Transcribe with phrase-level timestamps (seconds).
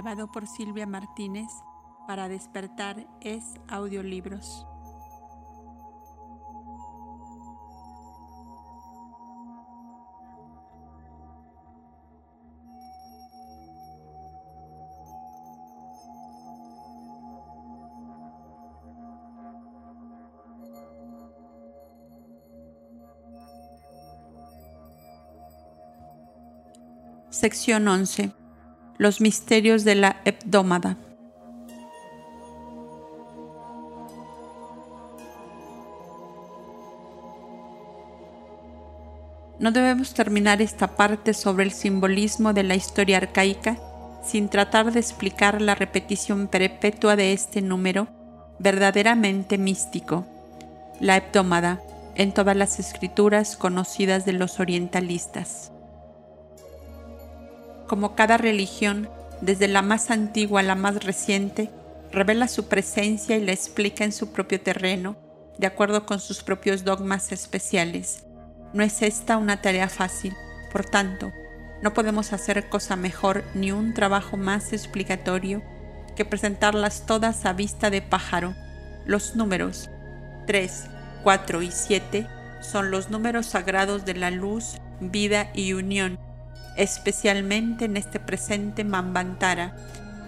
[0.00, 1.50] grabado por Silvia Martínez
[2.06, 4.66] para despertar es audiolibros.
[27.28, 28.39] Sección 11
[29.00, 30.98] los misterios de la hebdómada.
[39.58, 43.78] No debemos terminar esta parte sobre el simbolismo de la historia arcaica
[44.22, 48.06] sin tratar de explicar la repetición perpetua de este número
[48.58, 50.26] verdaderamente místico,
[51.00, 51.80] la hebdómada,
[52.16, 55.72] en todas las escrituras conocidas de los orientalistas
[57.90, 59.10] como cada religión,
[59.40, 61.70] desde la más antigua a la más reciente,
[62.12, 65.16] revela su presencia y la explica en su propio terreno,
[65.58, 68.22] de acuerdo con sus propios dogmas especiales.
[68.72, 70.36] No es esta una tarea fácil,
[70.70, 71.32] por tanto,
[71.82, 75.60] no podemos hacer cosa mejor ni un trabajo más explicatorio
[76.14, 78.54] que presentarlas todas a vista de pájaro.
[79.04, 79.90] Los números
[80.46, 80.84] 3,
[81.24, 82.28] 4 y 7
[82.60, 86.20] son los números sagrados de la luz, vida y unión
[86.76, 89.76] especialmente en este presente Mambantara,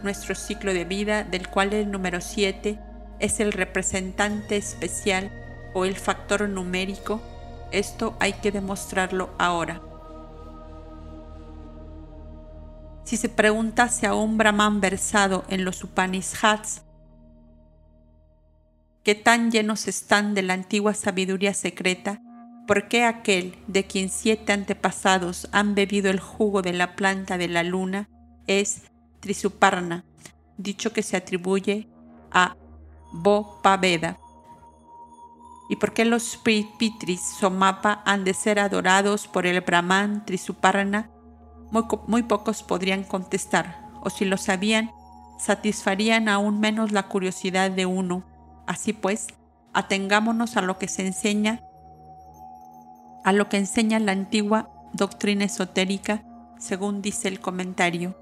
[0.03, 2.79] nuestro ciclo de vida del cual el número 7
[3.21, 5.31] es el representante especial
[5.75, 7.23] o el factor numérico,
[7.71, 9.81] esto hay que demostrarlo ahora.
[13.05, 16.83] Si se preguntase a un brahman versado en los Upanishads,
[19.03, 22.21] ¿qué tan llenos están de la antigua sabiduría secreta?
[22.72, 27.46] ¿Por qué aquel de quien siete antepasados han bebido el jugo de la planta de
[27.46, 28.08] la luna
[28.46, 28.84] es
[29.20, 30.06] Trisuparna,
[30.56, 31.86] dicho que se atribuye
[32.30, 32.56] a
[33.12, 34.19] Bopaveda?
[35.69, 41.10] ¿Y por qué los Pitris Somapa han de ser adorados por el Brahman Trisuparna?
[41.70, 44.90] Muy, muy pocos podrían contestar, o si lo sabían,
[45.38, 48.24] satisfarían aún menos la curiosidad de uno.
[48.66, 49.26] Así pues,
[49.74, 51.60] atengámonos a lo que se enseña
[53.24, 56.22] a lo que enseña la antigua doctrina esotérica,
[56.58, 58.16] según dice el comentario.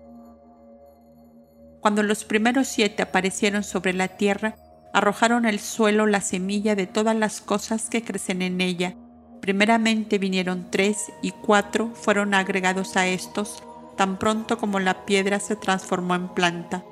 [1.81, 4.56] Cuando los primeros siete aparecieron sobre la tierra,
[4.93, 8.94] arrojaron al suelo la semilla de todas las cosas que crecen en ella.
[9.41, 13.62] Primeramente vinieron tres y cuatro fueron agregados a estos,
[13.97, 16.85] tan pronto como la piedra se transformó en planta.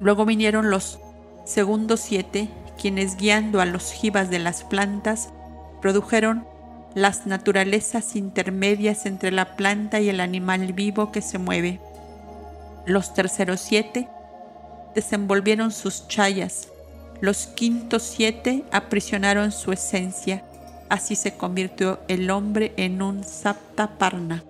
[0.00, 0.98] Luego vinieron los
[1.44, 2.48] segundos siete,
[2.80, 5.30] quienes guiando a los jivas de las plantas
[5.80, 6.46] produjeron
[6.94, 11.80] las naturalezas intermedias entre la planta y el animal vivo que se mueve.
[12.86, 14.08] Los terceros siete
[14.94, 16.68] desenvolvieron sus chayas,
[17.20, 20.42] los quintos siete aprisionaron su esencia,
[20.88, 24.42] así se convirtió el hombre en un saptaparna.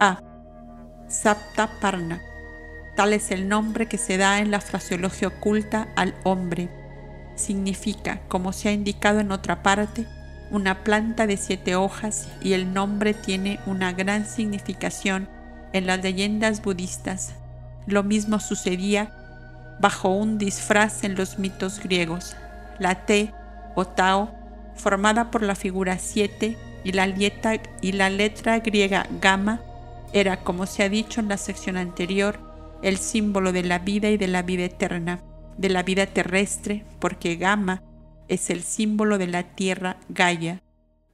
[0.00, 0.20] A.
[1.08, 2.20] Saptaparna.
[2.96, 6.68] Tal es el nombre que se da en la fraseología oculta al hombre
[7.36, 10.06] significa, como se ha indicado en otra parte,
[10.50, 15.28] una planta de siete hojas y el nombre tiene una gran significación
[15.72, 17.34] en las leyendas budistas.
[17.86, 19.12] Lo mismo sucedía
[19.80, 22.36] bajo un disfraz en los mitos griegos.
[22.78, 23.32] La T
[23.74, 24.32] o Tao,
[24.74, 26.90] formada por la figura 7 y
[27.80, 29.60] y la letra griega gamma,
[30.12, 32.38] era, como se ha dicho en la sección anterior,
[32.82, 35.20] el símbolo de la vida y de la vida eterna
[35.58, 37.82] de la vida terrestre, porque Gama
[38.28, 40.62] es el símbolo de la tierra Gaia,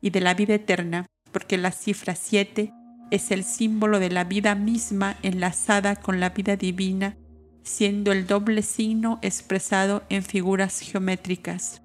[0.01, 2.73] y de la vida eterna, porque la cifra 7
[3.11, 7.17] es el símbolo de la vida misma enlazada con la vida divina,
[7.63, 11.83] siendo el doble signo expresado en figuras geométricas.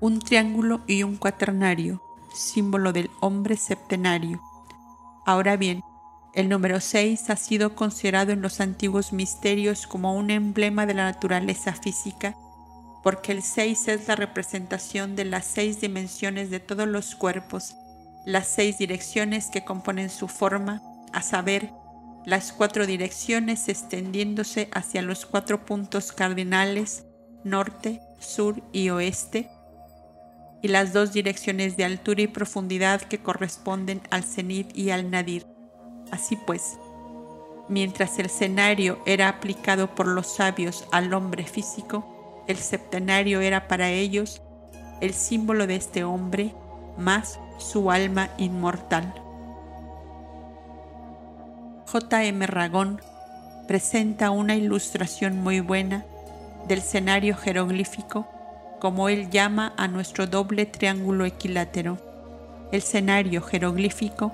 [0.00, 2.02] Un triángulo y un cuaternario,
[2.34, 4.40] símbolo del hombre septenario.
[5.24, 5.80] Ahora bien,
[6.36, 11.04] el número 6 ha sido considerado en los antiguos misterios como un emblema de la
[11.04, 12.36] naturaleza física,
[13.02, 17.74] porque el 6 es la representación de las seis dimensiones de todos los cuerpos,
[18.26, 20.82] las seis direcciones que componen su forma,
[21.14, 21.70] a saber,
[22.26, 27.06] las cuatro direcciones extendiéndose hacia los cuatro puntos cardinales,
[27.44, 29.48] norte, sur y oeste,
[30.60, 35.55] y las dos direcciones de altura y profundidad que corresponden al cenit y al nadir.
[36.10, 36.78] Así pues,
[37.68, 43.90] mientras el escenario era aplicado por los sabios al hombre físico, el septenario era para
[43.90, 44.42] ellos
[45.00, 46.54] el símbolo de este hombre
[46.96, 49.14] más su alma inmortal.
[51.90, 52.24] J.
[52.24, 52.46] M.
[52.46, 53.00] Ragón
[53.66, 56.04] presenta una ilustración muy buena
[56.68, 58.26] del escenario jeroglífico
[58.80, 61.98] como él llama a nuestro doble triángulo equilátero.
[62.72, 64.32] El escenario jeroglífico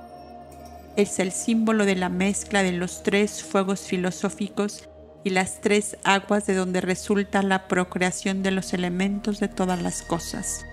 [0.96, 4.88] es el símbolo de la mezcla de los tres fuegos filosóficos
[5.24, 10.02] y las tres aguas de donde resulta la procreación de los elementos de todas las
[10.02, 10.64] cosas.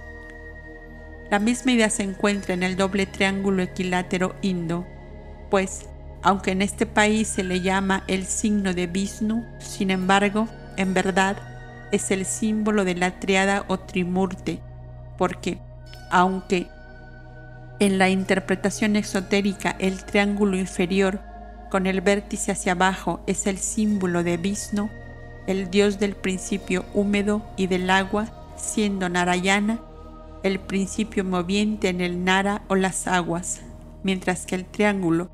[1.30, 4.88] La misma idea se encuentra en el doble triángulo equilátero indo,
[5.52, 5.86] pues,
[6.24, 11.38] aunque en este país se le llama el signo de Vishnu, sin embargo, en verdad,
[11.92, 14.60] es el símbolo de la triada o trimurte,
[15.18, 15.60] porque,
[16.10, 16.68] aunque
[17.80, 21.22] en la interpretación exotérica el triángulo inferior
[21.70, 24.90] con el vértice hacia abajo es el símbolo de Vishnu,
[25.48, 29.80] el dios del principio húmedo y del agua, siendo Narayana
[30.44, 33.62] el principio moviente en el Nara o las aguas,
[34.04, 35.30] mientras que el triángulo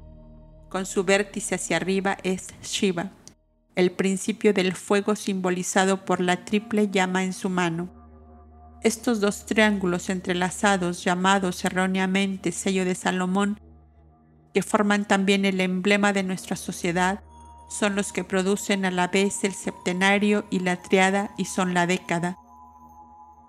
[0.70, 3.12] con su vértice hacia arriba es Shiva,
[3.75, 7.90] el principio del fuego simbolizado por la triple llama en su mano.
[8.86, 13.60] Estos dos triángulos entrelazados, llamados erróneamente sello de Salomón,
[14.54, 17.24] que forman también el emblema de nuestra sociedad,
[17.68, 21.88] son los que producen a la vez el septenario y la triada y son la
[21.88, 22.38] década.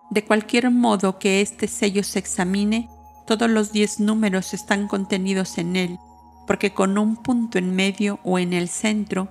[0.09, 2.89] De cualquier modo que este sello se examine,
[3.27, 5.99] todos los diez números están contenidos en él,
[6.47, 9.29] porque con un punto en medio o en el centro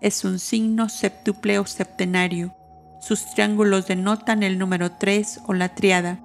[0.00, 2.55] es un signo septuple o septenario.
[3.06, 6.18] Sus triángulos denotan el número 3 o la triada.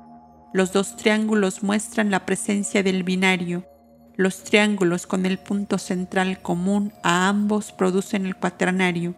[0.51, 3.67] Los dos triángulos muestran la presencia del binario,
[4.15, 9.13] los triángulos con el punto central común a ambos producen el cuaternario.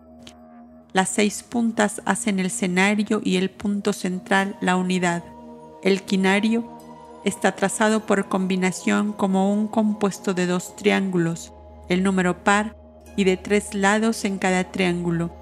[0.91, 5.23] Las seis puntas hacen el cenario y el punto central la unidad.
[5.83, 6.69] El quinario
[7.23, 11.53] está trazado por combinación como un compuesto de dos triángulos,
[11.87, 12.75] el número par
[13.15, 15.33] y de tres lados en cada triángulo,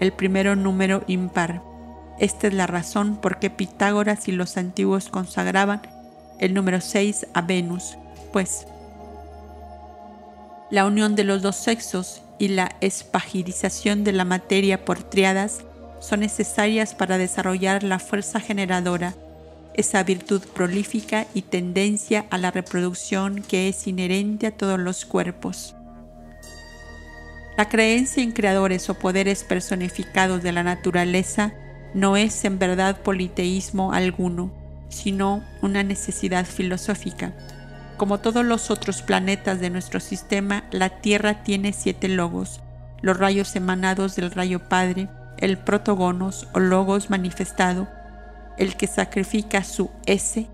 [0.00, 1.62] el primero número impar.
[2.18, 5.82] Esta es la razón por qué Pitágoras y los antiguos consagraban
[6.38, 7.96] el número 6 a Venus,
[8.32, 8.66] pues
[10.70, 15.62] la unión de los dos sexos y la espagirización de la materia por triadas
[16.00, 19.14] son necesarias para desarrollar la fuerza generadora,
[19.74, 25.74] esa virtud prolífica y tendencia a la reproducción que es inherente a todos los cuerpos.
[27.60, 31.52] La creencia en creadores o poderes personificados de la naturaleza
[31.92, 34.50] no es en verdad politeísmo alguno,
[34.88, 37.34] sino una necesidad filosófica.
[37.98, 42.62] Como todos los otros planetas de nuestro sistema, la Tierra tiene siete logos,
[43.02, 47.88] los rayos emanados del rayo Padre, el protogonos o logos manifestado,
[48.56, 50.46] el que sacrifica su ese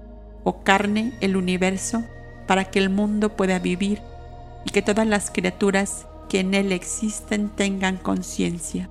[0.42, 2.02] o carne, el universo,
[2.48, 4.02] para que el mundo pueda vivir
[4.64, 8.90] y que todas las criaturas que en él existen tengan conciencia.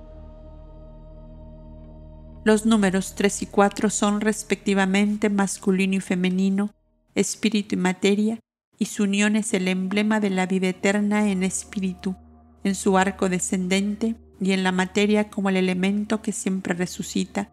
[2.43, 6.69] Los números 3 y 4 son respectivamente masculino y femenino,
[7.15, 8.39] espíritu y materia,
[8.77, 12.15] y su unión es el emblema de la vida eterna en espíritu,
[12.63, 17.49] en su arco descendente y en la materia como el elemento que siempre resucita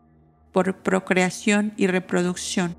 [0.53, 2.77] por procreación y reproducción.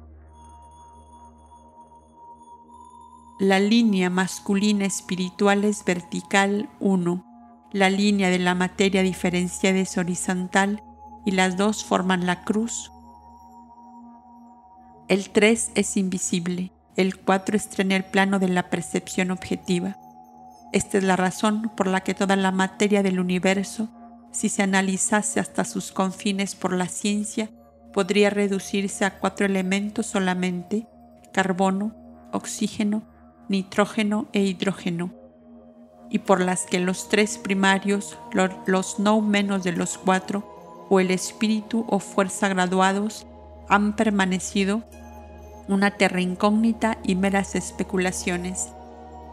[3.40, 10.84] La línea masculina espiritual es vertical 1, la línea de la materia diferenciada es horizontal
[11.26, 12.92] y las dos forman la cruz.
[15.08, 19.98] El 3 es invisible el 4 estrena el plano de la percepción objetiva.
[20.72, 23.90] Esta es la razón por la que toda la materia del universo,
[24.32, 27.50] si se analizase hasta sus confines por la ciencia,
[27.94, 30.88] podría reducirse a cuatro elementos solamente,
[31.32, 31.96] carbono,
[32.32, 33.04] oxígeno,
[33.50, 35.12] nitrógeno e hidrógeno,
[36.10, 38.18] y por las que los tres primarios,
[38.66, 43.26] los no menos de los cuatro, o el espíritu o fuerza graduados,
[43.68, 44.84] han permanecido
[45.68, 48.70] una terra incógnita y meras especulaciones,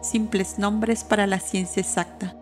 [0.01, 2.35] simples nombres para la ciencia exacta.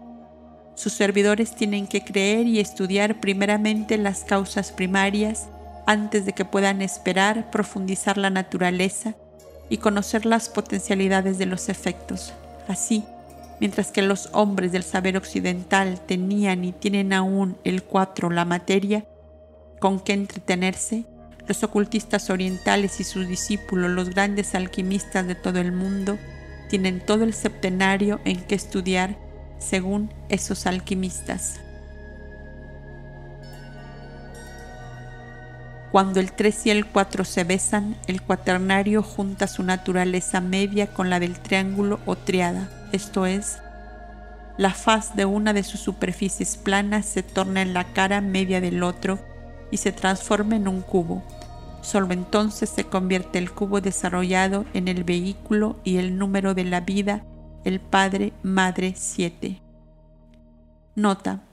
[0.74, 5.48] Sus servidores tienen que creer y estudiar primeramente las causas primarias
[5.86, 9.16] antes de que puedan esperar profundizar la naturaleza
[9.68, 12.32] y conocer las potencialidades de los efectos.
[12.68, 13.04] Así,
[13.60, 19.06] mientras que los hombres del saber occidental tenían y tienen aún el cuatro, la materia,
[19.80, 21.04] con que entretenerse,
[21.46, 26.18] los ocultistas orientales y sus discípulos, los grandes alquimistas de todo el mundo,
[26.68, 29.16] tienen todo el septenario en que estudiar
[29.58, 31.60] según esos alquimistas.
[35.92, 41.08] Cuando el 3 y el 4 se besan, el cuaternario junta su naturaleza media con
[41.08, 43.58] la del triángulo o triada, esto es,
[44.58, 48.82] la faz de una de sus superficies planas se torna en la cara media del
[48.82, 49.20] otro
[49.70, 51.22] y se transforma en un cubo.
[51.80, 56.80] Solo entonces se convierte el cubo desarrollado en el vehículo y el número de la
[56.80, 57.24] vida,
[57.64, 59.62] el Padre, Madre 7.
[60.96, 61.47] Nota.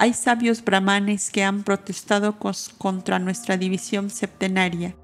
[0.00, 2.38] Hay sabios brahmanes que han protestado
[2.78, 4.96] contra nuestra división septenaria.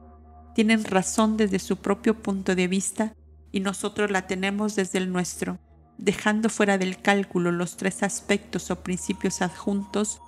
[0.54, 3.14] Tienen razón desde su propio punto de vista
[3.52, 5.58] y nosotros la tenemos desde el nuestro
[5.98, 10.20] dejando fuera del cálculo los tres aspectos o principios adjuntos,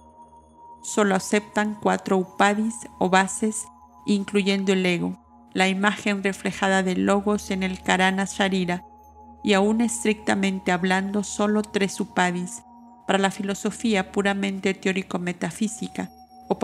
[0.83, 3.65] solo aceptan cuatro upadis o bases,
[4.07, 5.19] incluyendo el ego,
[5.53, 8.85] la imagen reflejada del logos en el karana sharira,
[9.45, 12.63] y aún estrictamente hablando solo tres upadis,
[13.09, 16.11] para la filosofía puramente teórico-metafísica
[16.47, 16.59] o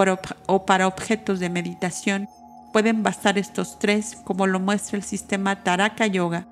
[0.66, 2.28] para, objetos de meditación,
[2.70, 6.46] pueden bastar estos tres como lo muestra el sistema Taraka Yoga,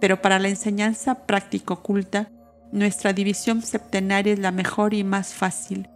[0.00, 2.28] pero para la enseñanza práctico oculta,
[2.72, 5.88] nuestra división septenaria es la mejor y más fácil.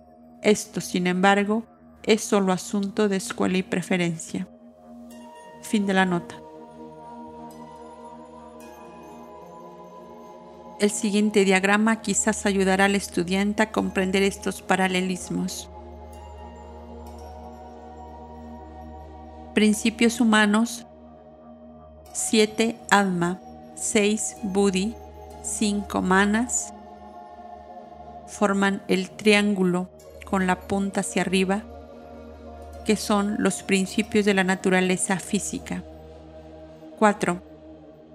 [0.43, 1.67] Esto, sin embargo,
[2.05, 4.49] es solo asunto de escuela y preferencia.
[5.61, 6.42] Fin de la nota.
[10.83, 15.71] El siguiente diagrama quizás ayudará al estudiante a comprender estos paralelismos.
[19.55, 20.85] Principios humanos
[22.13, 22.77] 7.
[22.91, 23.41] Alma
[23.77, 24.97] 6 Budi,
[25.45, 26.75] 5 manas,
[28.27, 29.89] forman el triángulo
[30.25, 31.63] con la punta hacia arriba,
[32.85, 35.85] que son los principios de la naturaleza física.
[36.99, 37.41] 4.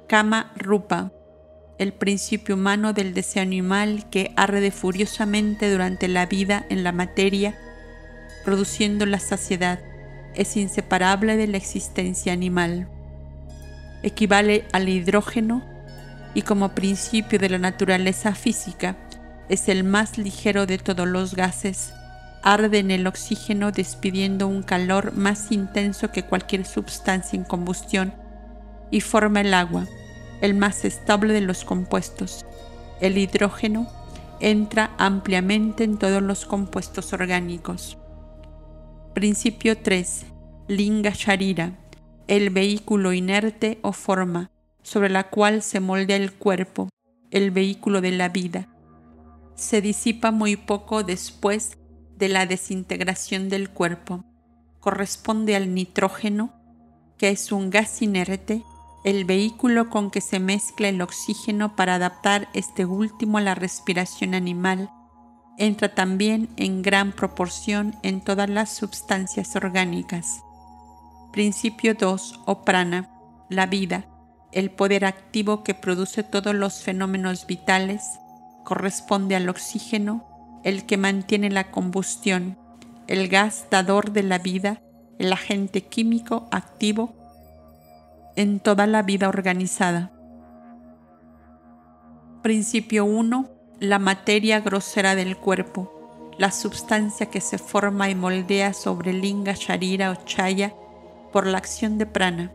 [0.10, 1.14] Kama Rupa,
[1.78, 7.58] el principio humano del deseo animal que arde furiosamente durante la vida en la materia,
[8.44, 9.80] produciendo la saciedad,
[10.34, 12.88] es inseparable de la existencia animal.
[14.04, 15.64] Equivale al hidrógeno
[16.34, 18.96] y como principio de la naturaleza física
[19.50, 21.94] es el más ligero de todos los gases,
[22.44, 28.14] arde en el oxígeno despidiendo un calor más intenso que cualquier sustancia en combustión
[28.92, 29.88] y forma el agua,
[30.42, 32.46] el más estable de los compuestos.
[33.02, 33.88] El hidrógeno
[34.40, 37.98] entra ampliamente en todos los compuestos orgánicos.
[39.14, 40.26] Principio 3.
[40.68, 41.74] Linga Sharira
[42.28, 44.52] el vehículo inerte o forma
[44.84, 46.90] sobre la cual se moldea el cuerpo,
[47.32, 48.68] el vehículo de la vida.
[49.56, 51.78] Se disipa muy poco después
[52.18, 54.24] de la desintegración del cuerpo.
[54.80, 56.54] Corresponde al nitrógeno,
[57.18, 58.64] que es un gas inerte,
[59.08, 64.34] el vehículo con que se mezcla el oxígeno para adaptar este último a la respiración
[64.34, 64.90] animal.
[65.58, 70.42] Entra también en gran proporción en todas las sustancias orgánicas.
[71.32, 73.10] Principio 2 o prana,
[73.50, 74.10] la vida,
[74.52, 78.04] el poder activo que produce todos los fenómenos vitales,
[78.66, 82.58] corresponde al oxígeno, el que mantiene la combustión,
[83.08, 84.82] el gas dador de la vida,
[85.18, 87.17] el agente químico activo
[88.38, 90.12] en toda la vida organizada.
[92.44, 93.50] Principio 1.
[93.80, 100.12] La materia grosera del cuerpo, la sustancia que se forma y moldea sobre linga, sharira
[100.12, 100.76] o chaya
[101.34, 102.52] por la acción de prana.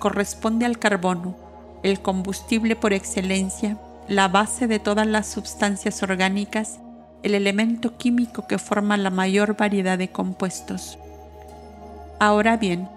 [0.00, 1.36] Corresponde al carbono,
[1.84, 3.78] el combustible por excelencia,
[4.08, 6.80] la base de todas las sustancias orgánicas,
[7.22, 10.98] el elemento químico que forma la mayor variedad de compuestos.
[12.18, 12.88] Ahora bien,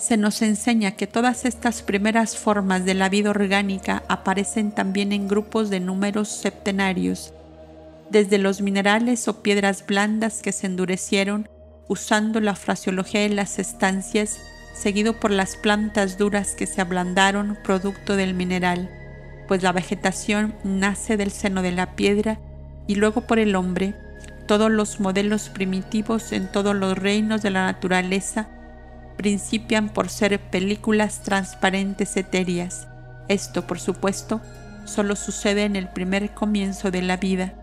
[0.00, 5.28] se nos enseña que todas estas primeras formas de la vida orgánica aparecen también en
[5.28, 7.34] grupos de números septenarios,
[8.08, 11.50] desde los minerales o piedras blandas que se endurecieron
[11.86, 14.40] usando la fraseología de las estancias,
[14.72, 18.88] seguido por las plantas duras que se ablandaron producto del mineral,
[19.48, 22.40] pues la vegetación nace del seno de la piedra
[22.86, 23.94] y luego por el hombre.
[24.46, 28.48] Todos los modelos primitivos en todos los reinos de la naturaleza
[29.20, 32.88] principian por ser películas transparentes etéreas.
[33.28, 34.40] Esto, por supuesto,
[34.84, 37.54] solo sucede en el primer comienzo de la vida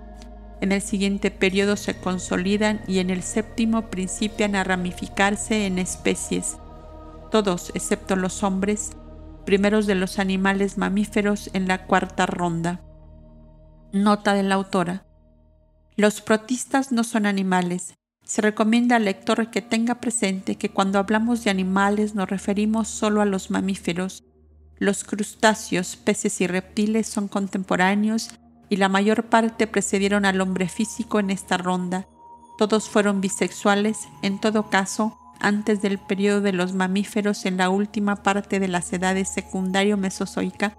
[0.60, 6.58] en el siguiente periodo se consolidan y en el séptimo principian a ramificarse en especies,
[7.30, 8.91] todos excepto los hombres,
[9.46, 12.82] primeros de los animales mamíferos en la cuarta ronda.
[13.93, 15.06] Nota de la autora.
[15.96, 17.93] Los protistas no son animales.
[18.28, 23.22] Se recomienda al lector que tenga presente que cuando hablamos de animales nos referimos solo
[23.22, 24.26] a los mamíferos.
[24.80, 28.32] Los crustáceos, peces y reptiles son contemporáneos
[28.68, 32.06] y la mayor parte precedieron al hombre físico en esta ronda.
[32.58, 38.24] Todos fueron bisexuales, en todo caso, antes del periodo de los mamíferos en la última
[38.24, 40.76] parte de las edades secundario-mesozoica,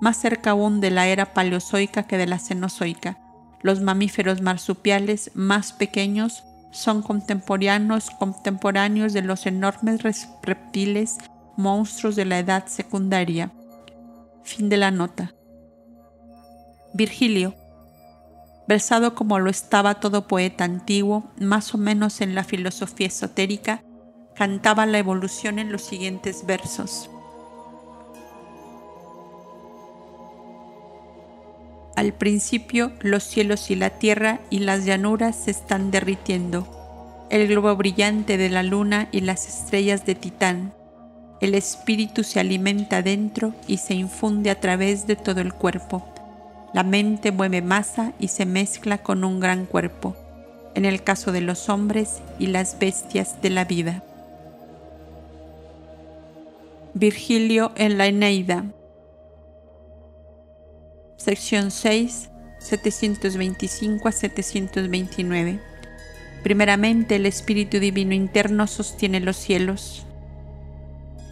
[0.00, 3.18] más cerca aún de la era paleozoica que de la cenozoica.
[3.60, 6.42] Los mamíferos marsupiales más pequeños
[6.74, 10.02] son contemporáneos, contemporáneos de los enormes
[10.42, 11.18] reptiles
[11.56, 13.52] monstruos de la edad secundaria.
[14.42, 15.32] Fin de la nota.
[16.92, 17.54] Virgilio,
[18.66, 23.84] versado como lo estaba todo poeta antiguo, más o menos en la filosofía esotérica,
[24.34, 27.08] cantaba la evolución en los siguientes versos.
[31.96, 36.66] Al principio los cielos y la tierra y las llanuras se están derritiendo,
[37.30, 40.74] el globo brillante de la luna y las estrellas de Titán.
[41.40, 46.04] El espíritu se alimenta dentro y se infunde a través de todo el cuerpo.
[46.72, 50.16] La mente mueve masa y se mezcla con un gran cuerpo,
[50.74, 54.02] en el caso de los hombres y las bestias de la vida.
[56.94, 58.64] Virgilio en la Eneida
[61.16, 65.60] sección 6, 725 a 729.
[66.42, 70.06] Primeramente, el Espíritu Divino interno sostiene los cielos,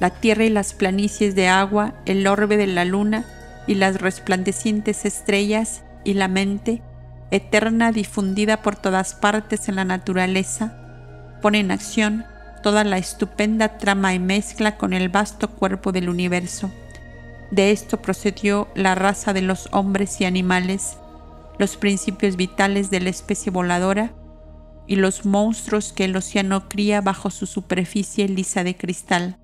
[0.01, 3.25] la tierra y las planicies de agua, el orbe de la luna
[3.67, 6.83] y las resplandecientes estrellas y la mente,
[7.31, 10.77] eterna difundida por todas partes en la naturaleza,
[11.41, 12.25] pone en acción
[12.63, 16.71] toda la estupenda trama y mezcla con el vasto cuerpo del universo
[17.53, 20.97] de esto procedió la raza de los hombres y animales,
[21.59, 24.15] los principios vitales de la especie voladora
[24.87, 29.39] y los monstruos que el océano cría bajo su superficie lisa de cristal.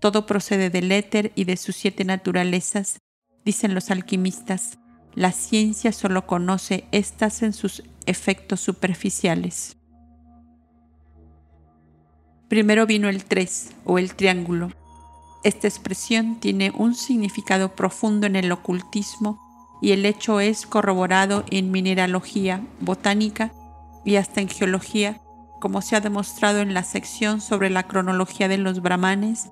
[0.00, 2.98] Todo procede del éter y de sus siete naturalezas,
[3.42, 4.78] dicen los alquimistas.
[5.14, 9.78] La ciencia solo conoce estas en sus efectos superficiales.
[12.48, 14.72] Primero vino el tres o el triángulo,
[15.42, 19.40] esta expresión tiene un significado profundo en el ocultismo
[19.80, 23.50] y el hecho es corroborado en mineralogía, botánica
[24.04, 25.20] y hasta en geología,
[25.60, 29.50] como se ha demostrado en la sección sobre la cronología de los brahmanes,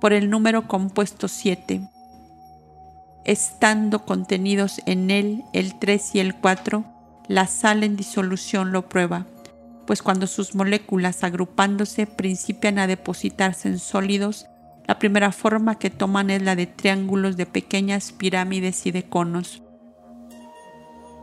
[0.00, 1.88] por el número compuesto 7.
[3.24, 6.84] Estando contenidos en él el 3 y el 4,
[7.26, 9.26] la sal en disolución lo prueba,
[9.86, 14.46] pues cuando sus moléculas agrupándose principian a depositarse en sólidos,
[14.86, 19.62] la primera forma que toman es la de triángulos de pequeñas pirámides y de conos.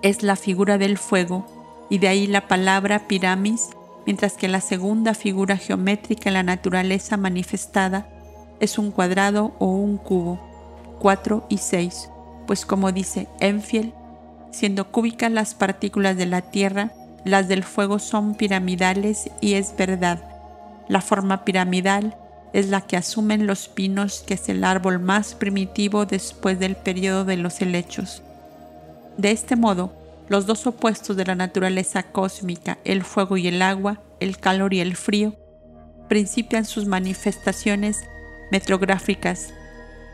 [0.02, 3.70] Es la figura del fuego y de ahí la palabra pirámis,
[4.06, 8.08] mientras que la segunda figura geométrica en la naturaleza manifestada
[8.60, 10.40] es un cuadrado o un cubo,
[11.00, 12.10] 4 y 6,
[12.48, 13.94] pues como dice Enfield,
[14.52, 16.92] siendo cúbicas las partículas de la Tierra,
[17.26, 20.24] las del fuego son piramidales y es verdad.
[20.88, 22.16] La forma piramidal
[22.54, 27.26] es la que asumen los pinos, que es el árbol más primitivo después del periodo
[27.26, 28.22] de los helechos.
[29.18, 29.94] De este modo,
[30.28, 34.80] los dos opuestos de la naturaleza cósmica, el fuego y el agua, el calor y
[34.80, 35.36] el frío,
[36.08, 38.02] principian sus manifestaciones
[38.52, 39.54] metrográficas,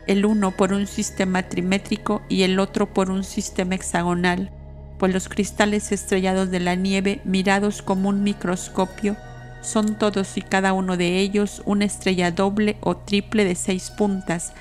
[0.06, 4.50] el uno por un sistema trimétrico y el otro por un sistema hexagonal,
[4.98, 9.16] pues los cristales estrellados de la nieve, mirados como un microscopio,
[9.60, 14.52] son todos y cada uno de ellos una estrella doble o triple de seis puntas,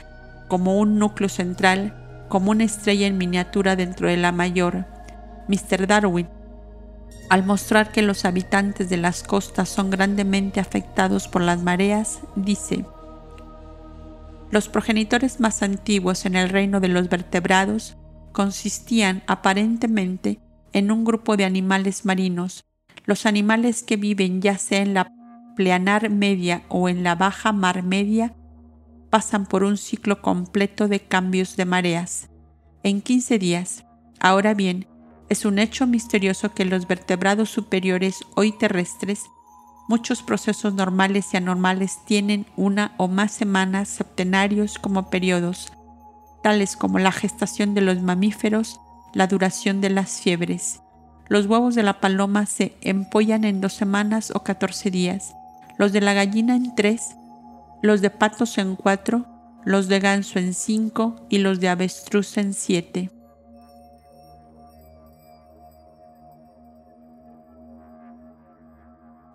[0.48, 4.86] como un núcleo central, como una estrella en miniatura dentro de la mayor.
[5.48, 5.88] Mr.
[5.88, 6.28] Darwin,
[7.30, 12.86] al mostrar que los habitantes de las costas son grandemente afectados por las mareas, dice,
[14.50, 17.98] los progenitores más antiguos en el reino de los vertebrados
[18.32, 20.40] consistían aparentemente
[20.72, 22.67] en un grupo de animales marinos,
[23.08, 25.12] los animales que viven ya sea en la
[25.56, 28.36] pleanar media o en la baja mar media
[29.10, 32.30] pasan por un ciclo completo de cambios de mareas.
[32.84, 33.86] En 15 días.
[34.20, 34.88] Ahora bien,
[35.30, 39.24] es un hecho misterioso que los vertebrados superiores hoy terrestres,
[39.88, 45.72] muchos procesos normales y anormales tienen una o más semanas septenarios como periodos,
[46.44, 48.82] tales como la gestación de los mamíferos,
[49.14, 50.82] la duración de las fiebres,
[51.30, 55.34] los huevos de la paloma se empollan en dos semanas o catorce días,
[55.78, 57.16] los de la gallina en tres,
[57.82, 59.26] los de patos en cuatro,
[59.64, 63.12] los de ganso en cinco y los de avestruz en siete.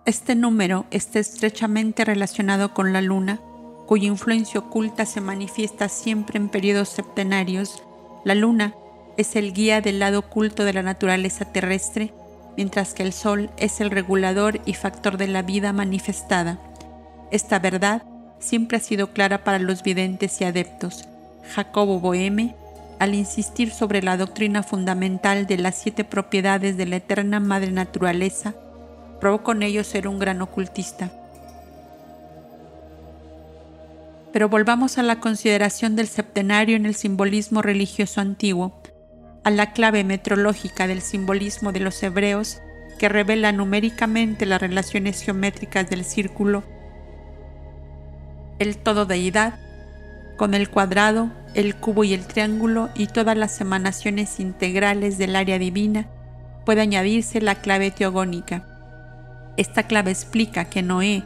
[0.05, 3.39] Este número está estrechamente relacionado con la luna,
[3.85, 7.81] cuya influencia oculta se manifiesta siempre en periodos septenarios.
[8.25, 8.73] La luna
[9.17, 12.13] es el guía del lado oculto de la naturaleza terrestre
[12.57, 16.59] mientras que el Sol es el regulador y factor de la vida manifestada.
[17.31, 18.03] Esta verdad
[18.39, 21.05] siempre ha sido clara para los videntes y adeptos.
[21.55, 22.55] Jacobo Boheme,
[22.99, 28.53] al insistir sobre la doctrina fundamental de las siete propiedades de la eterna madre naturaleza,
[29.19, 31.11] probó con ello ser un gran ocultista.
[34.31, 38.81] Pero volvamos a la consideración del septenario en el simbolismo religioso antiguo,
[39.43, 42.61] a la clave metrológica del simbolismo de los hebreos
[42.97, 46.63] que revela numéricamente las relaciones geométricas del círculo,
[48.59, 49.59] el todo deidad,
[50.37, 55.59] con el cuadrado, el cubo y el triángulo y todas las emanaciones integrales del área
[55.59, 56.07] divina,
[56.65, 58.65] puede añadirse la clave teogónica.
[59.57, 61.23] Esta clave explica que Noé,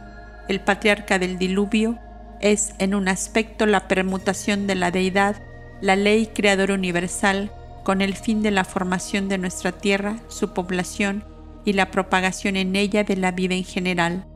[0.48, 1.98] el patriarca del diluvio,
[2.40, 5.36] es en un aspecto la permutación de la deidad,
[5.80, 7.50] la ley creadora universal,
[7.88, 11.24] con el fin de la formación de nuestra tierra, su población
[11.64, 14.26] y la propagación en ella de la vida en general.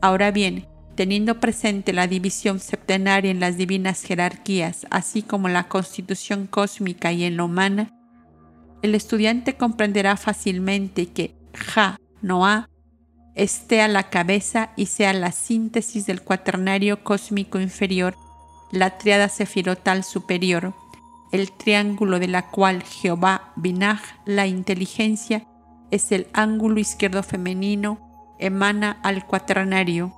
[0.00, 6.46] Ahora bien, teniendo presente la división septenaria en las divinas jerarquías, así como la constitución
[6.46, 7.90] cósmica y en la humana,
[8.80, 12.70] el estudiante comprenderá fácilmente que Ja, Noah,
[13.34, 18.16] esté a la cabeza y sea la síntesis del cuaternario cósmico inferior,
[18.72, 20.72] la triada sefirotal superior,
[21.34, 25.44] el triángulo de la cual Jehová Binaj, la inteligencia,
[25.90, 30.14] es el ángulo izquierdo femenino, emana al cuaternario.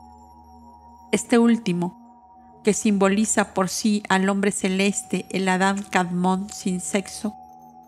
[1.12, 7.34] Este último, que simboliza por sí al hombre celeste, el Adán Kadmon sin sexo,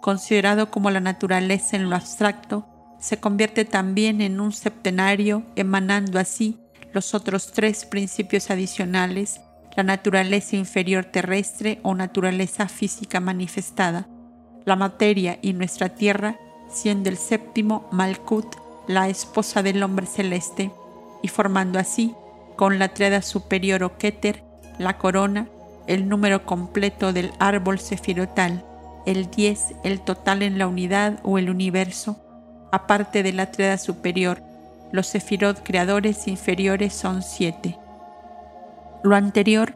[0.00, 2.66] considerado como la naturaleza en lo abstracto,
[2.98, 6.58] se convierte también en un septenario, emanando así
[6.94, 9.42] los otros tres principios adicionales,
[9.76, 14.08] la naturaleza inferior terrestre o naturaleza física manifestada,
[14.64, 16.36] la materia y nuestra tierra,
[16.70, 20.70] siendo el séptimo Malkut, la esposa del hombre celeste,
[21.22, 22.14] y formando así,
[22.56, 24.42] con la triada superior o Keter,
[24.78, 25.48] la corona,
[25.86, 28.64] el número completo del árbol sefirotal,
[29.06, 32.18] el 10, el total en la unidad o el universo,
[32.72, 34.42] aparte de la triada superior,
[34.92, 37.78] los sefirot creadores inferiores son siete.
[39.02, 39.74] Lo anterior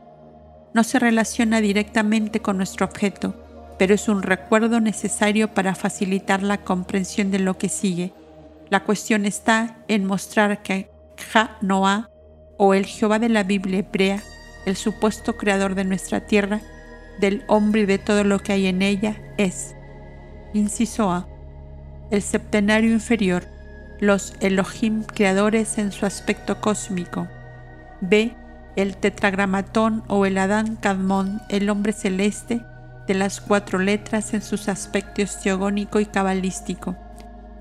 [0.74, 3.34] no se relaciona directamente con nuestro objeto,
[3.78, 8.12] pero es un recuerdo necesario para facilitar la comprensión de lo que sigue.
[8.70, 10.90] La cuestión está en mostrar que
[11.32, 12.08] Ja Noah,
[12.56, 14.22] o el Jehová de la Biblia hebrea,
[14.66, 16.60] el supuesto creador de nuestra tierra,
[17.20, 19.74] del hombre y de todo lo que hay en ella, es,
[20.54, 21.28] inciso A,
[22.10, 23.44] el septenario inferior,
[24.00, 27.28] los Elohim creadores en su aspecto cósmico.
[28.00, 28.34] B.
[28.76, 32.64] El tetragramatón o el Adán Kadmon, el hombre celeste,
[33.06, 36.96] de las cuatro letras en sus aspectos teogónico y cabalístico.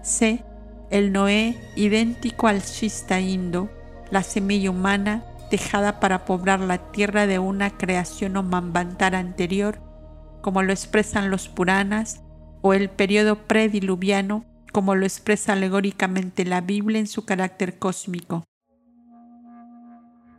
[0.01, 0.43] C.
[0.89, 3.69] El Noé, idéntico al Shista Indo,
[4.09, 8.43] la semilla humana dejada para poblar la tierra de una creación o
[9.15, 9.79] anterior,
[10.41, 12.21] como lo expresan los Puranas,
[12.61, 18.43] o el periodo prediluviano, como lo expresa alegóricamente la Biblia en su carácter cósmico.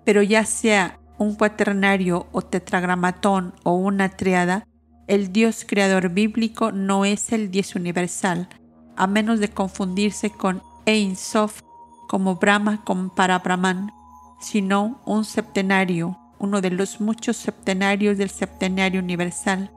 [0.04, 4.66] Pero ya sea un cuaternario o tetragramatón o una triada,
[5.06, 8.48] el Dios creador bíblico no es el Dios universal,
[8.96, 11.60] a menos de confundirse con Ein Sof
[12.08, 13.92] como Brahma con Parabrahman,
[14.40, 19.70] sino un septenario, uno de los muchos septenarios del septenario universal.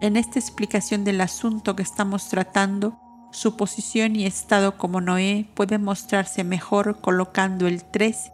[0.00, 2.98] En esta explicación del asunto que estamos tratando,
[3.30, 8.32] su posición y estado como Noé puede mostrarse mejor colocando el 3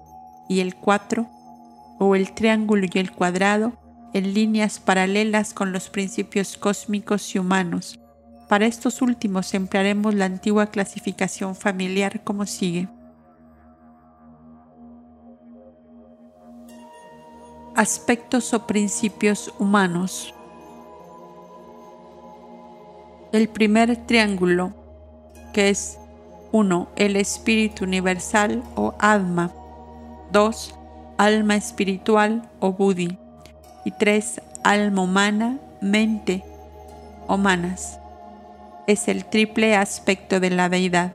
[0.48, 1.26] y el 4
[1.98, 3.72] o el triángulo y el cuadrado
[4.12, 7.98] en líneas paralelas con los principios cósmicos y humanos.
[8.48, 12.88] Para estos últimos emplearemos la antigua clasificación familiar como sigue.
[17.74, 20.32] Aspectos o principios humanos.
[23.32, 24.72] El primer triángulo,
[25.52, 25.98] que es
[26.52, 26.88] 1.
[26.94, 29.50] El espíritu universal o Atma.
[30.34, 30.74] 2.
[31.16, 33.16] Alma espiritual o Buddhi.
[33.84, 34.42] Y 3.
[34.64, 36.42] Alma humana, mente
[37.28, 38.00] o manas.
[38.88, 41.14] Es el triple aspecto de la deidad.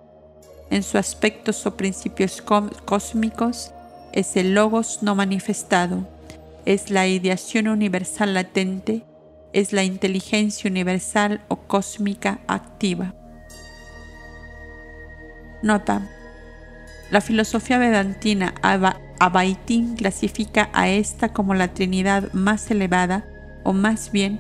[0.72, 3.74] En sus aspectos o principios cósmicos
[4.14, 6.08] es el logos no manifestado,
[6.66, 9.04] es la ideación universal latente
[9.52, 13.14] es la inteligencia universal o cósmica activa.
[15.62, 16.08] Nota.
[17.12, 18.54] La filosofía vedantina
[19.20, 23.26] Abaitín clasifica a esta como la Trinidad más elevada,
[23.64, 24.40] o más bien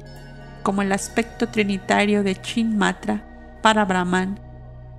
[0.63, 3.25] como el aspecto trinitario de Chin Matra
[3.61, 4.39] para Brahman,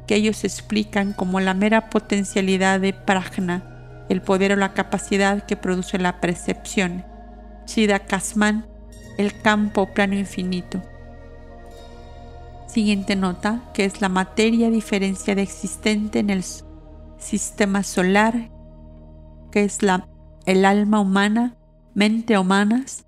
[0.06, 5.56] que ellos explican como la mera potencialidad de prajna, el poder o la capacidad que
[5.56, 7.04] produce la percepción.
[7.64, 8.66] Chida Kasman,
[9.18, 10.82] el campo plano infinito.
[12.66, 16.44] Siguiente nota, que es la materia diferenciada existente en el
[17.18, 18.50] sistema solar,
[19.50, 20.08] que es la,
[20.46, 21.56] el alma humana,
[21.94, 23.04] mente humanas.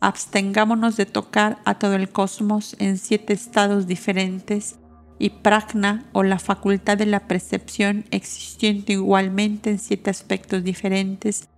[0.00, 4.76] Abstengámonos de tocar a todo el cosmos en siete estados diferentes
[5.18, 11.48] y prajna o la facultad de la percepción existiendo igualmente en siete aspectos diferentes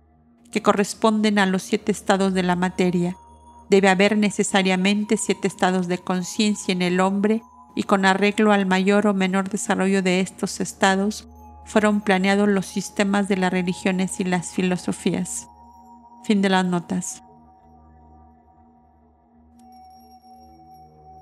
[0.51, 3.15] que corresponden a los siete estados de la materia.
[3.69, 7.43] Debe haber necesariamente siete estados de conciencia en el hombre
[7.75, 11.27] y con arreglo al mayor o menor desarrollo de estos estados
[11.69, 15.47] fueron planeados los sistemas de las religiones y las filosofías.
[16.23, 17.21] Fin de las notas.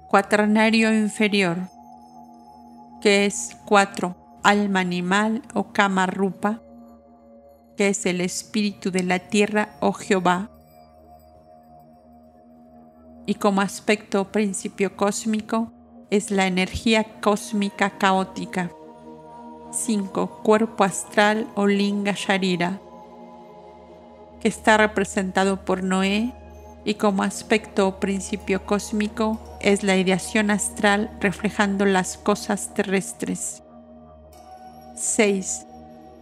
[0.08, 1.58] Cuaternario inferior,
[3.02, 4.16] que es 4.
[4.42, 6.62] Alma animal o kama rupa,
[7.76, 10.50] que es el espíritu de la tierra o Jehová,
[13.26, 15.74] y como aspecto principio cósmico
[16.10, 18.72] es la energía cósmica caótica.
[19.78, 20.42] 5.
[20.44, 22.80] Cuerpo astral o linga sharira,
[24.40, 26.34] que está representado por Noé
[26.84, 33.62] y como aspecto o principio cósmico es la ideación astral reflejando las cosas terrestres.
[34.96, 35.66] 6.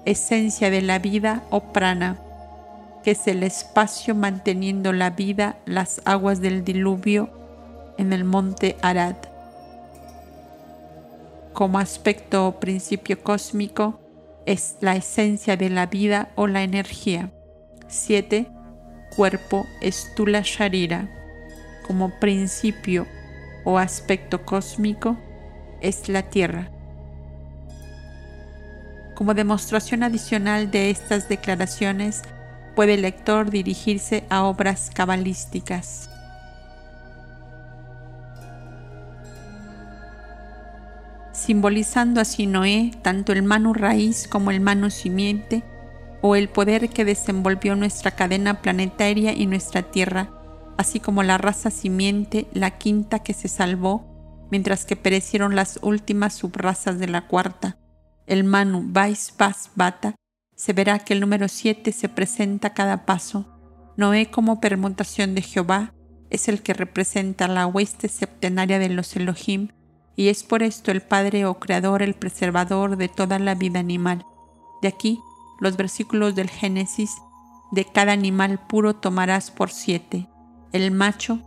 [0.06, 2.20] Esencia de la vida o prana
[3.06, 7.30] que es el espacio manteniendo la vida, las aguas del diluvio
[8.00, 9.16] en el monte Arad.
[11.56, 14.02] Como aspecto o principio cósmico,
[14.46, 17.32] es la esencia de la vida o la energía.
[17.88, 18.52] 7.
[19.16, 21.10] Cuerpo Estula Sharira.
[21.88, 23.08] Como principio
[23.64, 25.18] o aspecto cósmico,
[25.80, 26.70] es la tierra.
[29.16, 32.22] Como demostración adicional de estas declaraciones,
[32.76, 36.10] puede el lector dirigirse a obras cabalísticas.
[41.36, 45.64] Simbolizando así Noé tanto el mano raíz como el mano simiente,
[46.22, 50.32] o el poder que desenvolvió nuestra cadena planetaria y nuestra Tierra,
[50.78, 56.34] así como la raza simiente, la quinta que se salvó, mientras que perecieron las últimas
[56.34, 57.78] subrazas de la cuarta,
[58.28, 60.16] el Manu Vais Bas Bata,
[60.56, 63.46] se verá que el número 7 se presenta a cada paso.
[63.98, 65.94] Noé como permutación de Jehová
[66.30, 69.68] es el que representa la hueste septenaria de los Elohim
[70.16, 74.26] y es por esto el Padre o Creador, el preservador de toda la vida animal.
[74.82, 75.20] De aquí
[75.60, 77.12] los versículos del Génesis,
[77.72, 80.28] de cada animal puro tomarás por siete,
[80.72, 81.40] el macho,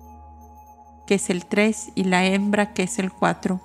[1.06, 3.60] que es el tres, y la hembra, que es el cuatro,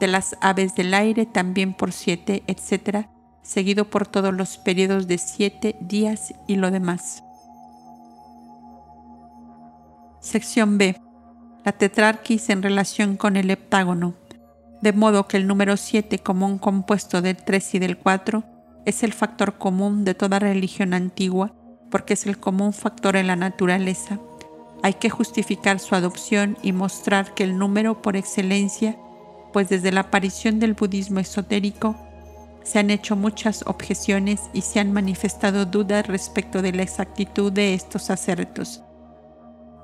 [0.00, 3.06] de las aves del aire también por siete, etc.,
[3.42, 7.24] seguido por todos los periodos de siete días y lo demás.
[10.20, 11.00] Sección B.
[11.64, 14.14] La tetrarquis en relación con el heptágono,
[14.82, 18.44] de modo que el número 7 como un compuesto del 3 y del 4
[18.84, 21.54] es el factor común de toda religión antigua
[21.90, 24.18] porque es el común factor en la naturaleza.
[24.82, 28.96] Hay que justificar su adopción y mostrar que el número por excelencia,
[29.52, 31.94] pues desde la aparición del budismo esotérico
[32.64, 37.74] se han hecho muchas objeciones y se han manifestado dudas respecto de la exactitud de
[37.74, 38.82] estos acertos.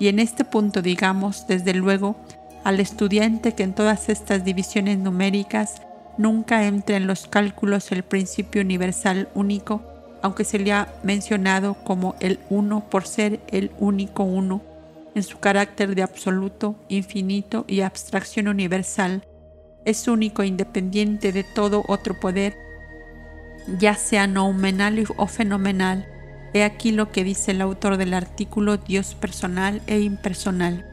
[0.01, 2.17] Y en este punto digamos, desde luego,
[2.65, 5.83] al estudiante que en todas estas divisiones numéricas
[6.17, 9.83] nunca entre en los cálculos el principio universal único,
[10.23, 14.63] aunque se le ha mencionado como el uno por ser el único uno,
[15.15, 19.25] en su carácter de absoluto, infinito y abstracción universal,
[19.85, 22.69] es único independiente de todo otro poder
[23.79, 26.07] ya sea noumenal o fenomenal.
[26.55, 30.88] He aquí lo que dice el autor del artículo Dios personal e impersonal.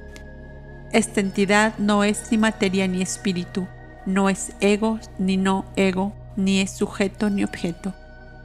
[0.95, 3.67] Esta entidad no es ni materia ni espíritu,
[4.05, 7.93] no es ego ni no ego, ni es sujeto ni objeto.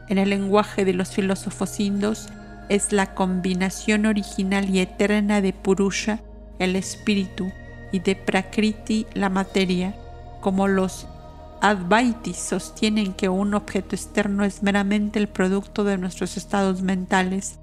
[0.08, 2.28] En el lenguaje de los filósofos indos,
[2.68, 6.18] es la combinación original y eterna de Purusha,
[6.58, 7.52] el espíritu,
[7.92, 9.94] y de Prakriti, la materia,
[10.40, 11.06] como los
[11.60, 17.60] Advaitis sostienen que un objeto externo es meramente el producto de nuestros estados mentales.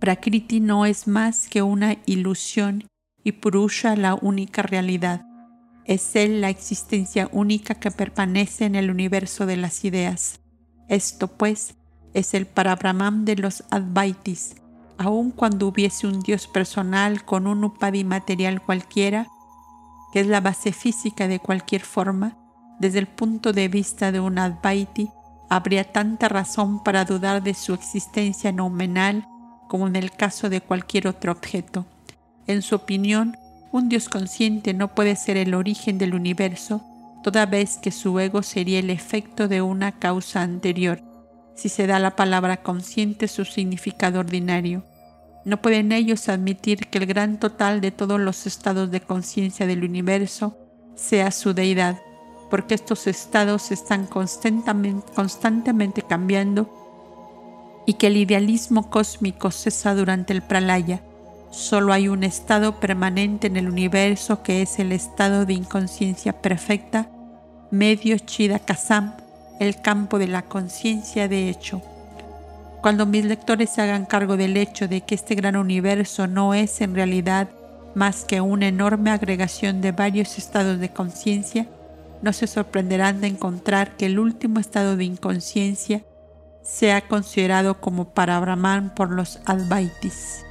[0.00, 2.88] Prakriti no es más que una ilusión
[3.22, 5.26] y Purusha la única realidad.
[5.84, 10.40] Es Él la existencia única que permanece en el universo de las ideas.
[10.88, 11.74] Esto, pues,
[12.14, 14.56] es el Parabrahman de los Advaitis.
[14.96, 19.26] Aun cuando hubiese un Dios personal con un upadi material cualquiera,
[20.14, 22.38] que es la base física de cualquier forma,
[22.78, 25.10] desde el punto de vista de un Advaiti,
[25.50, 29.26] habría tanta razón para dudar de su existencia noumenal
[29.70, 31.86] como en el caso de cualquier otro objeto.
[32.48, 33.36] En su opinión,
[33.70, 36.84] un Dios consciente no puede ser el origen del universo,
[37.22, 41.00] toda vez que su ego sería el efecto de una causa anterior,
[41.54, 44.82] si se da la palabra consciente su significado ordinario.
[45.44, 49.84] No pueden ellos admitir que el gran total de todos los estados de conciencia del
[49.84, 50.58] universo
[50.96, 51.96] sea su deidad,
[52.50, 56.79] porque estos estados están constantemente, cambiando
[57.90, 61.02] y que el idealismo cósmico cesa durante el pralaya.
[61.50, 67.10] Solo hay un estado permanente en el universo que es el estado de inconsciencia perfecta,
[67.72, 69.14] medio Chida Kasam,
[69.58, 71.82] el campo de la conciencia de hecho.
[72.80, 76.82] Cuando mis lectores se hagan cargo del hecho de que este gran universo no es
[76.82, 77.48] en realidad
[77.96, 81.66] más que una enorme agregación de varios estados de conciencia,
[82.22, 86.04] no se sorprenderán de encontrar que el último estado de inconsciencia
[86.62, 90.44] sea considerado como para Brahman por los Advaitis.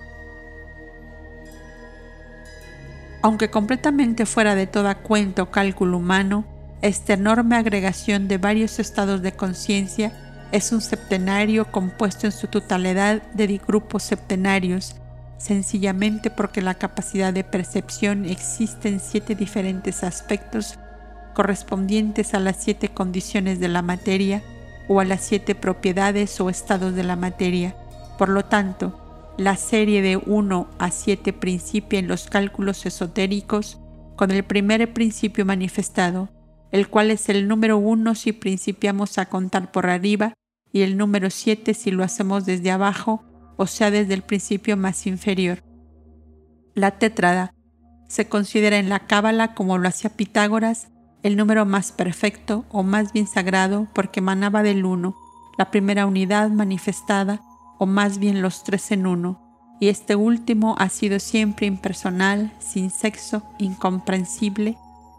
[3.22, 6.46] Aunque completamente fuera de toda cuenta o cálculo humano,
[6.82, 10.14] esta enorme agregación de varios estados de conciencia
[10.54, 14.96] es un septenario compuesto en su totalidad de grupos septenarios,
[15.38, 20.80] sencillamente porque la capacidad de percepción existe en siete diferentes aspectos
[21.34, 24.42] correspondientes a las siete condiciones de la materia
[24.90, 27.78] o a las siete propiedades o estados de la materia.
[28.18, 33.80] Por lo tanto, la serie de 1 a 7 principia en los cálculos esotéricos
[34.18, 36.28] con el primer principio manifestado,
[36.72, 40.34] el cual es el número 1 si principiamos a contar por arriba
[40.74, 43.24] y el número 7 si lo hacemos desde abajo,
[43.58, 45.64] o sea, desde el principio más inferior.
[46.74, 47.54] La tétrada
[48.08, 50.90] se considera en la Cábala, como lo hacía Pitágoras,
[51.24, 55.16] el número más perfecto o más bien sagrado porque emanaba del uno,
[55.58, 57.42] la primera unidad manifestada,
[57.78, 59.42] o más bien los tres en uno,
[59.80, 64.78] y este último ha sido siempre impersonal, sin sexo, incomprensible,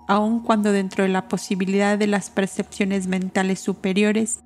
[0.08, 4.40] aun cuando dentro de la posibilidad de las percepciones mentales superiores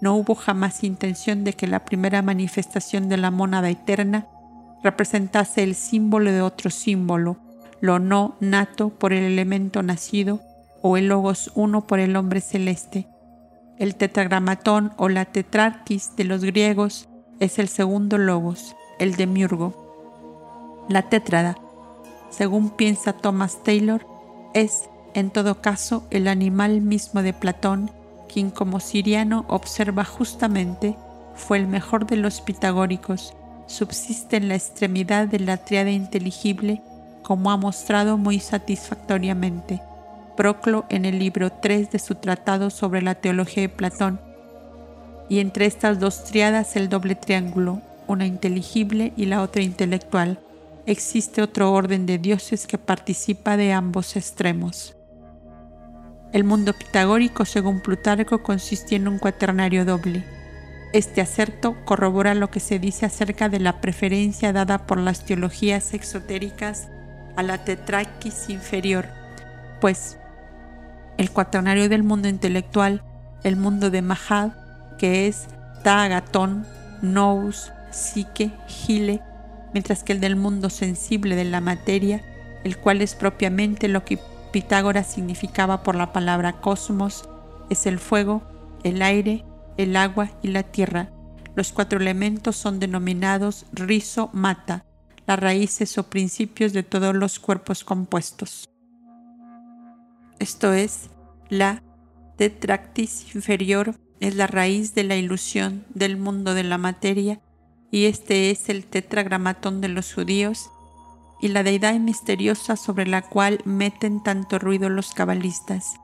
[0.00, 4.26] no hubo jamás intención de que la primera manifestación de la mónada eterna
[4.82, 7.38] representase el símbolo de otro símbolo,
[7.80, 10.40] lo no nato por el elemento nacido
[10.88, 13.08] o el logos uno por el hombre celeste.
[13.76, 17.08] El tetragramatón o la tetrarquis de los griegos
[17.40, 20.86] es el segundo logos, el demiurgo.
[20.88, 21.58] La tétrada,
[22.30, 24.06] según piensa Thomas Taylor,
[24.54, 27.90] es en todo caso el animal mismo de Platón
[28.32, 30.94] quien como siriano observa justamente,
[31.34, 33.34] fue el mejor de los pitagóricos,
[33.66, 36.80] subsiste en la extremidad de la triada inteligible,
[37.24, 39.80] como ha mostrado muy satisfactoriamente
[40.36, 44.20] Proclo en el libro 3 de su tratado sobre la teología de Platón,
[45.28, 50.38] y entre estas dos triadas el doble triángulo, una inteligible y la otra intelectual.
[50.84, 54.94] Existe otro orden de dioses que participa de ambos extremos.
[56.32, 60.24] El mundo pitagórico, según Plutarco, consistía en un cuaternario doble.
[60.92, 65.94] Este acerto corrobora lo que se dice acerca de la preferencia dada por las teologías
[65.94, 66.88] exotéricas
[67.36, 69.06] a la tetraquis inferior,
[69.80, 70.18] pues
[71.18, 73.02] el cuaternario del mundo intelectual,
[73.42, 74.50] el mundo de Mahad,
[74.98, 75.46] que es
[75.82, 76.66] Tagatón,
[77.02, 79.22] Nous, Psique, Gile,
[79.72, 82.24] mientras que el del mundo sensible de la materia,
[82.64, 84.18] el cual es propiamente lo que
[84.52, 87.28] Pitágoras significaba por la palabra cosmos
[87.68, 88.42] es el fuego,
[88.84, 89.44] el aire,
[89.76, 91.10] el agua y la tierra.
[91.54, 94.84] Los cuatro elementos son denominados rizo mata,
[95.26, 98.68] las raíces o principios de todos los cuerpos compuestos.
[100.38, 101.10] Esto es,
[101.48, 101.82] la
[102.36, 107.40] tetractis inferior es la raíz de la ilusión del mundo de la materia
[107.90, 110.70] y este es el tetragramatón de los judíos
[111.40, 115.96] y la deidad misteriosa sobre la cual meten tanto ruido los cabalistas.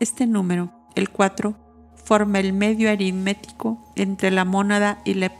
[0.00, 1.56] Este número, el 4,
[2.04, 5.32] forma el medio aritmético entre la mónada y la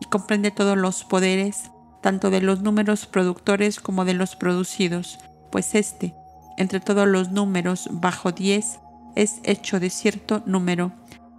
[0.00, 1.70] y comprende todos los poderes,
[2.00, 5.18] tanto de los números productores como de los producidos,
[5.52, 6.14] pues este,
[6.60, 8.80] entre todos los números bajo 10,
[9.16, 10.92] es hecho de cierto número.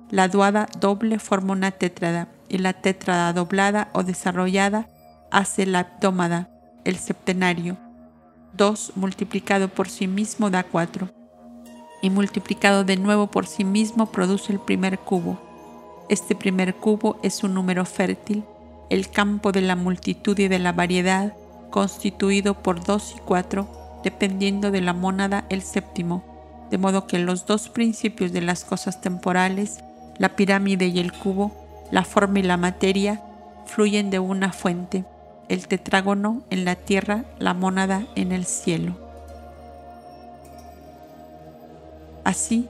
[0.10, 4.88] La duada doble forma una tétrada y la tétrada doblada o desarrollada
[5.30, 6.50] hace la abdómada
[6.86, 7.78] el septenario.
[8.54, 11.12] 2 multiplicado por sí mismo da 4.
[12.02, 15.40] Y multiplicado de nuevo por sí mismo produce el primer cubo.
[16.10, 18.44] Este primer cubo es un número fértil,
[18.90, 21.36] el campo de la multitud y de la variedad,
[21.70, 26.24] constituido por 2 y 4, dependiendo de la mónada el séptimo.
[26.70, 29.84] de modo que los dos principios de las cosas temporales,
[30.18, 31.52] la pirámide y el cubo,
[31.92, 33.22] la forma y la materia,
[33.66, 35.04] fluyen de una fuente,
[35.50, 38.98] el tetrágono en la tierra, la mónada en el cielo.
[42.24, 42.70] Así,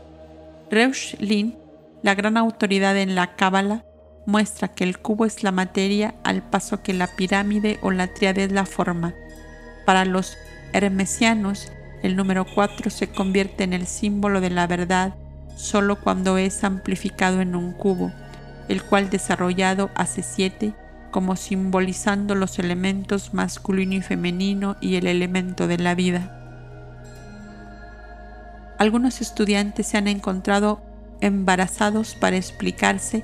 [0.72, 1.56] Reusch Lin,
[2.02, 3.86] la gran autoridad en la Cábala,
[4.26, 8.42] muestra que el cubo es la materia al paso que la pirámide o la tríada
[8.42, 9.14] es la forma.
[9.86, 10.38] Para los
[10.74, 11.72] hermesianos,
[12.04, 15.16] el número 4 se convierte en el símbolo de la verdad
[15.56, 18.12] solo cuando es amplificado en un cubo,
[18.68, 20.74] el cual desarrollado hace 7
[21.12, 26.38] como simbolizando los elementos masculino y femenino y el elemento de la vida.
[28.80, 30.82] Algunos estudiantes se han encontrado
[31.20, 33.24] embarazados para explicarse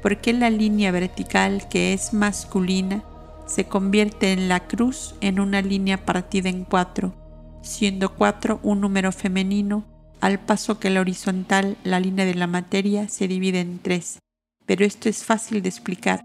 [0.00, 3.02] por qué la línea vertical que es masculina
[3.46, 7.14] se convierte en la cruz en una línea partida en cuatro,
[7.62, 9.84] siendo cuatro un número femenino,
[10.20, 14.18] al paso que la horizontal, la línea de la materia, se divide en tres.
[14.66, 16.22] Pero esto es fácil de explicar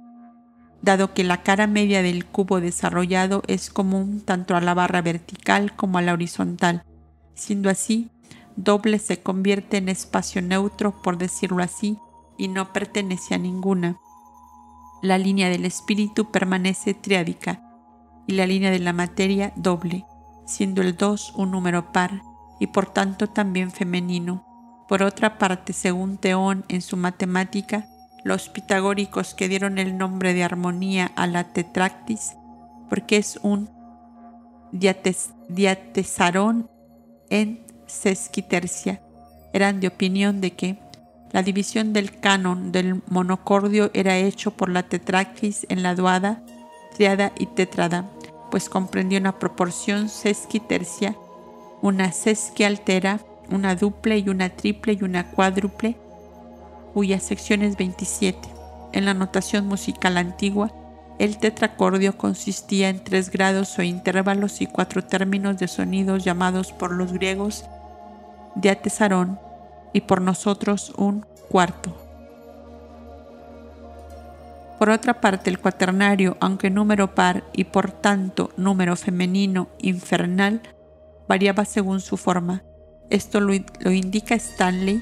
[0.82, 5.76] dado que la cara media del cubo desarrollado es común tanto a la barra vertical
[5.76, 6.84] como a la horizontal.
[7.34, 8.10] Siendo así,
[8.56, 11.98] doble se convierte en espacio neutro, por decirlo así,
[12.38, 14.00] y no pertenece a ninguna.
[15.02, 17.62] La línea del espíritu permanece triádica
[18.26, 20.06] y la línea de la materia doble,
[20.46, 22.22] siendo el 2 un número par
[22.60, 24.46] y por tanto también femenino.
[24.88, 27.88] Por otra parte, según Teón en su matemática,
[28.24, 32.36] los pitagóricos que dieron el nombre de armonía a la tetractis,
[32.90, 33.70] porque es un
[35.50, 36.70] diatesarón
[37.30, 39.02] en sesquitercia,
[39.54, 40.80] eran de opinión de que
[41.32, 46.42] la división del canon del monocordio era hecho por la tetractis en la duada,
[46.96, 48.10] triada y tetrada,
[48.50, 51.16] pues comprendía una proporción sesquitercia,
[51.82, 53.20] una sesquialtera,
[53.52, 55.98] una duple y una triple y una cuádruple,
[56.94, 58.40] cuyas secciones 27.
[58.94, 60.72] En la notación musical antigua,
[61.20, 66.92] el tetracordio consistía en tres grados o intervalos y cuatro términos de sonidos llamados por
[66.92, 67.66] los griegos
[68.56, 69.40] diatesarón
[69.94, 71.96] y por nosotros un cuarto.
[74.80, 80.62] Por otra parte, el cuaternario, aunque número par y por tanto número femenino infernal,
[81.28, 82.64] variaba según su forma.
[83.10, 85.02] Esto lo, lo indica Stanley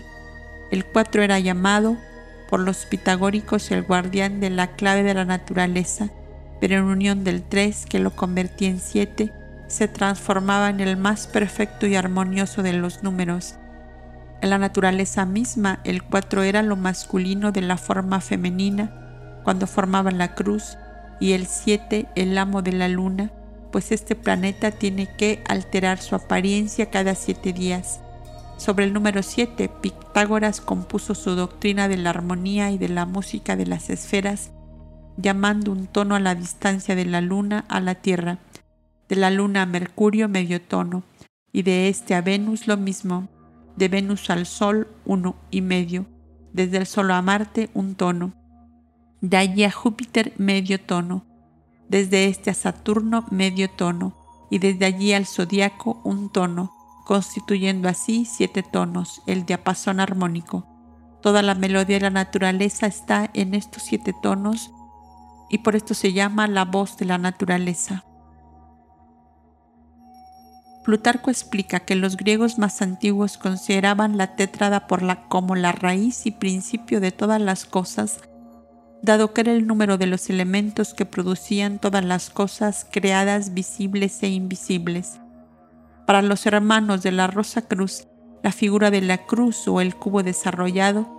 [0.71, 1.97] el 4 era llamado
[2.49, 6.09] por los pitagóricos el guardián de la clave de la naturaleza,
[6.59, 9.31] pero en unión del 3, que lo convertía en 7,
[9.67, 13.55] se transformaba en el más perfecto y armonioso de los números.
[14.41, 20.11] En la naturaleza misma, el 4 era lo masculino de la forma femenina cuando formaba
[20.11, 20.77] la cruz
[21.19, 23.31] y el 7 el amo de la luna,
[23.71, 27.99] pues este planeta tiene que alterar su apariencia cada siete días.
[28.57, 33.55] Sobre el número 7, Pitágoras compuso su doctrina de la armonía y de la música
[33.55, 34.51] de las esferas,
[35.17, 38.39] llamando un tono a la distancia de la luna a la Tierra,
[39.09, 41.03] de la luna a Mercurio medio tono,
[41.51, 43.27] y de este a Venus lo mismo,
[43.75, 46.05] de Venus al Sol uno y medio,
[46.53, 48.33] desde el Sol a Marte un tono,
[49.21, 51.25] de allí a Júpiter medio tono,
[51.89, 54.15] desde este a Saturno medio tono,
[54.49, 56.71] y desde allí al zodiaco un tono,
[57.05, 60.67] constituyendo así siete tonos, el diapasón armónico.
[61.21, 64.71] Toda la melodía de la naturaleza está en estos siete tonos
[65.49, 68.05] y por esto se llama la voz de la naturaleza.
[70.85, 76.27] Plutarco explica que los griegos más antiguos consideraban la tétrada por la, como la raíz
[76.27, 78.19] y principio de todas las cosas,
[79.01, 84.21] dado que era el número de los elementos que producían todas las cosas creadas visibles
[84.21, 85.19] e invisibles.
[86.05, 88.07] Para los hermanos de la Rosa Cruz,
[88.43, 91.09] la figura de la cruz o el cubo desarrollado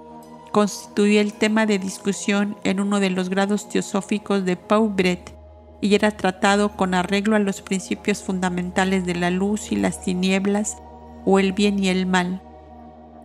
[0.53, 5.36] constituía el tema de discusión en uno de los grados teosóficos de Paubret
[5.81, 10.79] y era tratado con arreglo a los principios fundamentales de la luz y las tinieblas
[11.25, 12.41] o el bien y el mal.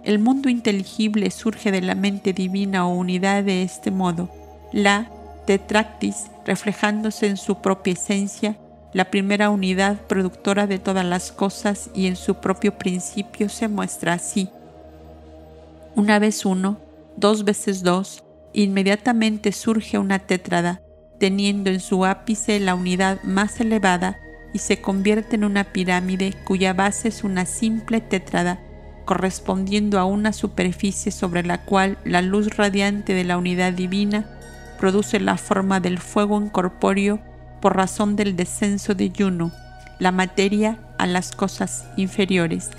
[0.04, 4.30] El mundo inteligible surge de la mente divina o unidad de este modo,
[4.74, 5.10] la
[5.46, 8.58] tetractis reflejándose en su propia esencia
[8.94, 14.14] la primera unidad productora de todas las cosas y en su propio principio se muestra
[14.14, 14.50] así.
[15.96, 16.78] Una vez uno,
[17.16, 18.24] dos veces dos,
[18.54, 20.82] inmediatamente surge una tétrada,
[21.22, 24.20] teniendo en su ápice la unidad más elevada
[24.54, 28.60] y se convierte en una pirámide cuya base es una simple tétrada,
[29.06, 34.26] correspondiendo a una superficie sobre la cual la luz radiante de la unidad divina
[34.80, 37.20] produce la forma del fuego incorpóreo
[37.62, 39.52] por razón del descenso de Juno,
[40.00, 42.72] la materia a las cosas inferiores.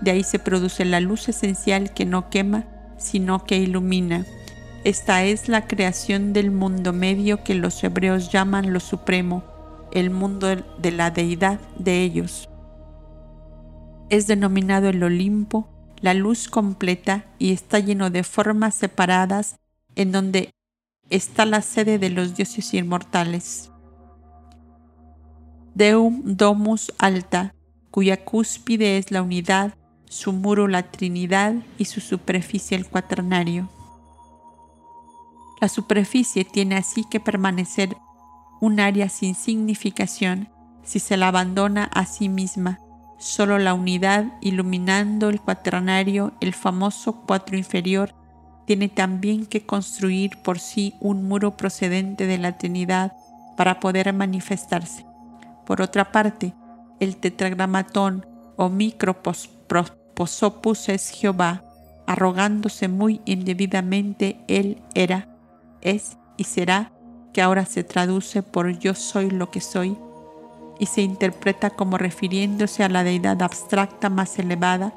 [0.00, 2.64] De ahí se produce la luz esencial que no quema,
[2.96, 4.24] sino que ilumina.
[4.82, 9.44] Esta es la creación del mundo medio que los hebreos llaman lo supremo,
[9.92, 10.46] el mundo
[10.78, 12.48] de la deidad de ellos.
[14.08, 15.68] Es denominado el Olimpo,
[16.00, 19.56] la luz completa y está lleno de formas separadas
[19.96, 20.50] en donde
[21.10, 23.70] está la sede de los dioses inmortales.
[25.74, 27.54] Deum Domus Alta,
[27.90, 29.74] cuya cúspide es la unidad,
[30.08, 33.68] su muro la Trinidad y su superficie el cuaternario.
[35.60, 37.96] La superficie tiene así que permanecer
[38.60, 40.48] un área sin significación
[40.82, 42.80] si se la abandona a sí misma,
[43.18, 48.14] solo la unidad iluminando el cuaternario, el famoso cuatro inferior,
[48.66, 53.12] tiene también que construir por sí un muro procedente de la Trinidad
[53.56, 55.04] para poder manifestarse.
[55.66, 56.54] Por otra parte,
[56.98, 61.64] el tetragramatón o microposopus es Jehová,
[62.06, 65.29] arrogándose muy indebidamente él era,
[65.82, 66.92] es y será,
[67.32, 69.96] que ahora se traduce por yo soy lo que soy,
[70.78, 74.94] y se interpreta como refiriéndose a la deidad abstracta más elevada,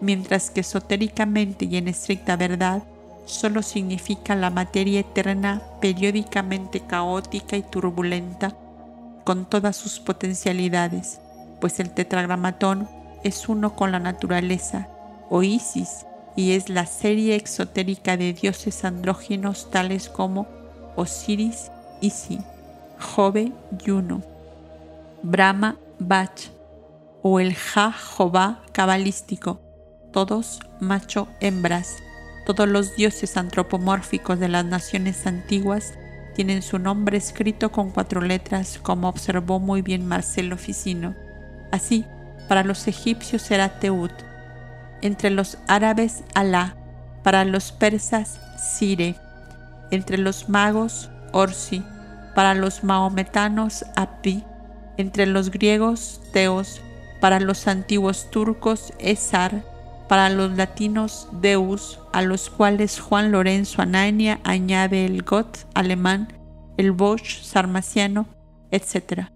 [0.00, 2.82] mientras que esotéricamente y en estricta verdad
[3.24, 8.54] solo significa la materia eterna periódicamente caótica y turbulenta
[9.24, 11.20] con todas sus potencialidades,
[11.60, 12.88] pues el tetragramatón
[13.24, 14.88] es uno con la naturaleza,
[15.30, 16.06] o Isis,
[16.36, 20.46] y es la serie exotérica de dioses andróginos tales como
[20.96, 21.70] Osiris,
[22.00, 22.38] Isi,
[22.98, 23.52] Jove,
[23.84, 24.22] Juno,
[25.22, 26.50] Brahma, Bach,
[27.22, 29.60] o el Ja-Jová cabalístico,
[30.12, 31.96] todos macho-hembras.
[32.46, 35.94] Todos los dioses antropomórficos de las naciones antiguas
[36.34, 41.14] tienen su nombre escrito con cuatro letras, como observó muy bien Marcelo Ficino.
[41.72, 42.04] Así,
[42.46, 44.12] para los egipcios era Teut,
[45.04, 46.76] entre los árabes Alá,
[47.22, 49.16] para los persas Sire,
[49.90, 51.84] entre los magos Orsi,
[52.34, 54.42] para los maometanos Api,
[54.96, 56.80] entre los griegos Teos,
[57.20, 59.62] para los antiguos turcos Esar,
[60.08, 66.32] para los latinos Deus, a los cuales Juan Lorenzo Anania añade el Got alemán,
[66.78, 68.26] el Bosch sarmaciano,
[68.70, 69.28] etc.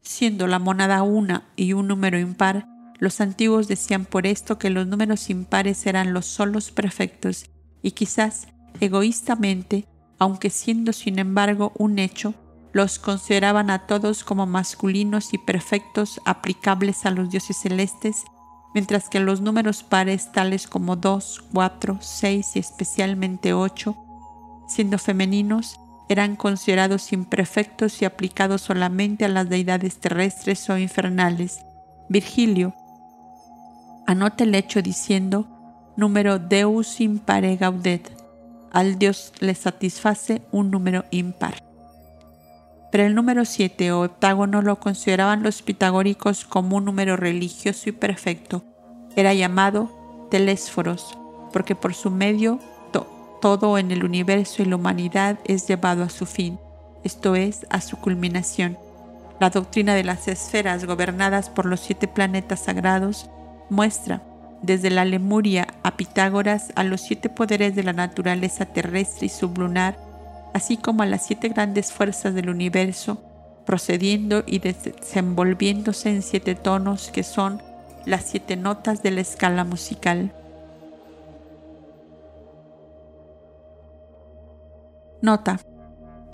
[0.00, 2.71] Siendo la monada una y un número impar,
[3.02, 7.46] los antiguos decían por esto que los números impares eran los solos perfectos
[7.82, 8.46] y quizás
[8.78, 9.88] egoístamente,
[10.20, 12.32] aunque siendo sin embargo un hecho,
[12.72, 18.22] los consideraban a todos como masculinos y perfectos aplicables a los dioses celestes,
[18.72, 23.96] mientras que los números pares tales como 2, 4, 6 y especialmente 8,
[24.68, 31.58] siendo femeninos, eran considerados imperfectos y aplicados solamente a las deidades terrestres o infernales.
[32.08, 32.76] Virgilio
[34.06, 35.46] anota el hecho diciendo
[35.96, 38.10] número deus impare gaudet.
[38.70, 41.72] Al dios le satisface un número impar
[42.92, 47.92] pero el número 7 o heptágono lo consideraban los pitagóricos como un número religioso y
[47.92, 48.62] perfecto.
[49.16, 51.18] Era llamado telésforos,
[51.54, 52.60] porque por su medio
[53.40, 56.60] todo en el universo y la humanidad es llevado a su fin,
[57.02, 58.78] esto es, a su culminación.
[59.40, 63.28] La doctrina de las esferas gobernadas por los siete planetas sagrados
[63.72, 64.22] muestra,
[64.62, 69.98] desde la Lemuria a Pitágoras, a los siete poderes de la naturaleza terrestre y sublunar,
[70.54, 73.20] así como a las siete grandes fuerzas del universo,
[73.66, 77.60] procediendo y desenvolviéndose en siete tonos que son
[78.04, 80.32] las siete notas de la escala musical.
[85.22, 85.60] Nota.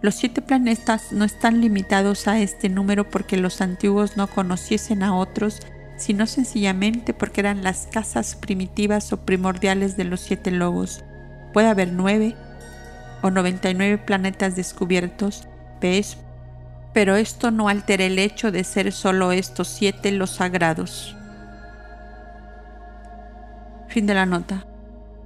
[0.00, 5.16] Los siete planetas no están limitados a este número porque los antiguos no conociesen a
[5.16, 5.60] otros,
[5.98, 11.04] sino sencillamente porque eran las casas primitivas o primordiales de los siete logos.
[11.52, 12.34] Puede haber nueve,
[13.22, 15.48] o 99 planetas descubiertos,
[15.80, 16.16] ¿ves?
[16.92, 21.16] Pero esto no altera el hecho de ser solo estos siete los sagrados.
[23.88, 24.66] Fin de la nota.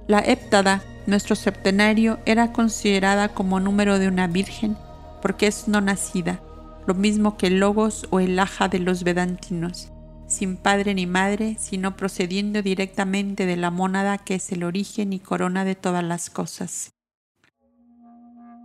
[0.07, 4.75] La héptada, nuestro septenario, era considerada como número de una virgen
[5.23, 6.41] porque es no nacida,
[6.85, 9.92] lo mismo que el logos o el aja de los vedantinos,
[10.33, 15.19] sin padre ni madre, sino procediendo directamente de la mónada que es el origen y
[15.19, 16.93] corona de todas las cosas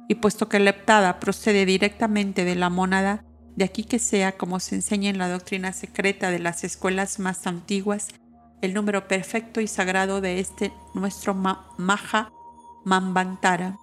[0.08, 3.24] y puesto que la heptada procede directamente de la mónada,
[3.56, 7.46] de aquí que sea, como se enseña en la doctrina secreta de las escuelas más
[7.46, 8.08] antiguas,
[8.62, 12.32] el número perfecto y sagrado de este nuestro Maha
[12.84, 13.76] Mambantara.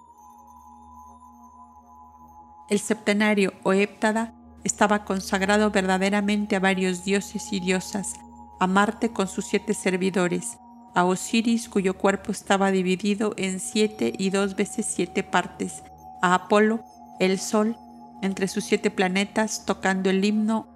[2.68, 4.34] El septenario o héptada
[4.66, 8.14] estaba consagrado verdaderamente a varios dioses y diosas,
[8.58, 10.58] a Marte con sus siete servidores,
[10.94, 15.84] a Osiris cuyo cuerpo estaba dividido en siete y dos veces siete partes,
[16.20, 16.82] a Apolo,
[17.20, 17.76] el Sol,
[18.22, 20.66] entre sus siete planetas, tocando el himno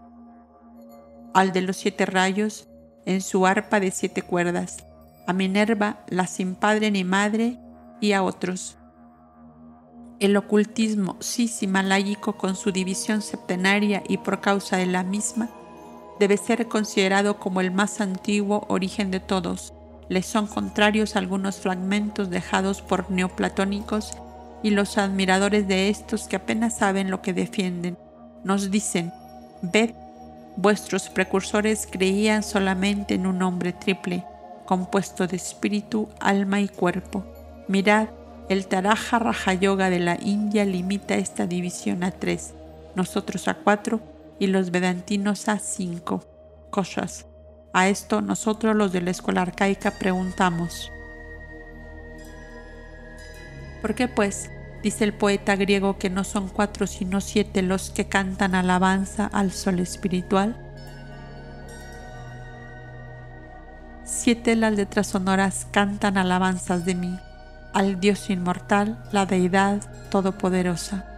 [1.35, 2.69] al de los siete rayos
[3.07, 4.85] en su arpa de siete cuerdas,
[5.27, 7.59] a Minerva, la sin padre ni madre,
[8.01, 8.79] y a otros.
[10.21, 15.49] El ocultismo cis-himaláyico con su división septenaria y por causa de la misma,
[16.19, 19.73] debe ser considerado como el más antiguo origen de todos.
[20.11, 24.13] Le son contrarios algunos fragmentos dejados por neoplatónicos
[24.63, 27.97] y los admiradores de estos que apenas saben lo que defienden.
[28.45, 29.15] Nos dicen,
[29.63, 29.93] ved,
[30.57, 34.27] vuestros precursores creían solamente en un hombre triple,
[34.67, 37.25] compuesto de espíritu, alma y cuerpo.
[37.69, 38.09] Mirad,
[38.51, 42.53] el Taraja Raja Yoga de la India limita esta división a tres,
[42.97, 44.01] nosotros a cuatro
[44.41, 46.25] y los vedantinos a cinco
[46.71, 47.27] cosas.
[47.73, 50.91] A esto nosotros los de la escuela arcaica preguntamos.
[53.81, 54.51] ¿Por qué pues,
[54.83, 59.53] dice el poeta griego, que no son cuatro sino siete los que cantan alabanza al
[59.53, 60.57] sol espiritual?
[64.03, 67.17] Siete las letras sonoras cantan alabanzas de mí,
[67.73, 71.11] al Dios inmortal, la deidad todopoderosa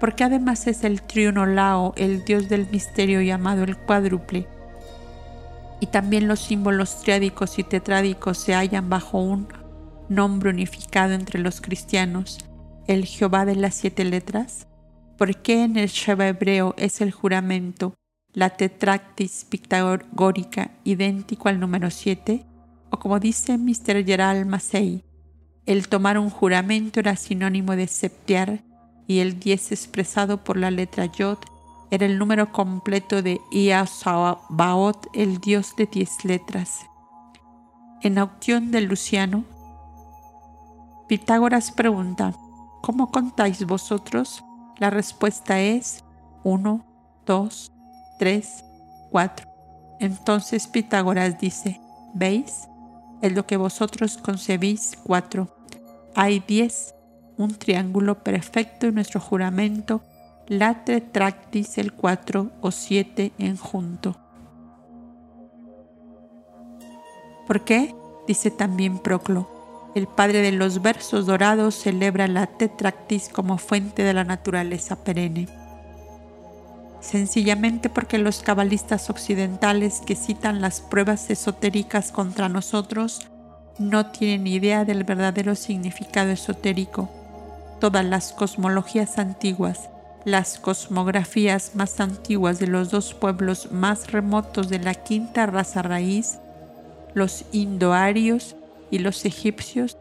[0.00, 4.48] porque además es el triuno Lao, el dios del misterio llamado el cuádruple.
[5.78, 9.48] Y también los símbolos triádicos y tetrádicos se hallan bajo un
[10.08, 12.38] nombre unificado entre los cristianos,
[12.86, 14.66] el Jehová de las siete letras.
[15.18, 17.94] ¿Por qué en el Sheva hebreo es el juramento,
[18.32, 22.46] la tetractis pitagórica, idéntico al número siete?
[22.90, 24.04] O como dice Mr.
[24.04, 25.04] Gerald Massey,
[25.66, 28.62] el tomar un juramento era sinónimo de septear
[29.06, 31.38] y el 10 expresado por la letra Yod
[31.90, 36.80] era el número completo de Iasabaot, el dios de 10 letras.
[38.02, 39.44] En Aucción de Luciano,
[41.08, 42.34] Pitágoras pregunta,
[42.82, 44.44] ¿cómo contáis vosotros?
[44.78, 46.04] La respuesta es
[46.44, 46.84] 1,
[47.26, 47.72] 2,
[48.20, 48.64] 3,
[49.10, 49.48] 4.
[49.98, 51.80] Entonces Pitágoras dice,
[52.14, 52.68] ¿veis?
[53.22, 55.48] Es lo que vosotros concebís 4.
[56.14, 56.94] Hay 10
[57.40, 60.02] un triángulo perfecto en nuestro juramento,
[60.46, 64.16] la tetractis el 4 o 7 en junto.
[67.46, 67.94] ¿Por qué?
[68.26, 69.48] Dice también Proclo.
[69.94, 75.48] El padre de los versos dorados celebra la tetractis como fuente de la naturaleza perenne.
[77.00, 83.20] Sencillamente porque los cabalistas occidentales que citan las pruebas esotéricas contra nosotros
[83.78, 87.08] no tienen idea del verdadero significado esotérico.
[87.80, 89.88] Todas las cosmologías antiguas,
[90.26, 96.38] las cosmografías más antiguas de los dos pueblos más remotos de la quinta raza raíz,
[97.14, 98.56] los indoarios
[98.90, 99.96] y los egipcios,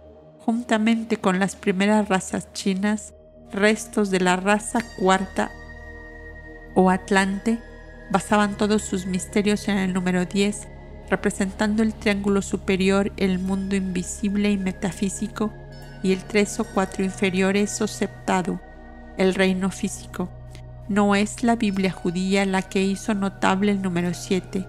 [0.46, 3.14] juntamente con las primeras razas chinas,
[3.54, 5.50] restos de la raza cuarta
[6.74, 7.60] o atlante,
[8.10, 10.68] basaban todos sus misterios en el número 10,
[11.10, 15.52] representando el triángulo superior, el mundo invisible y metafísico,
[16.04, 17.88] y el tres o cuatro inferiores o
[19.18, 20.30] el reino físico.
[20.88, 24.66] No es la Biblia judía la que hizo notable el número 7.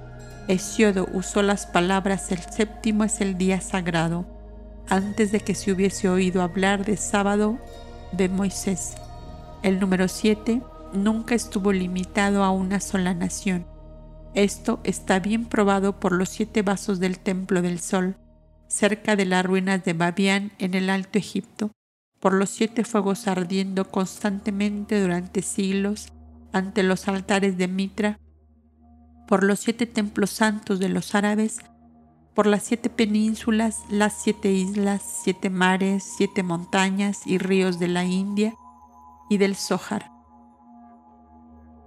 [0.48, 4.26] Hesiodo usó las palabras el séptimo es el día sagrado,
[4.88, 7.58] antes de que se hubiese oído hablar de sábado
[8.12, 8.96] de Moisés.
[9.62, 10.60] El número 7
[10.92, 13.66] nunca estuvo limitado a una sola nación.
[14.34, 18.16] Esto está bien probado por los siete vasos del templo del sol,
[18.68, 21.72] cerca de las ruinas de Babián en el Alto Egipto,
[22.20, 26.12] por los siete fuegos ardiendo constantemente durante siglos
[26.52, 28.18] ante los altares de Mitra,
[29.26, 31.58] por los siete templos santos de los árabes,
[32.34, 38.04] por las siete penínsulas, las siete islas, siete mares, siete montañas y ríos de la
[38.04, 38.54] India
[39.28, 40.09] y del Zohar.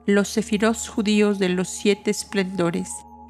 [0.06, 2.90] Los sefiros judíos de los siete esplendores,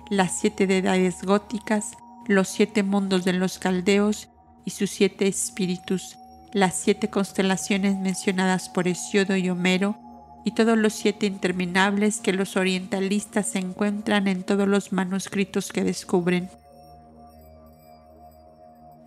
[0.10, 1.92] las siete deidades góticas,
[2.26, 4.30] los siete mundos de los caldeos
[4.66, 6.18] y sus siete espíritus,
[6.52, 10.00] las siete constelaciones mencionadas por Hesiodo y Homero,
[10.46, 16.50] y todos los siete interminables que los orientalistas encuentran en todos los manuscritos que descubren.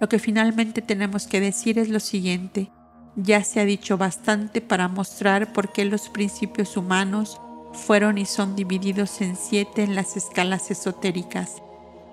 [0.00, 2.70] Lo que finalmente tenemos que decir es lo siguiente.
[3.16, 7.40] Ya se ha dicho bastante para mostrar por qué los principios humanos
[7.76, 11.62] fueron y son divididos en siete en las escalas esotéricas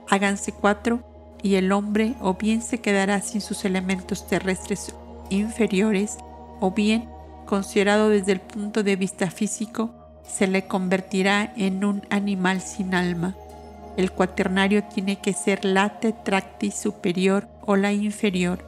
[0.09, 1.01] háganse cuatro
[1.41, 4.95] y el hombre o bien se quedará sin sus elementos terrestres
[5.29, 6.17] inferiores
[6.59, 7.09] o bien,
[7.45, 9.91] considerado desde el punto de vista físico,
[10.25, 13.35] se le convertirá en un animal sin alma.
[13.97, 18.65] El cuaternario tiene que ser la tetracti superior o la inferior,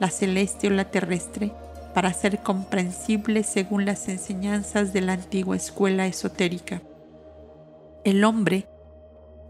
[0.00, 1.52] la celeste o la terrestre,
[1.96, 6.82] para ser comprensible según las enseñanzas de la antigua escuela esotérica.
[8.04, 8.68] El hombre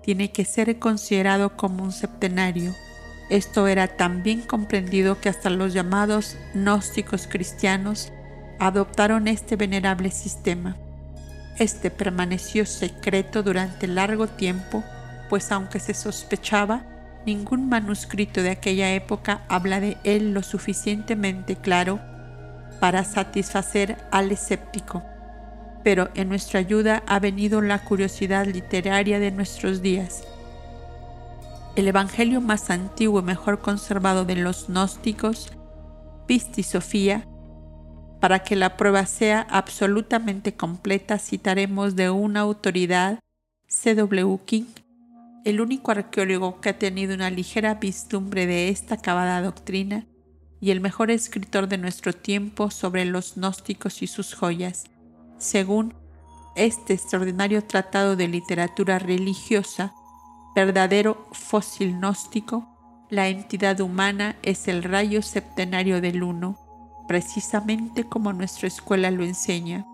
[0.01, 2.73] tiene que ser considerado como un septenario.
[3.31, 8.13] Esto era tan bien comprendido que hasta los llamados gnósticos cristianos
[8.61, 10.77] adoptaron este venerable sistema.
[11.59, 14.85] Este permaneció secreto durante largo tiempo,
[15.29, 16.85] pues aunque se sospechaba,
[17.27, 22.15] ningún manuscrito de aquella época habla de él lo suficientemente claro
[22.81, 25.03] para satisfacer al escéptico.
[25.83, 30.24] Pero en nuestra ayuda ha venido la curiosidad literaria de nuestros días.
[31.77, 35.53] El evangelio más antiguo y mejor conservado de los gnósticos,
[36.27, 37.27] Pisti Sofía,
[38.20, 43.20] para que la prueba sea absolutamente completa, citaremos de una autoridad,
[43.68, 44.39] C.W.
[44.47, 44.64] King,
[45.45, 50.07] el único arqueólogo que ha tenido una ligera vislumbre de esta acabada doctrina
[50.61, 54.85] y el mejor escritor de nuestro tiempo sobre los gnósticos y sus joyas.
[55.39, 55.95] Según
[56.55, 59.93] este extraordinario tratado de literatura religiosa,
[60.55, 62.77] verdadero fósil gnóstico,
[63.11, 66.59] la entidad humana es el rayo septenario del uno,
[67.07, 69.87] precisamente como nuestra escuela lo enseña.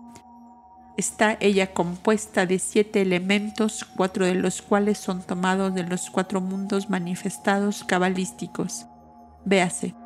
[0.95, 6.39] Está ella compuesta de siete elementos, cuatro de los cuales son tomados de los cuatro
[6.39, 8.85] mundos manifestados cabalísticos.
[9.43, 10.02] Véase.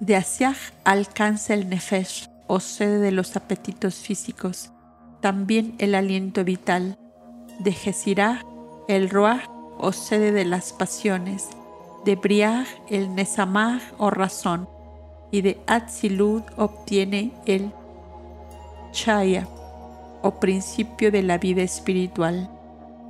[0.00, 4.70] De Asiaj alcanza el Nefesh, o sede de los apetitos físicos,
[5.20, 6.98] también el aliento vital.
[7.58, 8.44] De Gesirah,
[8.88, 11.48] el Ruach, o sede de las pasiones
[12.06, 14.68] de Briah el Nesamah o razón,
[15.32, 17.72] y de Atzilud obtiene el
[18.92, 19.48] Chaya
[20.22, 22.48] o principio de la vida espiritual.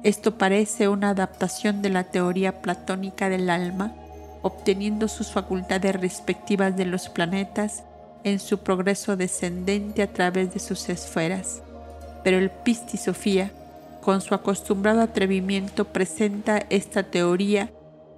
[0.03, 3.95] Esto parece una adaptación de la teoría platónica del alma,
[4.47, 7.83] obteniendo sus facultades respectivas de los planetas
[8.23, 11.63] en su progreso descendente a través de sus esferas.
[12.23, 13.51] Pero el Pisti Sofía,
[14.03, 17.71] con su acostumbrado atrevimiento, presenta esta teoría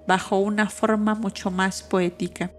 [0.05, 2.51] bajo una forma mucho más poética.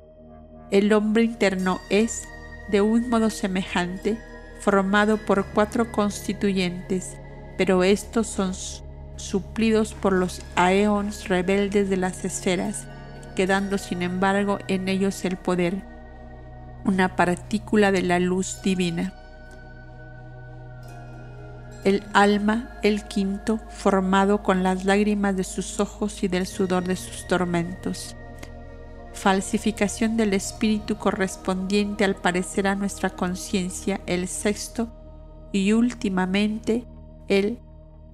[0.72, 2.24] El hombre interno es,
[2.72, 4.18] de un modo semejante,
[4.58, 7.16] formado por cuatro constituyentes,
[7.56, 8.52] pero estos son
[9.14, 12.86] suplidos por los aeons rebeldes de las esferas,
[13.34, 15.82] quedando sin embargo en ellos el poder,
[16.84, 19.14] una partícula de la luz divina
[21.84, 26.96] el alma, el quinto, formado con las lágrimas de sus ojos y del sudor de
[26.96, 28.16] sus tormentos.
[29.12, 34.88] Falsificación del espíritu correspondiente al parecer a nuestra conciencia, el sexto,
[35.52, 36.86] y últimamente
[37.28, 37.58] el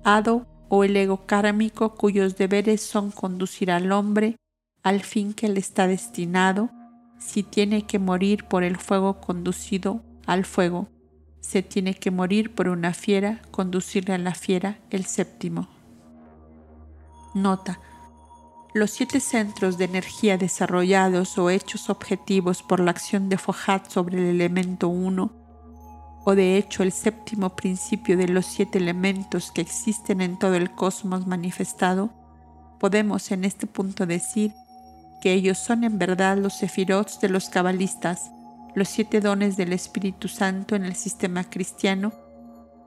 [0.05, 4.37] hado o el ego kármico cuyos deberes son conducir al hombre
[4.87, 6.71] al fin que le está destinado,
[7.19, 10.89] si tiene que morir por el fuego conducido al fuego
[11.41, 15.67] se tiene que morir por una fiera, conducirle a la fiera el séptimo.
[17.35, 17.81] Nota.
[18.75, 24.19] Los siete centros de energía desarrollados o hechos objetivos por la acción de Fojat sobre
[24.19, 25.33] el elemento 1,
[26.25, 30.71] o de hecho el séptimo principio de los siete elementos que existen en todo el
[30.71, 32.11] cosmos manifestado,
[32.79, 34.53] podemos en este punto decir
[35.21, 38.31] que ellos son en verdad los sefirots de los cabalistas,
[38.75, 42.13] los siete dones del Espíritu Santo en el sistema cristiano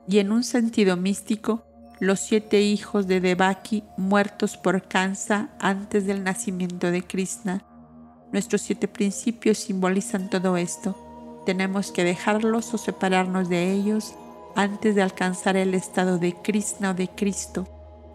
[0.08, 1.64] y en un sentido místico,
[1.98, 7.62] los siete hijos de Devaki muertos por Kansa antes del nacimiento de Krishna.
[8.32, 11.42] Nuestros siete principios simbolizan todo esto.
[11.44, 14.14] Tenemos que dejarlos o separarnos de ellos
[14.56, 17.66] antes de alcanzar el estado de Krishna o de Cristo,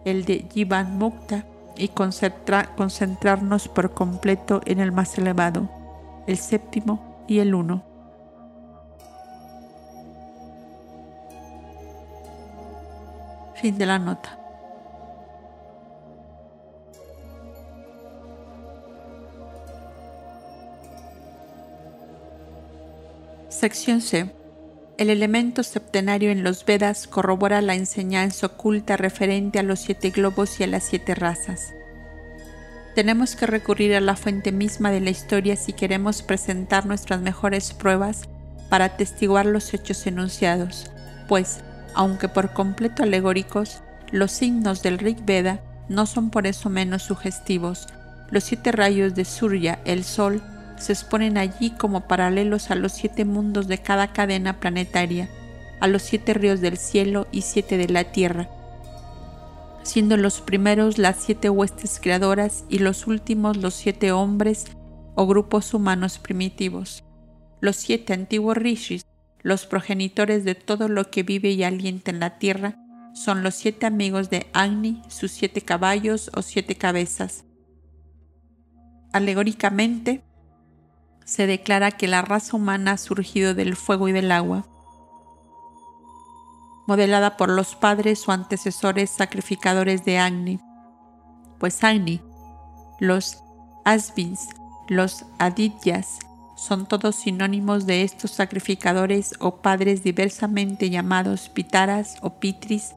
[0.04, 1.46] el de Jivan Mukta,
[1.78, 5.68] y concentrarnos por completo en el más elevado,
[6.26, 7.82] el séptimo y el 1.
[13.56, 14.38] Fin de la nota.
[23.48, 24.35] Sección C.
[24.98, 30.58] El elemento septenario en los Vedas corrobora la enseñanza oculta referente a los siete globos
[30.58, 31.74] y a las siete razas.
[32.94, 37.74] Tenemos que recurrir a la fuente misma de la historia si queremos presentar nuestras mejores
[37.74, 38.22] pruebas
[38.70, 40.90] para atestiguar los hechos enunciados,
[41.28, 41.60] pues,
[41.94, 43.82] aunque por completo alegóricos,
[44.12, 47.86] los signos del Rig Veda no son por eso menos sugestivos.
[48.30, 50.42] Los siete rayos de Surya, el Sol,
[50.78, 55.28] se exponen allí como paralelos a los siete mundos de cada cadena planetaria,
[55.80, 58.48] a los siete ríos del cielo y siete de la tierra,
[59.82, 64.66] siendo los primeros las siete huestes creadoras y los últimos los siete hombres
[65.14, 67.04] o grupos humanos primitivos.
[67.60, 69.06] Los siete antiguos rishis,
[69.42, 72.76] los progenitores de todo lo que vive y alienta en la tierra,
[73.14, 77.44] son los siete amigos de Agni, sus siete caballos o siete cabezas.
[79.12, 80.22] Alegóricamente,
[81.26, 84.64] se declara que la raza humana ha surgido del fuego y del agua,
[86.86, 90.60] modelada por los padres o antecesores sacrificadores de Agni,
[91.58, 92.22] pues Agni,
[93.00, 93.42] los
[93.84, 94.48] Asvins,
[94.88, 96.20] los Adityas,
[96.56, 102.94] son todos sinónimos de estos sacrificadores o padres diversamente llamados Pitaras o Pitris,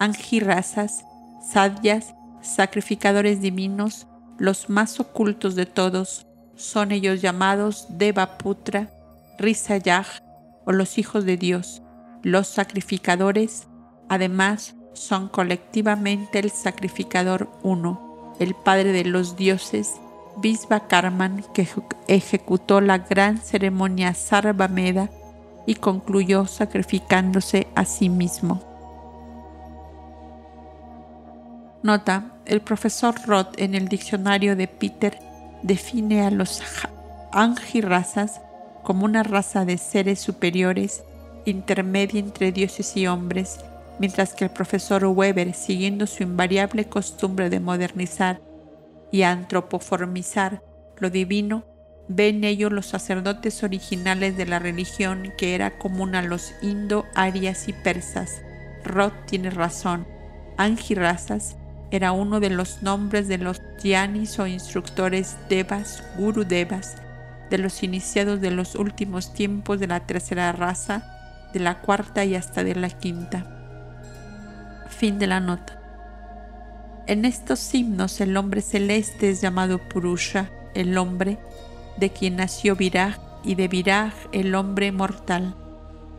[0.00, 1.04] Angirasas,
[1.46, 4.06] Sadyas, sacrificadores divinos,
[4.38, 6.26] los más ocultos de todos,
[6.60, 8.90] son ellos llamados Devaputra,
[9.38, 10.06] Risayaj
[10.66, 11.82] o los hijos de Dios.
[12.22, 13.66] Los sacrificadores,
[14.08, 19.94] además, son colectivamente el sacrificador uno, el padre de los dioses,
[20.88, 21.66] Karman, que
[22.08, 25.10] ejecutó la gran ceremonia Sarvameda
[25.66, 28.62] y concluyó sacrificándose a sí mismo.
[31.82, 35.29] Nota, el profesor Roth en el diccionario de Peter
[35.62, 36.62] define a los
[37.32, 38.40] angirrazas
[38.82, 41.04] como una raza de seres superiores
[41.44, 43.60] intermedia entre dioses y hombres,
[43.98, 48.40] mientras que el profesor Weber, siguiendo su invariable costumbre de modernizar
[49.10, 50.62] y antropoformizar
[50.98, 51.64] lo divino,
[52.08, 57.04] ve en ello los sacerdotes originales de la religión que era común a los indo,
[57.14, 58.42] arias y persas.
[58.84, 60.06] Roth tiene razón.
[60.56, 61.56] Angirrazas
[61.90, 66.96] era uno de los nombres de los yanis o instructores devas, guru devas,
[67.50, 71.04] de los iniciados de los últimos tiempos de la tercera raza,
[71.52, 73.44] de la cuarta y hasta de la quinta.
[74.88, 75.80] Fin de la nota.
[77.06, 81.38] En estos himnos el hombre celeste es llamado Purusha, el hombre,
[81.98, 85.56] de quien nació Viraj, y de Viraj el hombre mortal.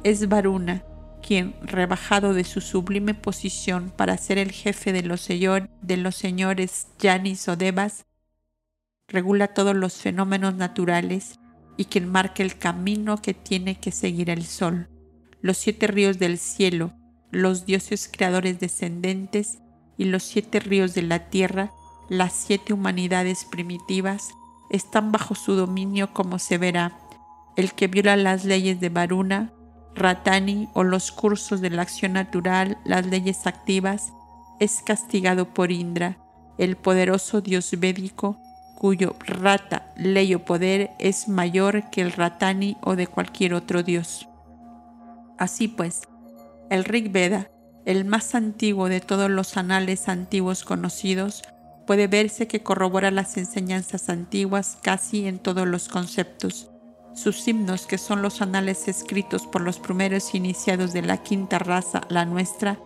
[0.03, 0.83] Es Varuna,
[1.21, 6.87] quien, rebajado de su sublime posición para ser el jefe de los, de los señores
[6.99, 8.05] Yanis o Devas,
[9.07, 11.39] regula todos los fenómenos naturales
[11.77, 14.89] y quien marca el camino que tiene que seguir el sol.
[15.41, 16.93] Los siete ríos del cielo,
[17.31, 19.59] los dioses creadores descendentes
[19.97, 21.71] y los siete ríos de la tierra,
[22.09, 24.29] las siete humanidades primitivas,
[24.69, 26.97] están bajo su dominio como se verá.
[27.57, 29.53] El que viola las leyes de Varuna
[29.95, 34.13] Ratani o los cursos de la acción natural, las leyes activas,
[34.59, 36.17] es castigado por Indra,
[36.57, 38.37] el poderoso dios védico,
[38.75, 44.27] cuyo rata, ley o poder es mayor que el Ratani o de cualquier otro dios.
[45.37, 46.01] Así pues,
[46.69, 47.49] el Rig Veda,
[47.85, 51.43] el más antiguo de todos los anales antiguos conocidos,
[51.85, 56.70] puede verse que corrobora las enseñanzas antiguas casi en todos los conceptos
[57.13, 62.01] sus himnos, que son los anales escritos por los primeros iniciados de la quinta raza,
[62.09, 62.79] la nuestra,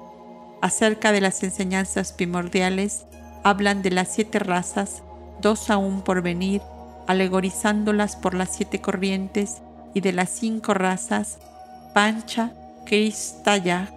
[0.61, 3.05] acerca de las enseñanzas primordiales,
[3.43, 5.03] hablan de las siete razas,
[5.41, 6.61] dos aún por venir,
[7.07, 9.61] alegorizándolas por las siete corrientes,
[9.93, 11.37] y de las cinco razas,
[11.93, 12.51] Pancha,
[12.85, 13.91] Kristaya,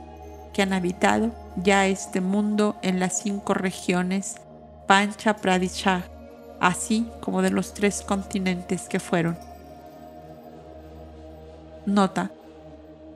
[0.53, 4.37] que han habitado ya este mundo en las cinco regiones,
[4.87, 6.05] Pancha Pradisha,
[6.61, 9.37] así como de los tres continentes que fueron.
[11.89, 12.31] Nota.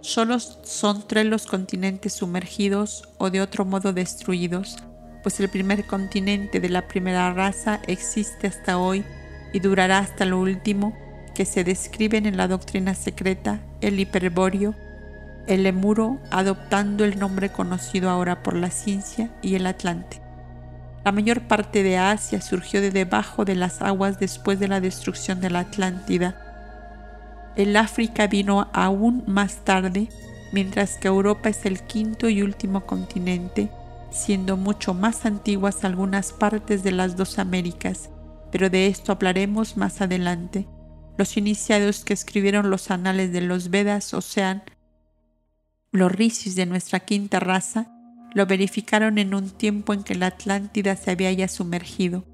[0.01, 4.79] Solo son tres los continentes sumergidos o de otro modo destruidos,
[5.23, 9.05] pues el primer continente de la primera raza existe hasta hoy
[9.53, 10.97] y durará hasta lo último
[11.35, 14.75] que se describen en la doctrina secreta, el hiperbóreo,
[15.47, 20.23] el lemuro, adoptando el nombre conocido ahora por la ciencia, y el Atlante.
[21.05, 25.41] La mayor parte de Asia surgió de debajo de las aguas después de la destrucción
[25.41, 26.52] de la Atlántida,
[27.57, 30.09] el África vino aún más tarde,
[30.53, 33.71] mientras que Europa es el quinto y último continente,
[34.11, 38.11] siendo mucho más antiguas algunas partes de las dos Américas,
[38.51, 40.67] pero de esto hablaremos más adelante.
[41.19, 44.65] Los iniciados que escribieron los anales de los Vedas, o sea,
[45.91, 47.89] los rishis de nuestra quinta raza,
[48.35, 52.25] lo verificaron en un tiempo en que la Atlántida se había ya sumergido.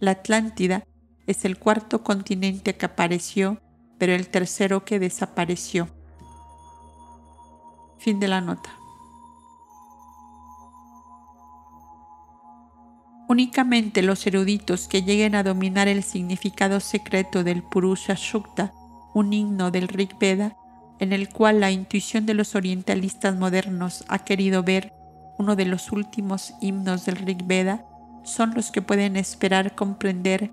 [0.00, 0.84] La Atlántida
[1.26, 3.60] es el cuarto continente que apareció
[3.98, 5.88] pero el tercero que desapareció.
[7.98, 8.70] Fin de la nota.
[13.28, 18.72] Únicamente los eruditos que lleguen a dominar el significado secreto del Purusha Shukta,
[19.14, 20.56] un himno del Rig Veda,
[21.00, 24.92] en el cual la intuición de los orientalistas modernos ha querido ver
[25.38, 27.84] uno de los últimos himnos del Rig Veda,
[28.24, 30.52] son los que pueden esperar comprender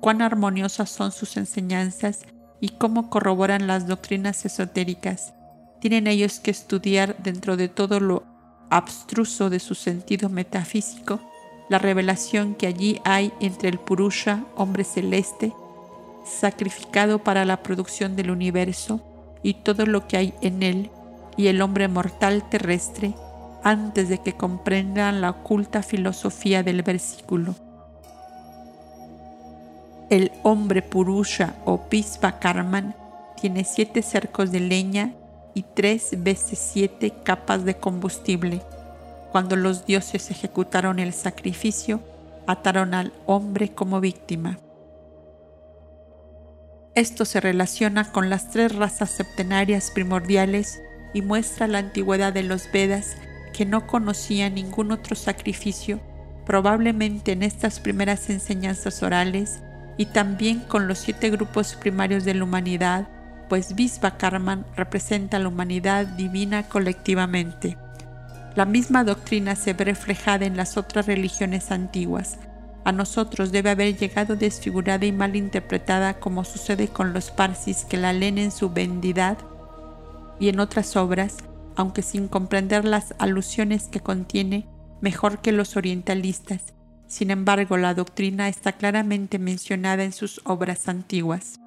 [0.00, 2.24] cuán armoniosas son sus enseñanzas
[2.62, 5.34] y cómo corroboran las doctrinas esotéricas.
[5.80, 8.22] Tienen ellos que estudiar dentro de todo lo
[8.70, 11.20] abstruso de su sentido metafísico
[11.68, 15.54] la revelación que allí hay entre el Purusha, hombre celeste,
[16.24, 19.00] sacrificado para la producción del universo,
[19.42, 20.90] y todo lo que hay en él,
[21.36, 23.14] y el hombre mortal terrestre,
[23.64, 27.54] antes de que comprendan la oculta filosofía del versículo.
[30.12, 32.94] El hombre Purusha o Pispa Karman
[33.40, 35.14] tiene siete cercos de leña
[35.54, 38.60] y tres veces siete capas de combustible.
[39.30, 42.02] Cuando los dioses ejecutaron el sacrificio,
[42.46, 44.58] ataron al hombre como víctima.
[46.94, 50.82] Esto se relaciona con las tres razas septenarias primordiales
[51.14, 53.16] y muestra la antigüedad de los Vedas
[53.54, 56.00] que no conocían ningún otro sacrificio,
[56.44, 59.62] probablemente en estas primeras enseñanzas orales,
[59.96, 63.08] y también con los siete grupos primarios de la humanidad,
[63.48, 63.74] pues
[64.18, 67.76] Karman representa la humanidad divina colectivamente.
[68.54, 72.38] La misma doctrina se ve reflejada en las otras religiones antiguas,
[72.84, 77.96] a nosotros debe haber llegado desfigurada y mal interpretada como sucede con los parsis que
[77.96, 79.38] la leen en su bendidad
[80.40, 81.36] y en otras obras,
[81.76, 84.66] aunque sin comprender las alusiones que contiene
[85.00, 86.74] mejor que los orientalistas.
[87.12, 91.60] Sin embargo, la doctrina está claramente mencionada en sus obras antiguas.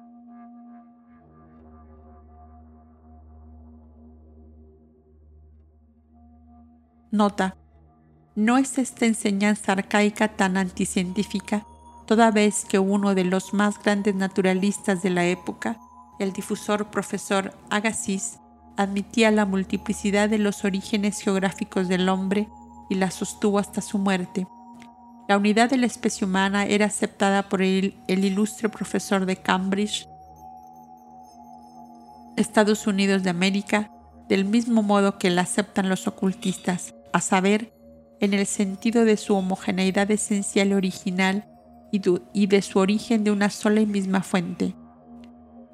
[7.12, 7.56] Nota
[8.34, 11.64] no es esta enseñanza arcaica tan anticientífica,
[12.08, 15.78] toda vez que uno de los más grandes naturalistas de la época,
[16.18, 18.40] el difusor profesor Agassiz,
[18.76, 22.48] admitía la multiplicidad de los orígenes geográficos del hombre
[22.90, 24.48] y la sostuvo hasta su muerte.
[25.28, 30.08] La unidad de la especie humana era aceptada por el, ilustre profesor de Cambridge,
[32.36, 33.90] Estados Unidos de América,
[34.28, 37.72] del mismo modo que la aceptan los ocultistas, a saber,
[38.20, 41.46] en el sentido de su homogeneidad esencial original
[41.90, 44.74] y de su origen de una sola y misma fuente.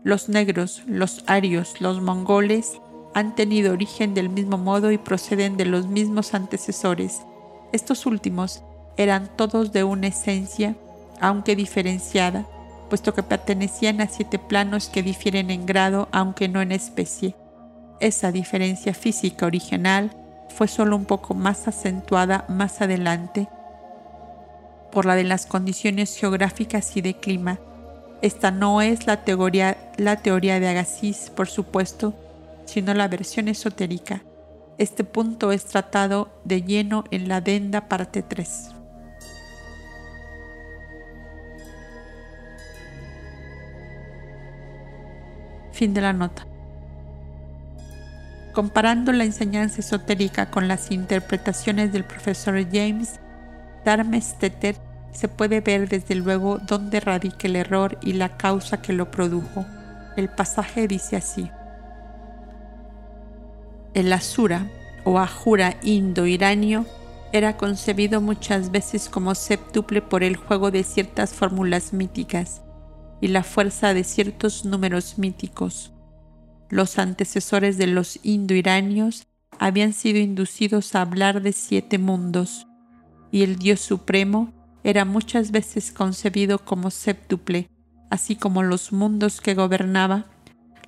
[0.05, 2.81] Los negros, los arios, los mongoles
[3.15, 7.21] han tenido origen del mismo modo y proceden de los mismos antecesores.
[7.73, 8.65] Estos últimos
[8.97, 10.77] eran todos de una esencia,
[11.21, 12.47] aunque diferenciada,
[12.91, 17.35] puesto que pertenecían a siete planos que difieren en grado, aunque no en especie.
[18.01, 20.11] Esa diferencia física original
[20.49, 23.49] fue solo un poco más acentuada más adelante
[24.93, 27.59] por la de las condiciones geográficas y de clima.
[28.21, 32.15] Esta no es la teoría, la teoría de Agassiz, por supuesto,
[32.67, 34.23] sino la versión esotérica.
[34.79, 38.72] Este punto es tratado de lleno en la adenda parte 3.
[45.73, 46.47] Fin de la nota.
[48.53, 53.19] Comparando la enseñanza esotérica con las interpretaciones del profesor James
[53.85, 54.77] Darmesteter,
[55.13, 59.65] se puede ver desde luego dónde radica el error y la causa que lo produjo.
[60.17, 61.51] El pasaje dice así.
[63.95, 64.67] El Asura
[65.05, 66.87] o Ajura indo-iranio
[67.33, 72.63] era concebido muchas veces como séptuple por el juego de ciertas fórmulas míticas
[73.23, 75.93] y la fuerza de ciertos números míticos
[76.73, 79.27] los antecesores de los indo-iranios
[79.59, 82.67] habían sido inducidos a hablar de siete mundos,
[83.31, 84.51] y el Dios Supremo
[84.83, 87.69] era muchas veces concebido como séptuple,
[88.09, 90.25] así como los mundos que gobernaba.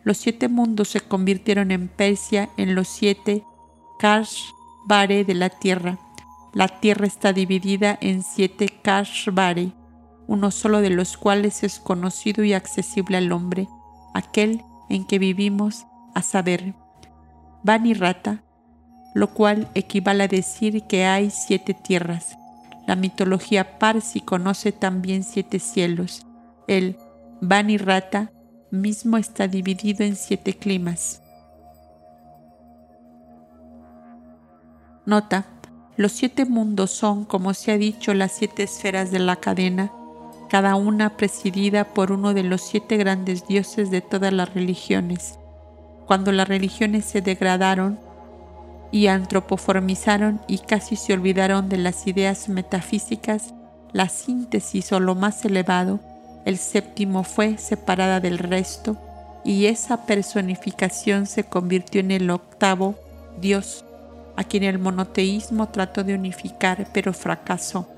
[0.04, 3.44] Los siete mundos se convirtieron en Persia en los siete
[3.98, 5.98] Kashbare de la tierra.
[6.54, 9.72] La tierra está dividida en siete Kashbare,
[10.26, 13.68] uno solo de los cuales es conocido y accesible al hombre,
[14.14, 16.74] aquel en que vivimos, a saber,
[17.62, 18.44] Bani Rata,
[19.14, 22.36] lo cual equivale a decir que hay siete tierras.
[22.86, 26.26] La mitología parsi conoce también siete cielos.
[26.68, 26.96] El
[27.40, 28.30] Bani Rata
[28.70, 31.22] mismo está dividido en siete climas.
[35.06, 35.46] Nota,
[35.96, 39.92] los siete mundos son, como se ha dicho, las siete esferas de la cadena
[40.48, 45.38] cada una presidida por uno de los siete grandes dioses de todas las religiones.
[46.06, 47.98] Cuando las religiones se degradaron
[48.92, 53.54] y antropoformizaron y casi se olvidaron de las ideas metafísicas,
[53.92, 56.00] la síntesis o lo más elevado,
[56.44, 58.96] el séptimo fue separada del resto
[59.44, 62.96] y esa personificación se convirtió en el octavo
[63.40, 63.84] Dios,
[64.36, 67.88] a quien el monoteísmo trató de unificar, pero fracasó.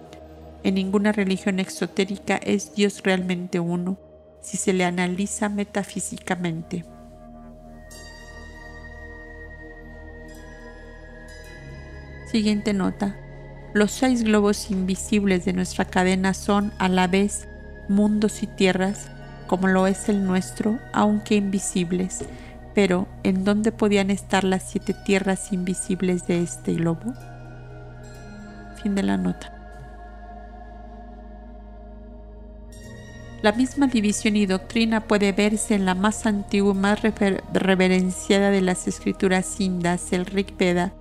[0.66, 4.00] En ninguna religión exotérica es Dios realmente uno,
[4.40, 6.84] si se le analiza metafísicamente.
[12.32, 13.14] Siguiente nota.
[13.74, 17.46] Los seis globos invisibles de nuestra cadena son a la vez
[17.88, 19.06] mundos y tierras,
[19.46, 22.24] como lo es el nuestro, aunque invisibles.
[22.74, 27.14] Pero, ¿en dónde podían estar las siete tierras invisibles de este globo?
[28.82, 29.55] Fin de la nota.
[33.42, 37.00] La misma división y doctrina puede verse en la más antigua y más
[37.52, 40.94] reverenciada de las escrituras indas, el Rig Veda,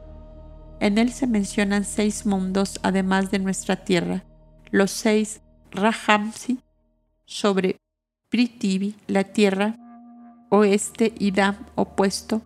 [0.79, 4.23] en él se mencionan seis mundos además de nuestra tierra,
[4.71, 5.41] los seis
[5.71, 6.59] Rahamsi
[7.25, 7.77] sobre
[8.29, 9.75] Prithvi, la tierra,
[10.49, 12.41] oeste y Dam opuesto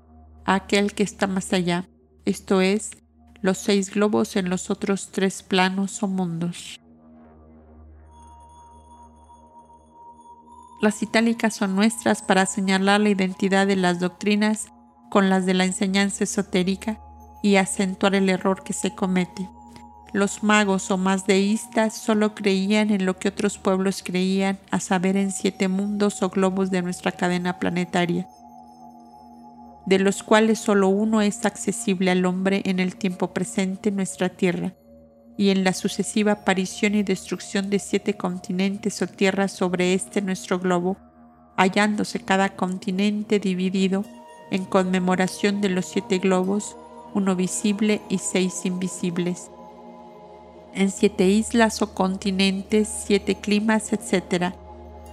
[0.46, 1.90] a aquel que está más allá,
[2.26, 2.92] esto es,
[3.42, 6.80] los seis globos en los otros tres planos o mundos.
[10.82, 14.68] Las itálicas son nuestras para señalar la identidad de las doctrinas
[15.10, 17.00] con las de la enseñanza esotérica
[17.44, 19.50] y acentuar el error que se comete.
[20.14, 25.18] Los magos o más deístas solo creían en lo que otros pueblos creían, a saber
[25.18, 28.28] en siete mundos o globos de nuestra cadena planetaria,
[29.86, 34.74] de los cuales solo uno es accesible al hombre en el tiempo presente, nuestra Tierra,
[35.40, 40.60] y en la sucesiva aparición y destrucción de siete continentes o tierras sobre este nuestro
[40.60, 40.98] globo,
[41.56, 44.04] hallándose cada continente dividido
[44.52, 46.76] en conmemoración de los siete globos,
[47.14, 49.50] uno visible y seis invisibles.
[50.74, 54.54] En siete islas o continentes, siete climas, etc.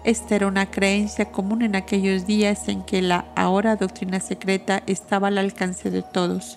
[0.03, 5.29] Esta era una creencia común en aquellos días en que la ahora doctrina secreta estaba
[5.29, 6.57] al alcance de todos.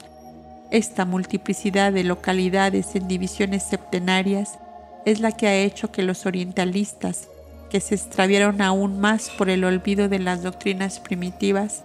[0.72, 4.60] Esta multiplicidad de localidades en divisiones septenarias
[5.06, 7.28] es la que ha hecho que los orientalistas,
[7.72, 11.84] que se extraviaron aún más por el olvido de las doctrinas primitivas,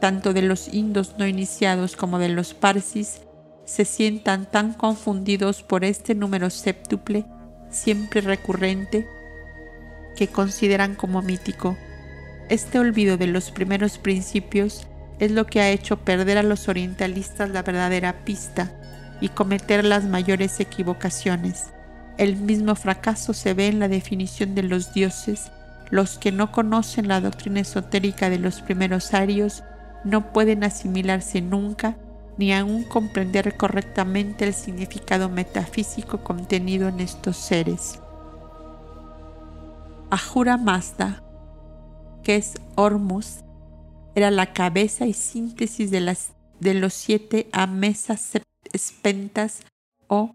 [0.00, 3.20] tanto de los indos no iniciados como de los parsis,
[3.64, 7.24] se sientan tan confundidos por este número séptuple,
[7.70, 9.06] siempre recurrente,
[10.16, 11.76] que consideran como mítico.
[12.48, 14.86] Este olvido de los primeros principios
[15.18, 18.72] es lo que ha hecho perder a los orientalistas la verdadera pista
[19.20, 21.72] y cometer las mayores equivocaciones.
[22.18, 25.50] El mismo fracaso se ve en la definición de los dioses.
[25.90, 29.62] Los que no conocen la doctrina esotérica de los primeros arios
[30.04, 31.96] no pueden asimilarse nunca
[32.38, 37.98] ni aún comprender correctamente el significado metafísico contenido en estos seres.
[40.10, 41.22] Ahura Mazda,
[42.22, 43.45] que es Hormuz,
[44.16, 48.32] era la cabeza y síntesis de, las, de los siete amesas
[48.72, 49.60] espentas
[50.08, 50.34] o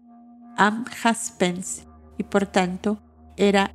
[0.56, 1.82] amhaspens
[2.16, 2.98] y por tanto
[3.36, 3.74] era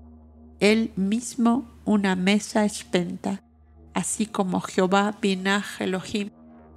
[0.60, 3.44] él mismo una mesa espenta
[3.94, 6.32] así como Jehová Binah Elohim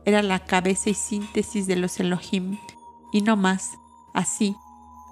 [0.04, 2.58] era la cabeza y síntesis de los Elohim,
[3.12, 3.70] y no más.
[4.14, 4.56] Así,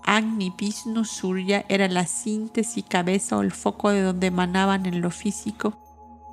[0.05, 5.01] Agni Vishnu Surya era la síntesis y cabeza o el foco de donde emanaban en
[5.01, 5.77] lo físico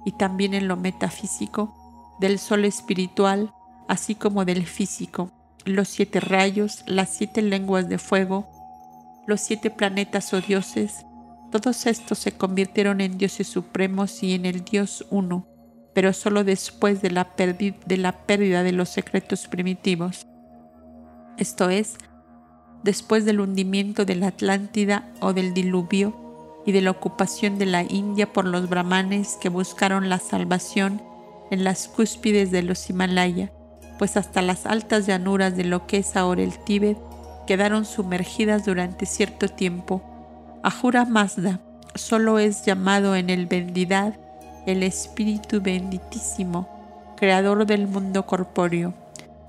[0.05, 1.73] y también en lo metafísico
[2.19, 3.53] del sol espiritual,
[3.87, 5.31] así como del físico,
[5.65, 8.47] los siete rayos, las siete lenguas de fuego,
[9.27, 11.05] los siete planetas o dioses,
[11.51, 15.47] todos estos se convirtieron en dioses supremos y en el Dios uno,
[15.93, 20.27] pero solo después de la, de la pérdida de los secretos primitivos.
[21.37, 21.95] Esto es,
[22.83, 26.24] después del hundimiento de la Atlántida o del diluvio
[26.65, 31.01] y de la ocupación de la India por los brahmanes que buscaron la salvación
[31.51, 33.51] en las cúspides de los Himalaya,
[33.99, 36.97] pues hasta las altas llanuras de lo que es ahora el Tíbet
[37.45, 40.01] quedaron sumergidas durante cierto tiempo.
[40.63, 41.59] Ahura Mazda
[41.93, 44.15] solo es llamado en el Vendidad
[44.65, 48.93] el Espíritu benditísimo, creador del mundo corpóreo.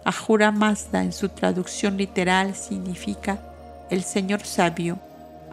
[0.04, 3.38] Ahura Mazda en su traducción literal significa
[3.88, 4.98] el Señor sabio,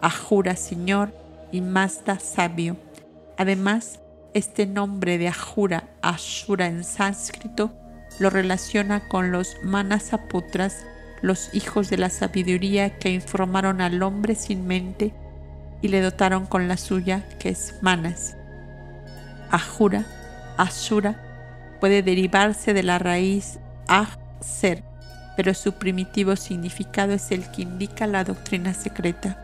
[0.02, 1.23] Ahura Señor
[1.54, 2.76] y Mazda sabio.
[3.38, 4.00] Además,
[4.34, 7.72] este nombre de Ahura, Ashura en sánscrito,
[8.18, 10.84] lo relaciona con los Manasaputras,
[11.22, 15.14] los hijos de la sabiduría que informaron al hombre sin mente
[15.80, 18.36] y le dotaron con la suya, que es Manas.
[19.48, 20.06] Ahura,
[20.56, 24.08] Ashura, puede derivarse de la raíz Ah,
[24.40, 24.82] ser,
[25.36, 29.43] pero su primitivo significado es el que indica la doctrina secreta.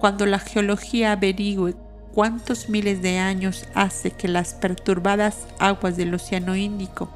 [0.00, 1.76] Cuando la geología averigüe
[2.14, 7.10] cuántos miles de años hace que las perturbadas aguas del Océano Índico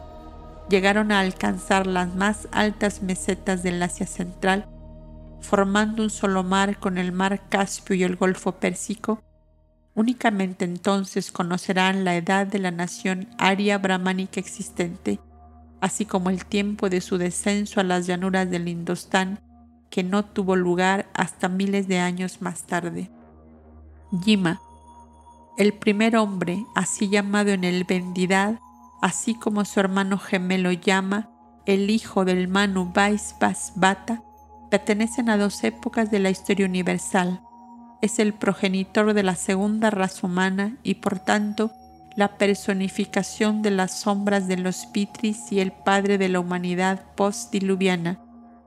[0.68, 4.66] llegaron a alcanzar las más altas mesetas del Asia Central,
[5.40, 9.22] formando un solo mar con el mar Caspio y el Golfo Pérsico,
[9.94, 15.20] únicamente entonces conocerán la edad de la nación aria brahmánica existente,
[15.80, 19.40] así como el tiempo de su descenso a las llanuras del Indostán,
[19.94, 23.12] que no tuvo lugar hasta miles de años más tarde.
[24.10, 24.60] Yima,
[25.56, 28.58] el primer hombre, así llamado en el Vendidad,
[29.00, 31.30] así como su hermano gemelo llama,
[31.64, 34.24] el hijo del Manu Vaisvasvata,
[34.68, 37.40] pertenecen a dos épocas de la historia universal.
[38.02, 41.70] Es el progenitor de la segunda raza humana y por tanto
[42.16, 48.23] la personificación de las sombras de los Pitris y el padre de la humanidad post-diluviana.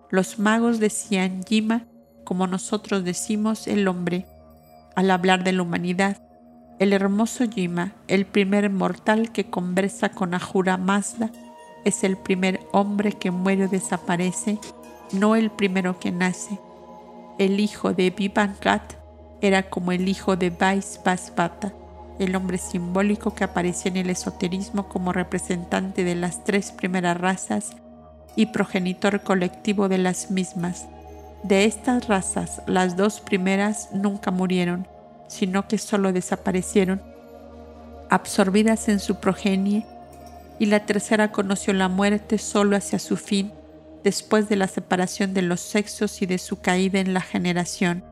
[0.09, 1.85] Los magos decían Yima,
[2.23, 4.25] como nosotros decimos el hombre,
[4.95, 6.21] al hablar de la humanidad.
[6.79, 11.29] El hermoso Yima, el primer mortal que conversa con Ahura Mazda,
[11.83, 14.59] es el primer hombre que muere o desaparece,
[15.11, 16.57] no el primero que nace.
[17.37, 18.93] El hijo de Vivangat
[19.41, 21.73] era como el hijo de Vaisvasvata,
[22.17, 27.75] el hombre simbólico que aparecía en el esoterismo como representante de las tres primeras razas
[28.37, 30.85] y progenitor colectivo de las mismas.
[31.43, 34.87] De estas razas, las dos primeras nunca murieron,
[35.27, 37.01] sino que solo desaparecieron,
[38.09, 39.85] absorbidas en su progenie,
[40.59, 43.51] y la tercera conoció la muerte solo hacia su fin,
[44.03, 48.03] después de la separación de los sexos y de su caída en la generación.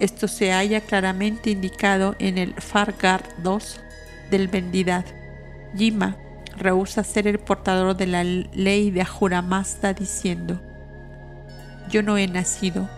[0.00, 3.80] Esto se halla claramente indicado en el Fargar 2
[4.30, 5.04] del Vendidad.
[5.74, 6.16] Yima
[6.60, 10.60] rehúsa ser el portador de la ley de Ahura Mazda diciendo,
[11.90, 12.88] Yo no he nacido,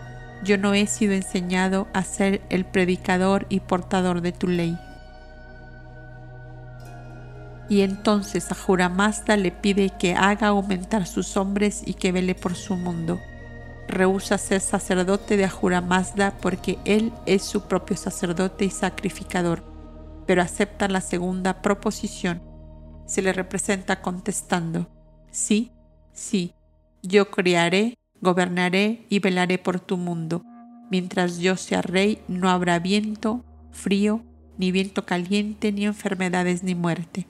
[0.43, 4.77] yo no he sido enseñado a ser el predicador y portador de tu ley.
[7.69, 12.55] Y entonces Ahura Mazda le pide que haga aumentar sus hombres y que vele por
[12.55, 13.21] su mundo.
[13.87, 19.63] Rehúsa ser sacerdote de Ahura Mazda porque él es su propio sacerdote y sacrificador,
[20.27, 22.52] pero acepta la segunda proposición.
[23.05, 24.89] Se le representa contestando,
[25.31, 25.71] sí,
[26.13, 26.53] sí,
[27.01, 30.43] yo criaré gobernaré y velaré por tu mundo.
[30.89, 34.23] Mientras yo sea rey, no habrá viento, frío,
[34.57, 37.27] ni viento caliente, ni enfermedades, ni muerte.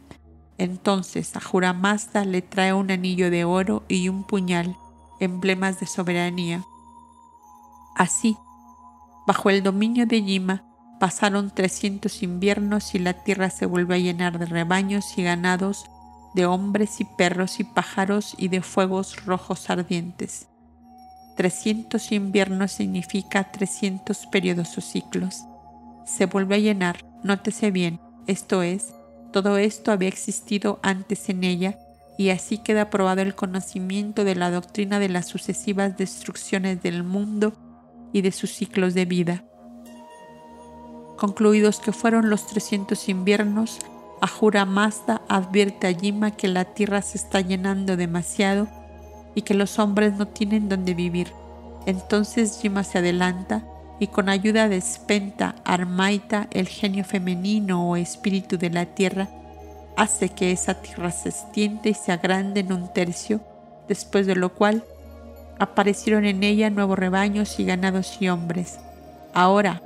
[0.59, 4.77] Entonces Ahura Mazda le trae un anillo de oro y un puñal,
[5.19, 6.63] emblemas de soberanía.
[7.95, 8.37] Así,
[9.25, 10.63] bajo el dominio de Yima,
[11.03, 15.83] pasaron trescientos inviernos y la tierra se vuelve a llenar de rebaños y ganados,
[16.33, 20.47] de hombres y perros y pájaros y de fuegos rojos ardientes.
[21.35, 25.43] 300 inviernos significa 300 periodos o ciclos.
[26.05, 28.93] Se vuelve a llenar, nótese bien, esto es,
[29.33, 31.77] todo esto había existido antes en ella
[32.17, 37.51] y así queda probado el conocimiento de la doctrina de las sucesivas destrucciones del mundo
[38.13, 39.43] y de sus ciclos de vida.
[41.17, 43.79] Concluidos que fueron los 300 inviernos,
[44.21, 48.67] Ahura Mazda advierte a Yima que la tierra se está llenando demasiado
[49.35, 51.31] y que los hombres no tienen donde vivir.
[51.85, 53.63] Entonces Yima se adelanta
[53.99, 59.29] y con ayuda de Spenta Armaita, el genio femenino o espíritu de la tierra,
[59.95, 63.41] hace que esa tierra se extienda y se agrande en un tercio,
[63.87, 64.83] después de lo cual
[65.59, 68.79] aparecieron en ella nuevos rebaños y ganados y hombres.
[69.33, 69.81] Ahora,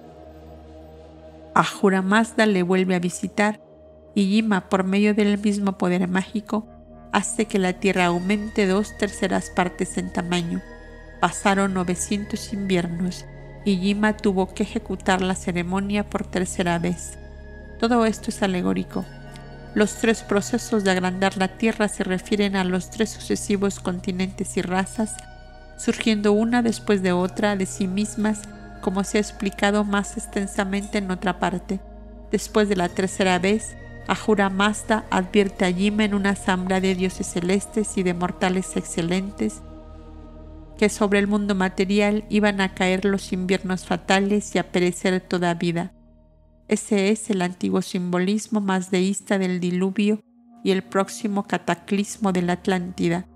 [1.57, 3.59] Ahura Mazda le vuelve a visitar
[4.13, 6.67] y Yima, por medio del mismo poder mágico,
[7.11, 10.61] hace que la tierra aumente dos terceras partes en tamaño.
[11.19, 13.25] Pasaron 900 inviernos
[13.65, 17.17] y Yima tuvo que ejecutar la ceremonia por tercera vez.
[17.79, 19.03] Todo esto es alegórico.
[19.73, 24.61] Los tres procesos de agrandar la tierra se refieren a los tres sucesivos continentes y
[24.61, 25.15] razas,
[25.79, 28.41] surgiendo una después de otra de sí mismas,
[28.81, 31.79] como se ha explicado más extensamente en otra parte.
[32.31, 33.75] Después de la tercera vez,
[34.07, 39.61] Ahura Mazda advierte a Yima en una asamblea de dioses celestes y de mortales excelentes
[40.77, 45.53] que sobre el mundo material iban a caer los inviernos fatales y a perecer toda
[45.55, 45.91] vida.
[46.67, 50.21] Ese es el antiguo simbolismo más deísta del diluvio
[50.63, 53.27] y el próximo cataclismo de la Atlántida,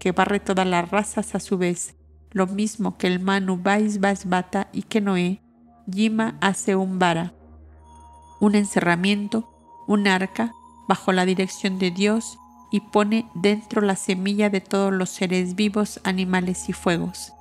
[0.00, 1.96] que barre todas las razas a su vez,
[2.30, 5.42] lo mismo que el Manu Vaisvasvata y que Noé,
[5.86, 7.32] Yima hace un vara,
[8.40, 9.54] un encerramiento
[9.88, 10.52] un arca
[10.86, 12.38] bajo la dirección de Dios
[12.70, 17.32] y pone dentro la semilla de todos los seres vivos, animales y fuegos.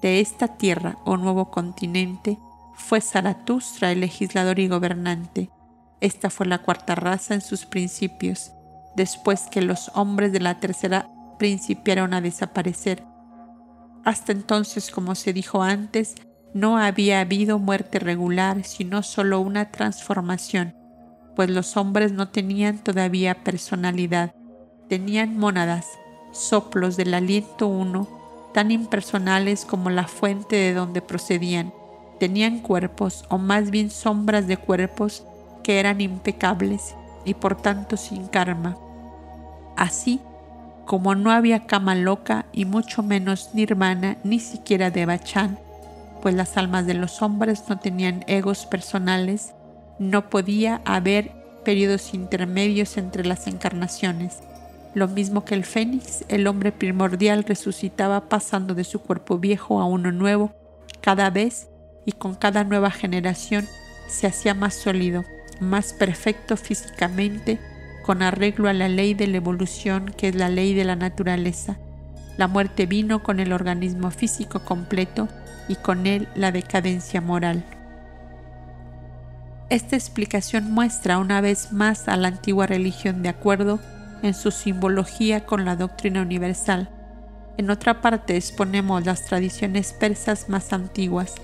[0.00, 2.38] De esta tierra o nuevo continente
[2.74, 5.50] fue Zaratustra el legislador y gobernante.
[6.00, 8.52] Esta fue la cuarta raza en sus principios,
[8.94, 13.04] después que los hombres de la tercera principiaron a desaparecer.
[14.04, 16.14] Hasta entonces, como se dijo antes,
[16.52, 20.74] no había habido muerte regular, sino solo una transformación,
[21.34, 24.34] pues los hombres no tenían todavía personalidad,
[24.88, 25.86] tenían mónadas,
[26.32, 28.08] soplos del aliento uno,
[28.52, 31.72] tan impersonales como la fuente de donde procedían.
[32.20, 35.24] Tenían cuerpos, o más bien sombras de cuerpos,
[35.64, 36.94] que eran impecables
[37.24, 38.76] y por tanto sin karma.
[39.76, 40.20] Así,
[40.84, 45.58] como no había cama loca y mucho menos nirvana ni siquiera de Bachan,
[46.22, 49.52] pues las almas de los hombres no tenían egos personales,
[49.98, 51.32] no podía haber
[51.64, 54.38] periodos intermedios entre las encarnaciones.
[54.94, 59.86] Lo mismo que el fénix, el hombre primordial resucitaba pasando de su cuerpo viejo a
[59.86, 60.52] uno nuevo
[61.00, 61.68] cada vez
[62.06, 63.66] y con cada nueva generación
[64.08, 65.24] se hacía más sólido,
[65.60, 67.58] más perfecto físicamente,
[68.04, 71.78] con arreglo a la ley de la evolución que es la ley de la naturaleza.
[72.36, 75.28] La muerte vino con el organismo físico completo
[75.68, 77.64] y con él la decadencia moral.
[79.70, 83.80] Esta explicación muestra una vez más a la antigua religión de acuerdo
[84.22, 86.90] en su simbología con la doctrina universal.
[87.56, 91.36] En otra parte exponemos las tradiciones persas más antiguas,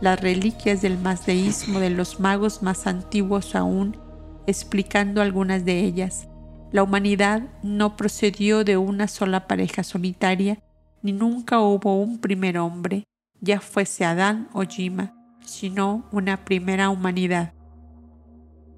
[0.00, 4.03] las reliquias del mazdeísmo de los magos más antiguos aún,
[4.46, 6.28] explicando algunas de ellas.
[6.72, 10.58] La humanidad no procedió de una sola pareja solitaria,
[11.02, 13.04] ni nunca hubo un primer hombre,
[13.40, 15.14] ya fuese Adán o Yima,
[15.44, 17.52] sino una primera humanidad.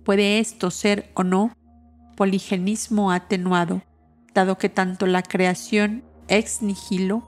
[0.04, 1.52] Puede esto ser o no
[2.16, 3.82] poligenismo atenuado,
[4.34, 7.22] dado que tanto la creación ex nihilo,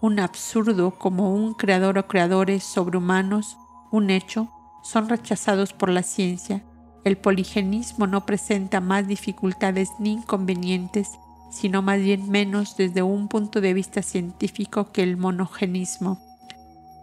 [0.00, 3.56] un absurdo como un creador o creadores sobrehumanos,
[3.90, 4.50] un hecho,
[4.82, 6.64] son rechazados por la ciencia.
[7.04, 11.08] El poligenismo no presenta más dificultades ni inconvenientes,
[11.50, 16.20] sino más bien menos desde un punto de vista científico que el monogenismo.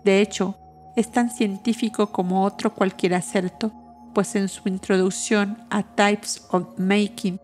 [0.04, 0.58] De hecho,
[0.96, 3.72] es tan científico como otro cualquier acerto,
[4.14, 7.40] pues en su introducción a Types of Making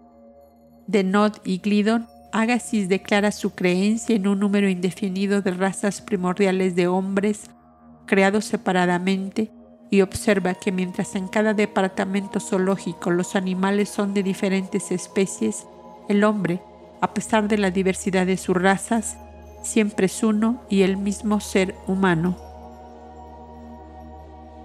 [0.88, 6.76] de Nod y Glidon, Agassiz declara su creencia en un número indefinido de razas primordiales
[6.76, 7.50] de hombres
[8.06, 9.52] creados separadamente
[9.90, 15.66] y observa que mientras en cada departamento zoológico los animales son de diferentes especies,
[16.10, 16.62] el hombre,
[17.02, 19.18] a pesar de la diversidad de sus razas,
[19.64, 22.38] siempre es uno y el mismo ser humano.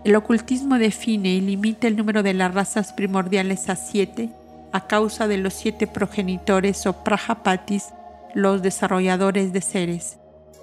[0.05, 4.31] El ocultismo define y limita el número de las razas primordiales a siete
[4.73, 7.89] a causa de los siete progenitores o prajapatis,
[8.35, 10.19] los desarrolladores de seres.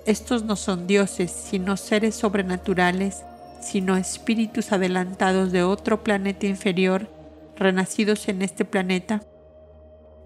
[0.05, 3.23] Estos no son dioses, sino seres sobrenaturales,
[3.61, 7.09] sino espíritus adelantados de otro planeta inferior,
[7.55, 9.21] renacidos en este planeta,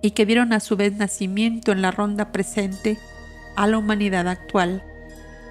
[0.02, 2.98] y que dieron a su vez nacimiento en la ronda presente
[3.56, 4.84] a la humanidad actual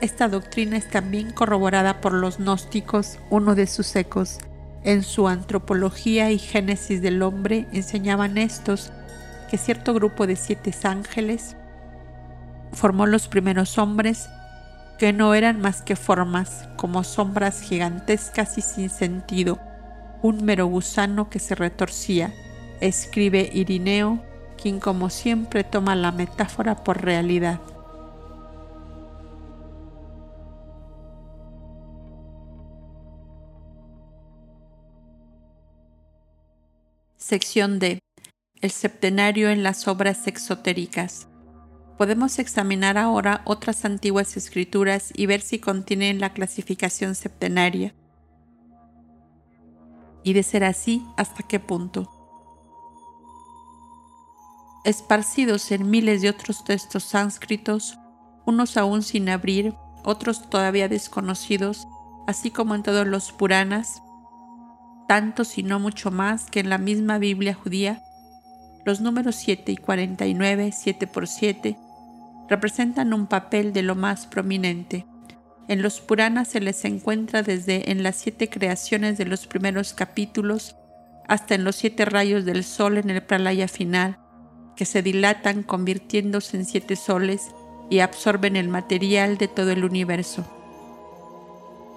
[0.00, 4.38] esta doctrina es también corroborada por los gnósticos, uno de sus ecos.
[4.82, 8.92] En su Antropología y Génesis del Hombre enseñaban estos
[9.50, 11.54] que cierto grupo de siete ángeles
[12.72, 14.30] formó los primeros hombres
[15.00, 19.58] que no eran más que formas, como sombras gigantescas y sin sentido,
[20.20, 22.34] un mero gusano que se retorcía,
[22.82, 24.22] escribe Irineo,
[24.60, 27.60] quien como siempre toma la metáfora por realidad.
[37.16, 38.00] Sección D.
[38.60, 41.29] El septenario en las obras exotéricas.
[42.00, 47.94] Podemos examinar ahora otras antiguas escrituras y ver si contienen la clasificación septenaria.
[50.24, 52.10] Y de ser así, hasta qué punto.
[54.86, 57.98] Esparcidos en miles de otros textos sánscritos,
[58.46, 61.86] unos aún sin abrir, otros todavía desconocidos,
[62.26, 64.02] así como en todos los Puranas,
[65.06, 68.02] tanto si no mucho más que en la misma Biblia judía,
[68.86, 71.76] los números 7 y 49, 7 por 7,
[72.50, 75.06] representan un papel de lo más prominente.
[75.68, 80.76] En los Puranas se les encuentra desde en las siete creaciones de los primeros capítulos
[81.28, 84.18] hasta en los siete rayos del sol en el pralaya final,
[84.74, 87.52] que se dilatan convirtiéndose en siete soles
[87.88, 90.44] y absorben el material de todo el universo.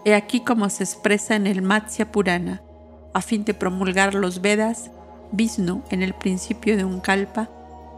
[0.06, 2.62] He aquí como se expresa en el Matsya Purana
[3.14, 4.92] a fin de promulgar los Vedas,
[5.32, 7.50] Vishnu, en el principio de un kalpa,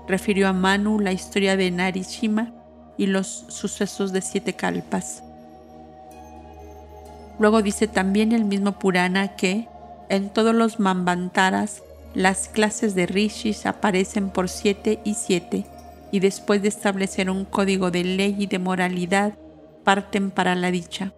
[0.08, 2.54] refirió a Manu la historia de Narishima
[2.98, 5.24] y los sucesos de siete kalpas.
[7.40, 9.68] Luego dice también el mismo Purana que
[10.10, 11.82] en todos los Mambantaras
[12.14, 15.66] las clases de rishis aparecen por siete y siete
[16.12, 19.34] y después de establecer un código de ley y de moralidad
[19.84, 21.14] parten para la dicha.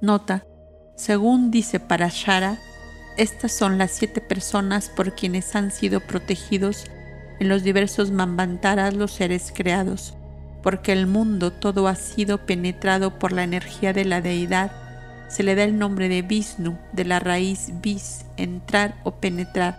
[0.00, 0.44] Nota,
[0.96, 2.58] según dice Parashara,
[3.16, 6.86] estas son las siete personas por quienes han sido protegidos
[7.40, 10.14] en los diversos Mambantaras los seres creados,
[10.62, 14.70] porque el mundo todo ha sido penetrado por la energía de la deidad,
[15.28, 19.78] se le da el nombre de Vishnu, de la raíz vis, entrar o penetrar,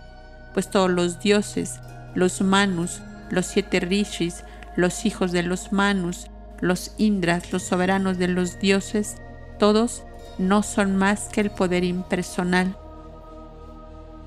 [0.54, 1.78] pues todos los dioses,
[2.14, 4.44] los manus, los siete rishis,
[4.76, 6.26] los hijos de los manus,
[6.60, 9.16] los indras, los soberanos de los dioses,
[9.58, 10.02] todos
[10.38, 12.76] no son más que el poder impersonal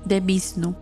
[0.04, 0.74] de Vishnu.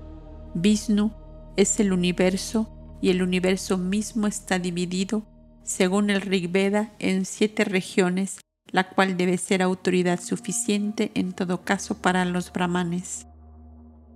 [0.54, 1.23] Vishnu
[1.56, 2.70] es el universo
[3.00, 5.26] y el universo mismo está dividido,
[5.62, 8.40] según el Rig Veda, en siete regiones,
[8.70, 13.26] la cual debe ser autoridad suficiente en todo caso para los brahmanes.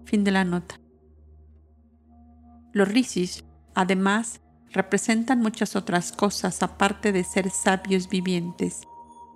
[0.04, 0.80] Fin de la nota.
[2.72, 3.44] Los rishis,
[3.74, 4.40] además,
[4.72, 8.82] representan muchas otras cosas aparte de ser sabios vivientes.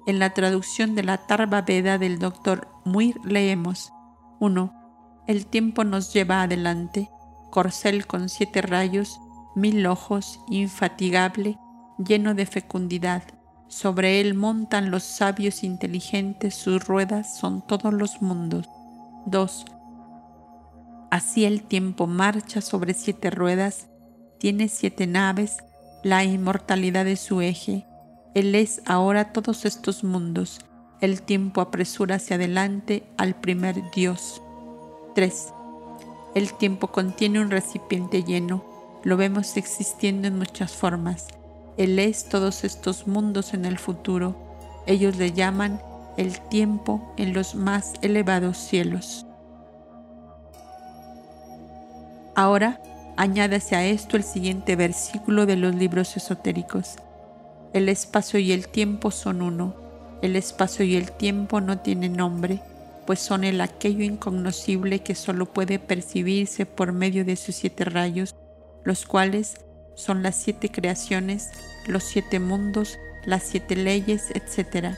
[0.06, 3.92] En la traducción de la Tarva Veda del doctor Muir leemos
[4.40, 5.24] 1.
[5.28, 7.08] El tiempo nos lleva adelante
[7.52, 9.20] corcel con siete rayos,
[9.54, 11.58] mil ojos, infatigable,
[12.04, 13.22] lleno de fecundidad.
[13.68, 18.68] Sobre él montan los sabios inteligentes, sus ruedas son todos los mundos.
[19.26, 19.66] 2.
[21.10, 23.86] Así el tiempo marcha sobre siete ruedas,
[24.38, 25.58] tiene siete naves,
[26.02, 27.86] la inmortalidad de su eje.
[28.34, 30.58] Él es ahora todos estos mundos.
[31.02, 34.40] El tiempo apresura hacia adelante al primer Dios.
[35.14, 35.52] 3.
[36.34, 38.64] El tiempo contiene un recipiente lleno,
[39.04, 41.26] lo vemos existiendo en muchas formas.
[41.76, 44.34] Él es todos estos mundos en el futuro.
[44.86, 45.80] Ellos le llaman
[46.16, 49.26] el tiempo en los más elevados cielos.
[52.34, 52.80] Ahora,
[53.18, 56.96] añádase a esto el siguiente versículo de los libros esotéricos.
[57.74, 59.74] El espacio y el tiempo son uno.
[60.22, 62.62] El espacio y el tiempo no tienen nombre
[63.06, 68.34] pues son el aquello incognoscible que solo puede percibirse por medio de sus siete rayos,
[68.84, 69.56] los cuales
[69.94, 71.50] son las siete creaciones,
[71.86, 74.94] los siete mundos, las siete leyes, etc.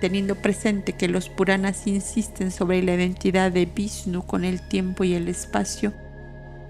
[0.00, 5.14] Teniendo presente que los Puranas insisten sobre la identidad de Vishnu con el tiempo y
[5.14, 5.92] el espacio,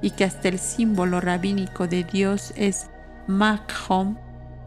[0.02, 2.88] y que hasta el símbolo rabínico de Dios es
[3.26, 4.18] Makhom,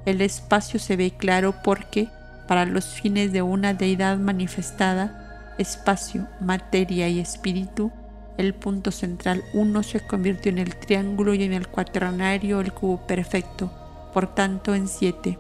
[0.05, 2.09] el espacio se ve claro porque,
[2.47, 5.26] para los fines de una deidad manifestada,
[5.57, 7.91] espacio, materia y espíritu,
[8.38, 13.05] el punto central 1 se convirtió en el triángulo y en el cuaternario el cubo
[13.07, 13.71] perfecto,
[14.13, 15.39] por tanto en 7.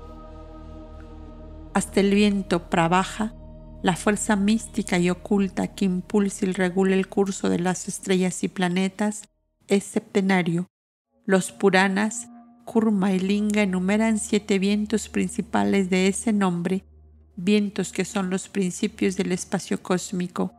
[1.73, 3.33] Hasta el viento trabaja,
[3.83, 8.47] la fuerza mística y oculta que impulsa y regula el curso de las estrellas y
[8.47, 9.29] planetas,
[9.67, 10.65] es septenario.
[11.25, 12.27] Los Puranas,
[12.65, 16.83] Kurma y Linga enumeran siete vientos principales de ese nombre
[17.37, 20.51] vientos que son los principios del espacio cósmico.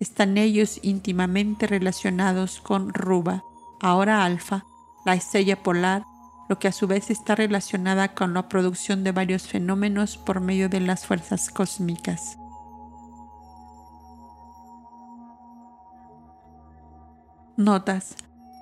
[0.00, 3.42] Están ellos íntimamente relacionados con Ruba,
[3.80, 4.64] ahora Alfa,
[5.06, 6.04] la estrella polar,
[6.48, 10.68] lo que a su vez está relacionada con la producción de varios fenómenos por medio
[10.68, 12.36] de las fuerzas cósmicas.
[17.56, 18.14] Notas.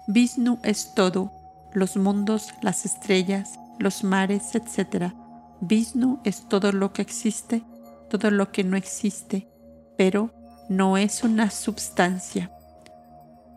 [0.09, 1.33] Vishnu es todo,
[1.75, 5.26] los mundos, las estrellas, los mares, etc
[5.61, 7.63] Vishnu es todo lo que existe,
[8.11, 9.49] todo lo que no existe,
[9.97, 10.31] pero
[10.69, 12.51] no es una substancia.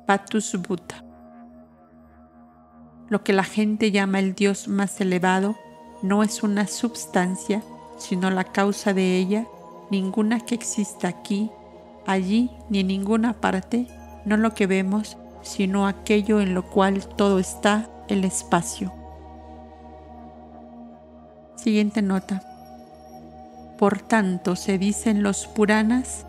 [0.05, 1.03] Patusbhuta.
[3.09, 5.57] Lo que la gente llama el Dios más elevado
[6.01, 7.63] no es una substancia,
[7.97, 9.45] sino la causa de ella,
[9.91, 11.51] ninguna que exista aquí,
[12.05, 13.87] allí ni en ninguna parte,
[14.25, 18.98] no lo que vemos, sino aquello en lo cual todo está, el espacio.
[21.61, 22.41] Siguiente nota.
[23.77, 26.25] Por tanto, se dicen los Puranas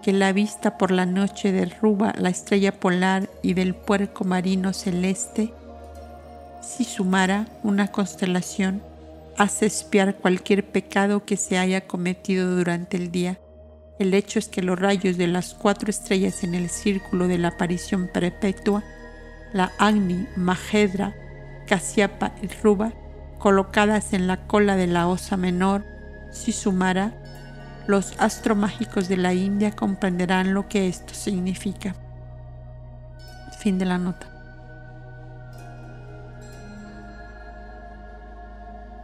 [0.00, 4.72] que la vista por la noche de Ruba, la estrella polar y del puerco marino
[4.72, 5.52] celeste,
[6.62, 8.80] si sumara una constelación,
[9.36, 13.40] hace espiar cualquier pecado que se haya cometido durante el día.
[13.98, 17.48] El hecho es que los rayos de las cuatro estrellas en el círculo de la
[17.48, 18.84] aparición perpetua,
[19.52, 21.12] la Agni, Mahedra,
[21.66, 22.92] Kasyapa y Ruba,
[23.40, 25.84] colocadas en la cola de la osa menor,
[26.30, 27.14] si sumara,
[27.88, 31.96] los astromágicos de la India comprenderán lo que esto significa.
[33.58, 34.28] Fin de la nota.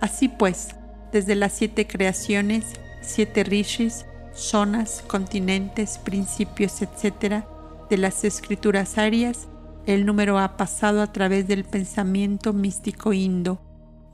[0.01, 0.69] Así pues,
[1.11, 7.45] desde las siete creaciones, siete rishis, zonas, continentes, principios, etc.,
[7.89, 9.49] de las escrituras arias,
[9.87, 13.61] el número ha pasado a través del pensamiento místico indo,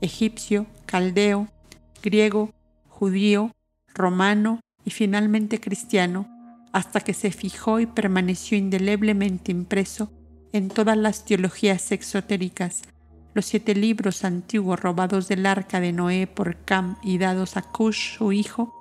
[0.03, 1.47] egipcio, caldeo,
[2.03, 2.51] griego,
[2.89, 3.51] judío,
[3.93, 6.27] romano y finalmente cristiano,
[6.73, 10.11] hasta que se fijó y permaneció indeleblemente impreso
[10.51, 12.81] en todas las teologías exotéricas,
[13.33, 18.17] los siete libros antiguos robados del arca de Noé por Cam y dados a Cush,
[18.17, 18.73] su hijo,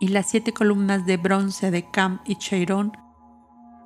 [0.00, 2.92] y las siete columnas de bronce de Cam y Cheirón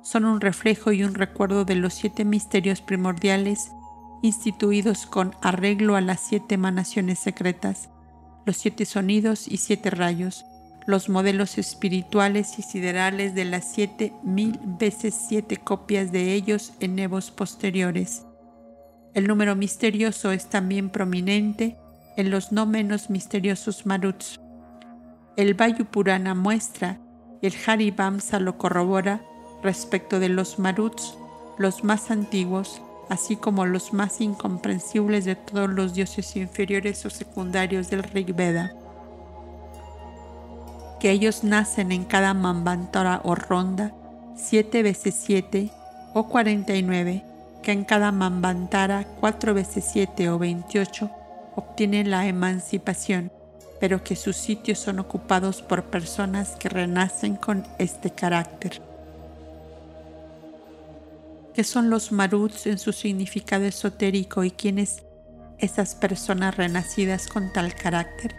[0.03, 3.71] son un reflejo y un recuerdo de los siete misterios primordiales
[4.23, 7.89] instituidos con arreglo a las siete emanaciones secretas,
[8.45, 10.45] los siete sonidos y siete rayos,
[10.87, 16.97] los modelos espirituales y siderales de las siete mil veces siete copias de ellos en
[16.99, 18.25] evos posteriores.
[19.13, 21.77] El número misterioso es también prominente
[22.15, 24.39] en los no menos misteriosos maruts.
[25.35, 26.99] El Vayu Purana muestra,
[27.41, 29.21] el Haribamsa lo corrobora
[29.61, 31.17] respecto de los maruts,
[31.57, 32.81] los más antiguos,
[33.13, 38.73] así como los más incomprensibles de todos los dioses inferiores o secundarios del Rig Veda
[41.03, 43.91] que ellos nacen en cada mambantara o ronda,
[44.37, 45.69] siete veces siete
[46.13, 47.25] o cuarenta y nueve,
[47.61, 51.11] que en cada mambantara cuatro veces siete o veintiocho
[51.57, 53.33] obtienen la emancipación,
[53.81, 58.92] pero que sus sitios son ocupados por personas que renacen con este carácter.
[61.53, 65.03] ¿Qué son los maruts en su significado esotérico y quiénes
[65.59, 68.35] esas personas renacidas con tal carácter?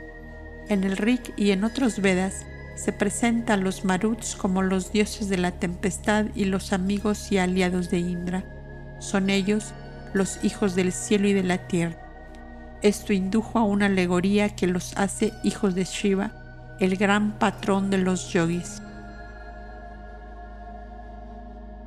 [0.69, 5.37] En el Rik y en otros Vedas se presentan los Maruts como los dioses de
[5.37, 8.45] la tempestad y los amigos y aliados de Indra.
[8.99, 9.73] Son ellos
[10.13, 11.99] los hijos del cielo y de la tierra.
[12.83, 16.33] Esto indujo a una alegoría que los hace hijos de Shiva,
[16.81, 18.83] el gran patrón de los yogis.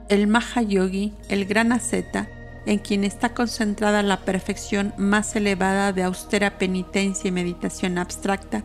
[0.10, 2.30] El Mahayogi, el gran asceta,
[2.66, 8.64] en quien está concentrada la perfección más elevada de austera penitencia y meditación abstracta,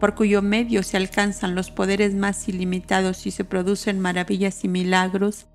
[0.00, 5.46] por cuyo medio se alcanzan los poderes más ilimitados y se producen maravillas y milagros,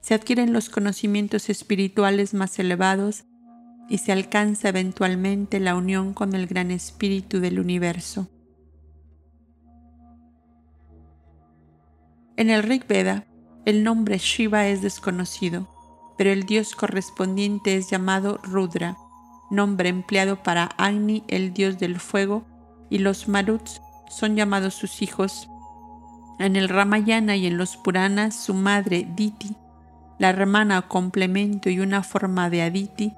[0.00, 3.24] se adquieren los conocimientos espirituales más elevados
[3.88, 8.30] y se alcanza eventualmente la unión con el gran espíritu del universo.
[12.36, 13.26] En el Rig Veda,
[13.66, 15.66] el nombre Shiva es desconocido,
[16.16, 18.96] pero el dios correspondiente es llamado Rudra,
[19.50, 22.44] nombre empleado para Agni, el dios del fuego,
[22.90, 25.50] y los Maruts son llamados sus hijos.
[26.38, 29.56] En el Ramayana y en los Puranas, su madre Diti,
[30.20, 33.14] la hermana o complemento y una forma de Aditi,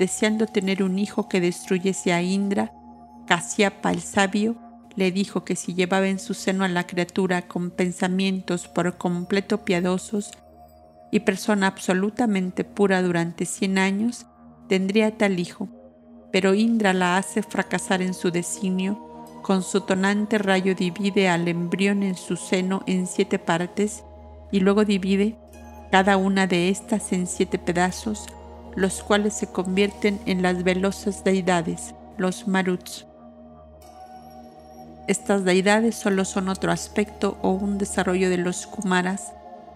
[0.00, 2.72] deseando tener un hijo que destruyese a Indra,
[3.28, 4.56] Kasyapa el sabio
[4.96, 9.64] le dijo que si llevaba en su seno a la criatura con pensamientos por completo
[9.64, 10.32] piadosos
[11.10, 14.26] y persona absolutamente pura durante cien años,
[14.68, 15.68] tendría tal hijo.
[16.30, 19.12] Pero Indra la hace fracasar en su designio
[19.42, 24.04] con su tonante rayo divide al embrión en su seno en siete partes
[24.52, 25.36] y luego divide
[25.90, 28.26] cada una de estas en siete pedazos,
[28.76, 33.06] los cuales se convierten en las velozas deidades, los maruts.
[35.08, 39.32] Estas deidades solo son otro aspecto o un desarrollo de los kumaras,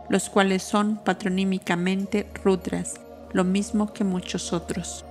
[0.09, 2.95] los cuales son patronímicamente rudras,
[3.33, 5.05] lo mismo que muchos otros.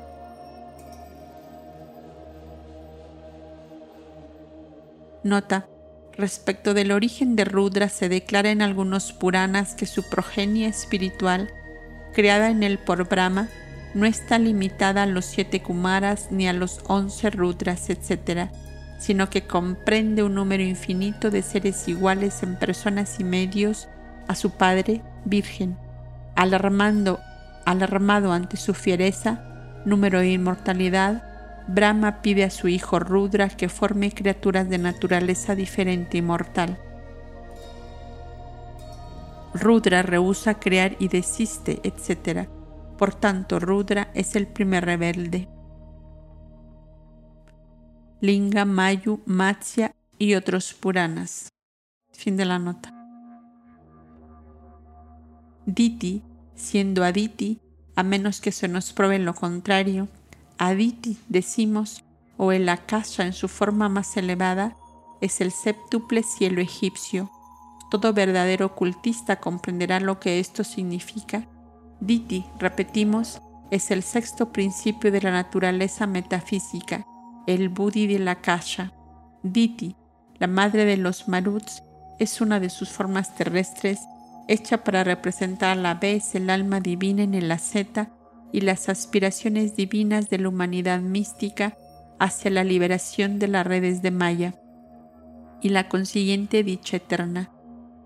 [5.24, 5.68] Nota.
[6.18, 11.50] Respecto del origen de Rudra se declara en algunos Puranas que su progenie espiritual,
[12.14, 13.50] creada en él por Brahma,
[13.94, 18.50] no está limitada a los siete Kumaras ni a los once Rudras, etc.,
[18.98, 23.88] sino que comprende un número infinito de seres iguales en personas y medios
[24.28, 25.78] a su padre virgen,
[26.36, 27.20] alarmando,
[27.66, 29.42] alarmado ante su fiereza,
[29.86, 31.24] número de inmortalidad,
[31.68, 36.78] Brahma pide a su hijo Rudra que forme criaturas de naturaleza diferente y mortal.
[39.54, 42.48] Rudra rehúsa crear y desiste, etc.
[42.98, 45.48] Por tanto, Rudra es el primer rebelde.
[48.22, 51.50] Linga, Mayu, Matsya y otros Puranas.
[52.14, 52.94] Fin de la nota.
[55.66, 56.24] Diti,
[56.56, 57.60] siendo Aditi,
[57.96, 60.08] a menos que se nos pruebe lo contrario,
[60.58, 62.04] Aditi, decimos,
[62.38, 64.78] o el Akasha en su forma más elevada,
[65.20, 67.30] es el séptuple cielo egipcio.
[67.92, 71.48] Todo verdadero ocultista comprenderá lo que esto significa.
[72.00, 77.06] Diti, repetimos, es el sexto principio de la naturaleza metafísica,
[77.48, 78.92] el Buddhi la Akasha.
[79.44, 79.96] Diti,
[80.40, 81.84] la madre de los Maruts,
[82.20, 84.00] es una de sus formas terrestres,
[84.48, 88.10] hecha para representar a la vez el alma divina en el asceta
[88.52, 91.78] y las aspiraciones divinas de la humanidad mística
[92.20, 94.56] hacia la liberación de las redes de Maya
[95.62, 97.52] y la consiguiente dicha eterna.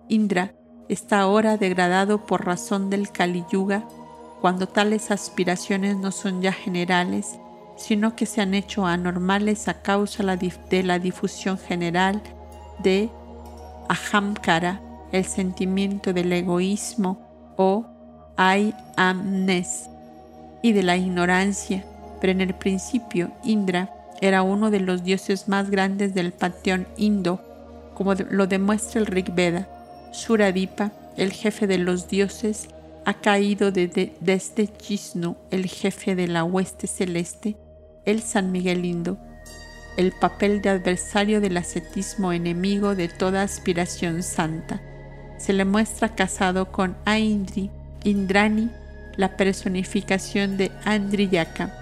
[0.08, 0.54] Indra
[0.88, 3.88] está ahora degradado por razón del Kali Yuga,
[4.42, 7.38] cuando tales aspiraciones no son ya generales,
[7.80, 12.22] sino que se han hecho anormales a causa de la difusión general
[12.84, 13.10] de
[13.88, 14.82] ahamkara,
[15.12, 17.86] el sentimiento del egoísmo o
[18.38, 19.90] I amnes
[20.62, 21.86] y de la ignorancia,
[22.20, 23.90] pero en el principio Indra
[24.22, 27.42] era uno de los dioses más grandes del panteón indo,
[27.96, 29.68] como lo demuestra el Rig Veda.
[30.12, 32.68] Suradipa, el jefe de los dioses,
[33.06, 37.56] ha caído desde Chishnu, el jefe de la hueste celeste,
[38.06, 39.18] el San Miguel Indo,
[39.98, 44.82] el papel de adversario del ascetismo enemigo de toda aspiración santa.
[45.38, 47.70] Se le muestra casado con Aindri,
[48.04, 48.70] Indrani,
[49.16, 51.76] la personificación de Andriyaka,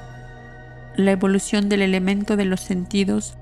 [0.95, 3.35] la evolución del elemento de los sentidos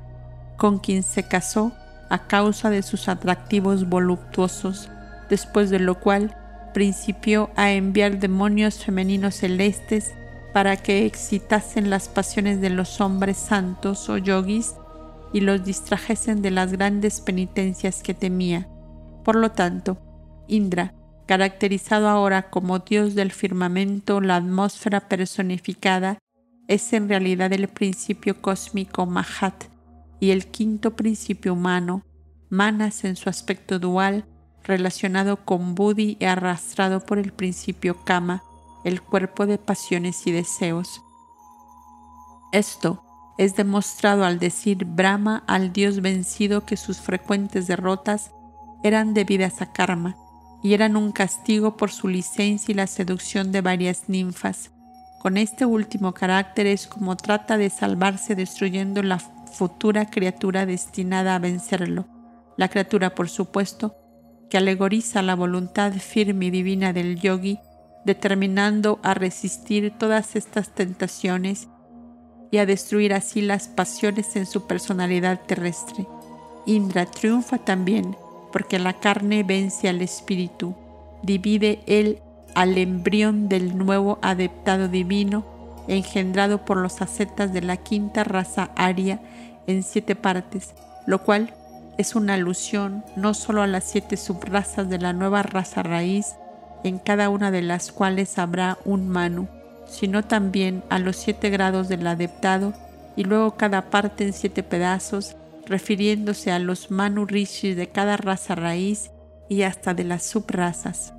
[0.58, 1.72] con quien se casó
[2.10, 4.90] a causa de sus atractivos voluptuosos,
[5.30, 6.36] después de lo cual
[6.74, 10.14] principió a enviar demonios femeninos celestes
[10.56, 14.76] para que excitasen las pasiones de los hombres santos o yogis
[15.34, 18.66] y los distrajesen de las grandes penitencias que temía.
[19.26, 19.98] Por lo tanto,
[20.48, 20.94] Indra,
[21.26, 26.20] caracterizado ahora como dios del firmamento, la atmósfera personificada,
[26.70, 29.66] es en realidad el principio cósmico Mahat
[30.22, 32.06] y el quinto principio humano,
[32.50, 34.24] Manas en su aspecto dual,
[34.64, 38.42] relacionado con Buddhi y arrastrado por el principio Kama,
[38.86, 41.02] el cuerpo de pasiones y deseos.
[42.54, 43.04] Esto
[43.38, 48.32] es demostrado al decir Brahma al dios vencido que sus frecuentes derrotas
[48.82, 50.16] eran debidas a karma
[50.64, 54.72] y eran un castigo por su licencia y la seducción de varias ninfas,
[55.26, 61.40] con este último carácter es como trata de salvarse destruyendo la futura criatura destinada a
[61.40, 62.06] vencerlo.
[62.58, 63.96] La criatura, por supuesto,
[64.52, 67.58] que alegoriza la voluntad firme y divina del yogi,
[68.06, 71.68] determinando a resistir todas estas tentaciones
[72.52, 76.08] y a destruir así las pasiones en su personalidad terrestre.
[76.66, 78.16] Indra triunfa también
[78.52, 80.76] porque la carne vence al espíritu,
[81.24, 82.20] divide el
[82.56, 85.44] al embrión del nuevo adeptado divino
[85.88, 89.20] engendrado por los ascetas de la quinta raza aria
[89.68, 90.74] en siete partes,
[91.06, 91.54] lo cual
[91.98, 96.36] es una alusión no solo a las siete subrazas de la nueva raza raíz,
[96.88, 99.48] en cada una de las cuales habrá un Manu,
[99.88, 102.74] sino también a los siete grados del adeptado
[103.16, 105.36] y luego cada parte en siete pedazos,
[105.66, 109.12] refiriéndose a los Manu Rishis de cada raza raíz
[109.50, 111.14] y hasta de las subrazas.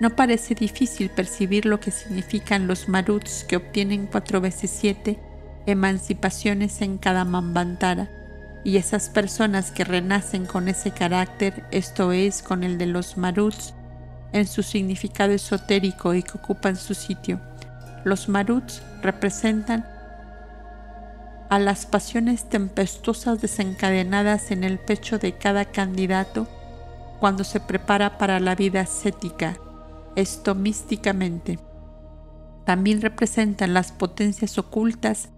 [0.00, 5.18] No parece difícil percibir lo que significan los maruts que obtienen cuatro veces siete
[5.66, 8.23] emancipaciones en cada mambantara
[8.64, 13.74] y esas personas que renacen con ese carácter, esto es, con el de los maruts,
[14.32, 17.40] en su significado esotérico y que ocupan su sitio.
[18.04, 19.86] Los maruts representan
[21.50, 26.48] a las pasiones tempestuosas desencadenadas en el pecho de cada candidato
[27.20, 29.56] cuando se prepara para la vida ascética
[30.16, 31.58] esto místicamente.
[32.64, 35.28] También representan las potencias ocultas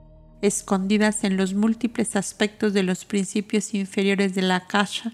[0.47, 5.13] escondidas en los múltiples aspectos de los principios inferiores de la kasha,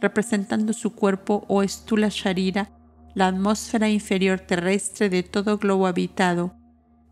[0.00, 2.70] representando su cuerpo o estula sharira,
[3.14, 6.54] la atmósfera inferior terrestre de todo globo habitado,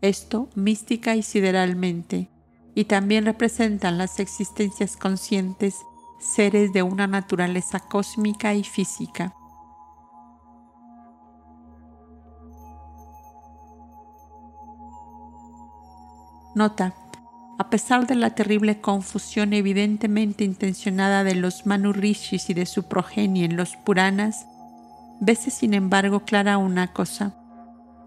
[0.01, 2.29] esto mística y sideralmente,
[2.75, 5.75] y también representan las existencias conscientes,
[6.19, 9.33] seres de una naturaleza cósmica y física.
[16.55, 17.08] Nota.
[17.59, 22.83] A pesar de la terrible confusión evidentemente intencionada de los Manu Rishis y de su
[22.83, 24.47] progenie en los Puranas,
[25.19, 27.35] vese sin embargo clara una cosa.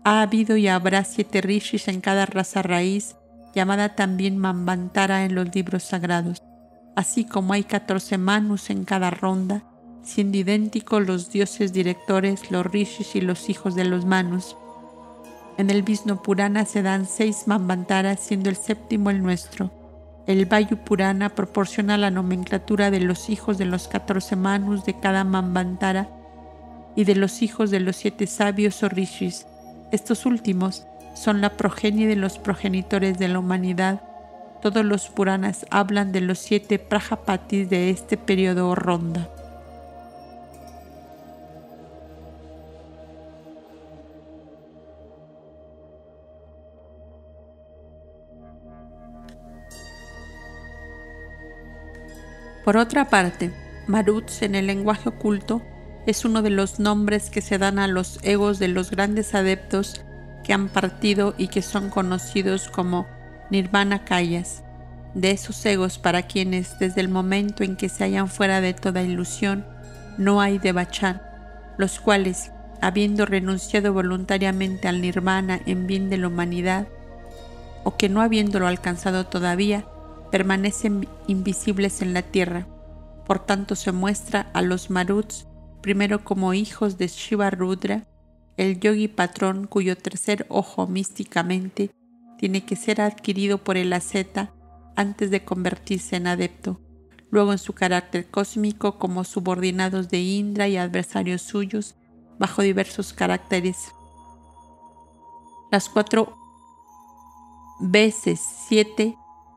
[0.04, 3.16] Ha habido y habrá siete Rishis en cada raza raíz,
[3.54, 6.42] llamada también Mambantara en los libros sagrados,
[6.96, 9.64] así como hay catorce Manus en cada ronda,
[10.02, 14.56] siendo idénticos los dioses directores, los Rishis y los hijos de los Manus.
[15.62, 19.70] En el Vishnu Purana se dan seis Mambantaras, siendo el séptimo el nuestro.
[20.26, 25.22] El Vayu Purana proporciona la nomenclatura de los hijos de los catorce manus de cada
[25.22, 26.08] Mambantara
[26.96, 29.46] y de los hijos de los siete sabios o rishis.
[29.92, 30.84] Estos últimos
[31.14, 34.02] son la progenie de los progenitores de la humanidad,
[34.62, 39.28] Todos los Puranas hablan de los siete Prajapatis de este periodo ronda.
[52.64, 53.52] Por otra parte,
[53.88, 55.62] Maruts en el lenguaje oculto
[56.06, 60.02] es uno de los nombres que se dan a los egos de los grandes adeptos
[60.44, 63.06] que han partido y que son conocidos como
[63.50, 64.62] Nirvana Kayas,
[65.14, 69.02] de esos egos para quienes desde el momento en que se hallan fuera de toda
[69.02, 69.66] ilusión
[70.18, 76.86] no hay debachar, los cuales, habiendo renunciado voluntariamente al nirvana en bien de la humanidad,
[77.84, 79.84] o que no habiéndolo alcanzado todavía,
[80.32, 82.66] permanecen invisibles en la tierra.
[83.26, 85.46] Por tanto se muestra a los maruts
[85.82, 88.06] primero como hijos de Shiva Rudra,
[88.56, 91.90] el yogi patrón cuyo tercer ojo místicamente
[92.38, 94.52] tiene que ser adquirido por el asceta
[94.96, 96.80] antes de convertirse en adepto,
[97.30, 101.94] luego en su carácter cósmico como subordinados de Indra y adversarios suyos
[102.38, 103.92] bajo diversos caracteres.
[105.70, 106.36] Las cuatro
[107.80, 109.16] veces siete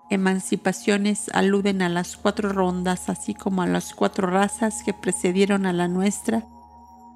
[0.09, 5.73] emancipaciones aluden a las cuatro rondas, así como a las cuatro razas que precedieron a
[5.73, 6.43] la nuestra,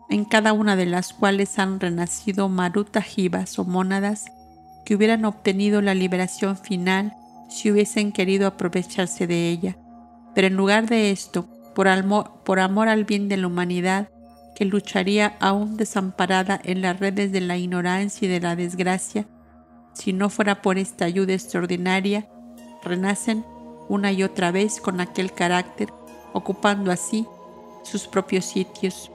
[0.09, 4.25] en cada una de las cuales han renacido marutajivas o mónadas
[4.85, 7.13] que hubieran obtenido la liberación final
[7.47, 9.77] si hubiesen querido aprovecharse de ella.
[10.33, 11.87] Pero en lugar de esto, por,
[12.43, 14.09] por amor al bien de la humanidad,
[14.55, 19.27] que lucharía aún desamparada en las redes de la ignorancia y de la desgracia,
[19.93, 22.27] si no fuera por esta ayuda extraordinaria,
[22.89, 23.45] renacen
[23.87, 25.89] una y otra vez con aquel carácter,
[26.33, 27.25] ocupando así
[27.83, 29.11] sus propios sitios.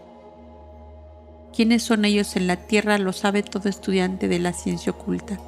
[1.54, 2.98] ¿Quiénes son ellos en la tierra?
[2.98, 5.38] Lo sabe todo estudiante de la ciencia oculta,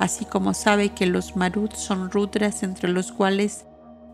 [0.00, 3.64] así como sabe que los maruts son rudras entre los cuales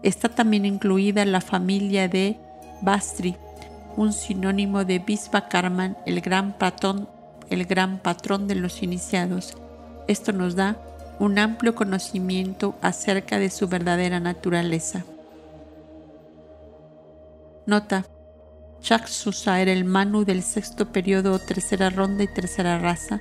[0.02, 2.38] está también incluida la familia de
[2.82, 3.36] Bastri,
[3.96, 5.02] un sinónimo de
[5.48, 7.08] Karman, el gran patrón,
[7.48, 9.56] el gran patrón de los iniciados.
[10.06, 10.76] Esto nos da
[11.18, 15.04] un amplio conocimiento acerca de su verdadera naturaleza.
[17.66, 18.06] Nota.
[18.80, 23.20] Chaksusa era el Manu del sexto periodo tercera ronda y tercera raza,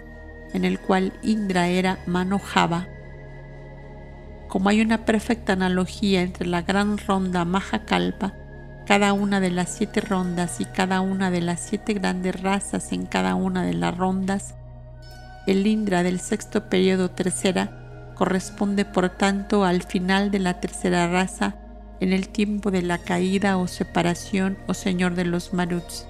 [0.53, 2.87] en el cual Indra era Mano Java.
[4.47, 8.35] Como hay una perfecta analogía entre la gran ronda Mahakalpa,
[8.85, 13.07] cada una de las siete rondas y cada una de las siete grandes razas en
[13.07, 14.53] cada una de las rondas,
[15.47, 17.86] el Indra del sexto periodo tercera
[18.17, 21.55] corresponde por tanto al final de la tercera raza
[21.99, 26.07] en el tiempo de la caída o separación o señor de los Maruts.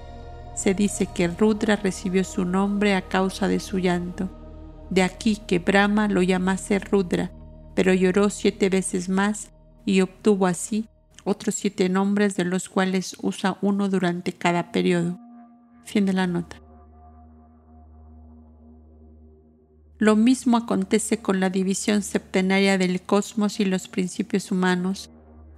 [0.54, 4.30] Se dice que Rudra recibió su nombre a causa de su llanto.
[4.90, 7.30] De aquí que Brahma lo llamase Rudra,
[7.74, 9.50] pero lloró siete veces más
[9.84, 10.88] y obtuvo así
[11.24, 15.18] otros siete nombres de los cuales usa uno durante cada periodo.
[15.84, 16.56] Fin de la nota.
[20.00, 25.10] Lo mismo acontece con la división septenaria del cosmos y los principios humanos.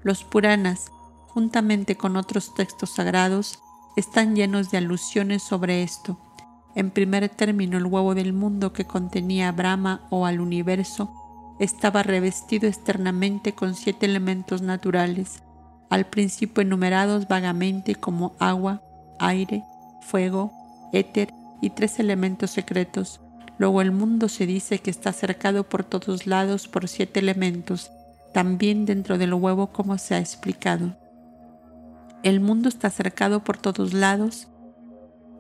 [0.02, 0.90] Los Puranas,
[1.26, 3.58] juntamente con otros textos sagrados,
[3.98, 6.18] están llenos de alusiones sobre esto.
[6.74, 11.12] En primer término, el huevo del mundo que contenía a Brahma o al universo
[11.58, 15.42] estaba revestido externamente con siete elementos naturales,
[15.90, 18.82] al principio enumerados vagamente como agua,
[19.18, 19.64] aire,
[20.00, 20.50] fuego,
[20.94, 23.20] éter y tres elementos secretos
[23.60, 27.90] Luego el mundo se dice que está cercado por todos lados por siete elementos,
[28.32, 30.96] también dentro del huevo como se ha explicado.
[32.22, 34.48] El mundo está cercado por todos lados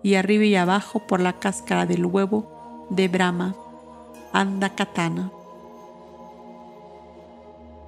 [0.02, 3.56] y arriba y abajo por la cáscara del huevo de Brahma,
[4.34, 5.32] Anda Katana.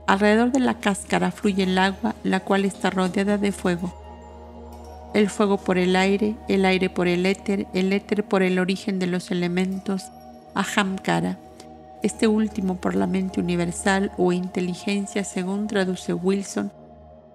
[0.06, 3.92] Alrededor de la cáscara fluye el agua, la cual está rodeada de fuego.
[5.12, 8.98] El fuego por el aire, el aire por el éter, el éter por el origen
[8.98, 10.10] de los elementos,
[10.54, 11.38] Ahamkara,
[12.02, 16.72] este último por la mente universal o inteligencia según traduce Wilson,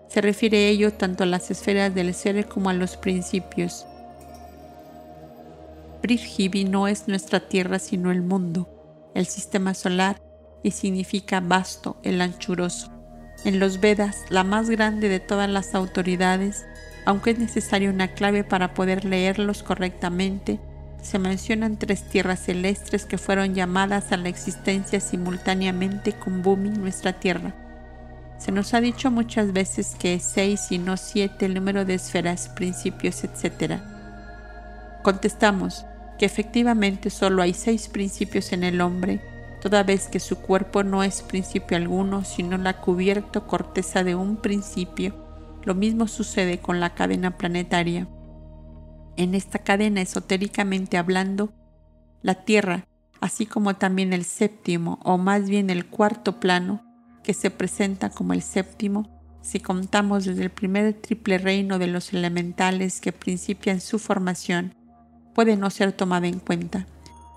[0.07, 3.85] se refiere ello tanto a las esferas del ser como a los principios.
[6.01, 8.69] Prithvi no es nuestra tierra sino el mundo,
[9.13, 10.21] el sistema solar,
[10.63, 12.91] y significa vasto, el anchuroso.
[13.45, 16.65] En los Vedas, la más grande de todas las autoridades,
[17.05, 20.59] aunque es necesaria una clave para poder leerlos correctamente,
[21.01, 27.13] se mencionan tres tierras celestes que fueron llamadas a la existencia simultáneamente con Bumi, nuestra
[27.13, 27.53] tierra.
[28.37, 31.95] Se nos ha dicho muchas veces que es seis y no siete el número de
[31.95, 33.79] esferas, principios, etc.
[35.01, 35.85] Contestamos
[36.19, 39.21] que efectivamente solo hay seis principios en el hombre
[39.61, 44.37] toda vez que su cuerpo no es principio alguno, sino la cubierta corteza de un
[44.37, 45.15] principio.
[45.63, 48.07] Lo mismo sucede con la cadena planetaria.
[49.17, 51.51] En esta cadena, esotéricamente hablando,
[52.21, 52.85] la Tierra,
[53.19, 56.83] así como también el séptimo, o más bien el cuarto plano,
[57.23, 59.09] que se presenta como el séptimo,
[59.41, 64.75] si contamos desde el primer triple reino de los elementales que principian su formación,
[65.33, 66.85] puede no ser tomada en cuenta.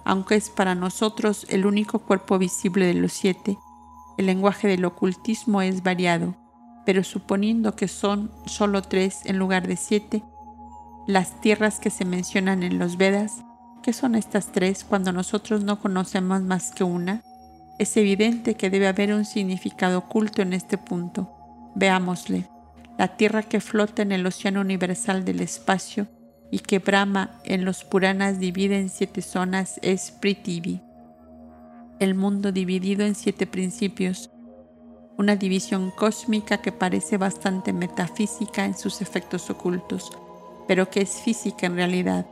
[0.05, 3.57] Aunque es para nosotros el único cuerpo visible de los siete,
[4.19, 6.37] el lenguaje del ocultismo es variado,
[6.85, 10.23] pero suponiendo que son solo tres en lugar de siete,
[11.13, 13.43] las tierras que se mencionan en los Vedas,
[13.83, 17.23] ¿qué son estas tres cuando nosotros no conocemos más que una?
[17.79, 21.31] Es evidente que debe haber un significado oculto en este punto
[21.75, 22.49] Veámosle.
[22.99, 26.09] La tierra que flota en el océano universal del espacio
[26.51, 30.83] y que Brahma en los Puranas divide en siete zonas es Prithvi.
[31.99, 34.31] El mundo dividido en siete principios.
[35.17, 40.11] Una división cósmica que parece bastante metafísica en sus efectos ocultos,
[40.71, 42.27] pero que es física en realidad.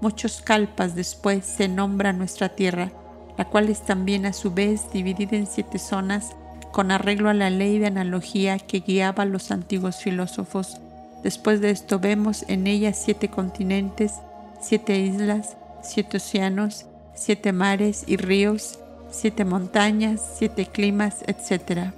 [0.00, 2.92] Muchos kalpas después se nombra nuestra tierra,
[3.36, 6.36] la cual es también a su vez dividida en siete zonas
[6.70, 10.76] con arreglo a la ley de analogía que guiaba a los antiguos filósofos.
[11.24, 14.12] Después de esto vemos en ella siete continentes,
[14.60, 16.86] siete islas, siete océanos,
[17.16, 18.78] siete mares y ríos,
[19.10, 21.90] siete montañas, siete climas, etc.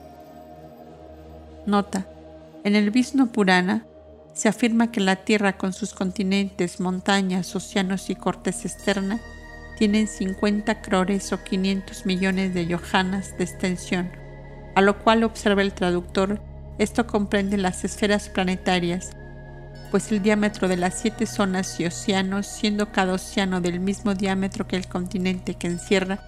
[1.66, 2.06] Nota.
[2.64, 3.84] En el Vishnu Purana
[4.34, 9.20] se afirma que la Tierra con sus continentes, montañas, océanos y cortes externa
[9.78, 14.22] tienen 50 crores o 500 millones de yohanas de extensión
[14.74, 16.40] a lo cual observa el traductor,
[16.78, 19.10] esto comprende las esferas planetarias,
[19.90, 24.66] pues el diámetro de las siete zonas y océanos, siendo cada océano del mismo diámetro
[24.66, 26.20] que el continente que encierra,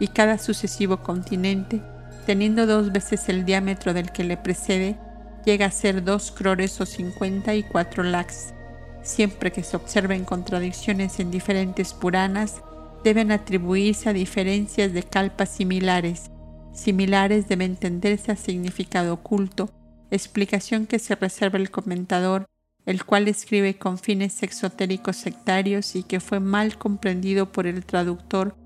[0.00, 1.82] y cada sucesivo continente,
[2.24, 4.96] teniendo dos veces el diámetro del que le precede,
[5.44, 8.54] llega a ser dos crores o cincuenta y cuatro lakhs.
[9.02, 12.62] Siempre que se observen contradicciones en diferentes Puranas,
[13.02, 16.30] deben atribuirse a diferencias de calpas similares,
[16.72, 19.70] similares debe entenderse a significado oculto,
[20.10, 22.46] explicación que se reserva el comentador,
[22.86, 28.56] el cual escribe con fines exotéricos sectarios y que fue mal comprendido por el traductor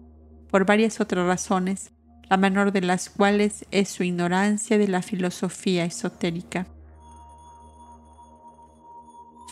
[0.51, 1.93] por varias otras razones,
[2.29, 6.67] la menor de las cuales es su ignorancia de la filosofía esotérica.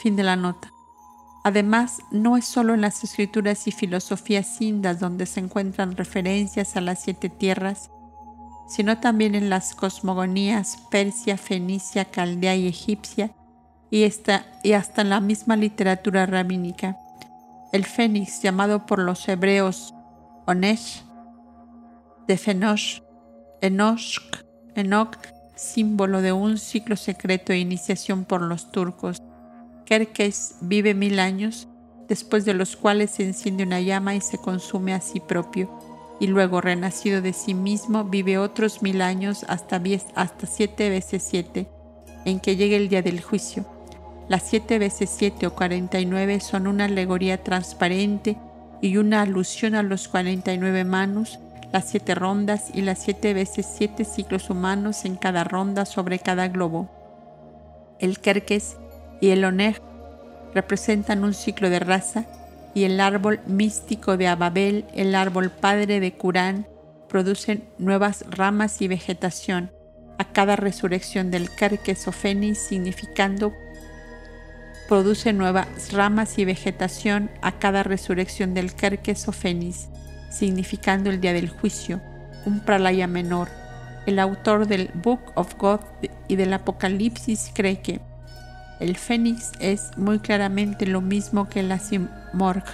[0.03, 0.73] Fin de la nota.
[1.45, 6.81] Además, no es solo en las escrituras y filosofías indas donde se encuentran referencias a
[6.81, 7.91] las siete tierras,
[8.67, 13.31] sino también en las cosmogonías persia, fenicia, caldea y egipcia,
[13.91, 14.11] y,
[14.63, 16.99] y hasta en la misma literatura rabínica.
[17.73, 19.95] El fénix, llamado por los hebreos
[20.47, 21.05] Onesh,
[22.27, 23.01] de Fenosh,
[23.61, 24.45] Enoshk,
[24.75, 25.17] Enoch,
[25.57, 29.23] símbolo de un ciclo secreto de iniciación por los turcos.
[29.85, 31.69] Kerkes vive mil años,
[32.09, 35.71] después de los cuales se enciende una llama y se consume a sí propio
[36.21, 39.81] y luego renacido de sí mismo vive otros mil años hasta,
[40.15, 41.69] hasta siete veces siete,
[42.25, 43.67] en que llegue el día del juicio.
[44.29, 48.39] Las siete veces siete o cuarenta y nueve son una alegoría transparente
[48.81, 51.39] y una alusión a los cuarenta y nueve manos,
[51.75, 56.47] las siete rondas y las siete veces siete ciclos humanos en cada ronda sobre cada
[56.47, 56.89] globo.
[57.99, 58.77] El Kerkes
[59.21, 59.83] y el Oneg
[60.55, 62.27] representan un ciclo de raza
[62.75, 66.69] y el árbol místico de Ababel, el árbol padre de Curán,
[67.09, 69.73] producen nuevas ramas y vegetación
[70.19, 73.53] a cada resurrección del Carques o Fénix, significando
[74.89, 79.89] produce nuevas ramas y vegetación a cada resurrección del Carques o Fénix,
[80.35, 82.01] significando el día del juicio,
[82.45, 83.49] un pralaya menor.
[84.07, 85.81] El autor del Book of God
[86.29, 88.01] y del Apocalipsis cree que
[88.81, 92.65] el fénix es muy claramente lo mismo que la simorg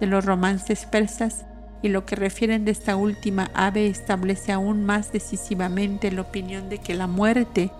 [0.00, 1.44] de los romances persas
[1.82, 6.78] y lo que refieren de esta última ave establece aún más decisivamente la opinión de
[6.78, 7.70] que la muerte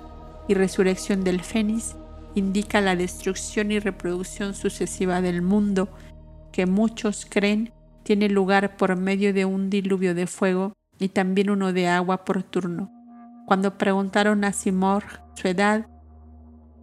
[0.48, 1.96] y resurrección del fénix
[2.34, 5.88] indica la destrucción y reproducción sucesiva del mundo
[6.52, 7.72] que muchos creen
[8.06, 12.44] tiene lugar por medio de un diluvio de fuego y también uno de agua por
[12.44, 12.88] turno.
[13.48, 15.88] Cuando preguntaron a Simorg su edad,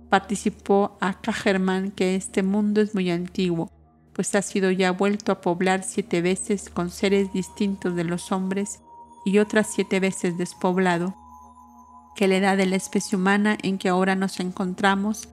[0.10, 3.72] participó a Cajerman que este mundo es muy antiguo,
[4.12, 8.82] pues ha sido ya vuelto a poblar siete veces con seres distintos de los hombres
[9.24, 11.16] y otras siete veces despoblado,
[12.18, 15.30] que la edad de la especie humana en que ahora nos encontramos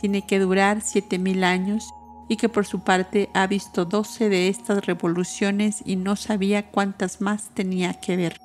[0.00, 1.92] tiene que durar siete mil años
[2.28, 7.20] y que por su parte ha visto 12 de estas revoluciones y no sabía cuántas
[7.20, 8.40] más tenía que ver.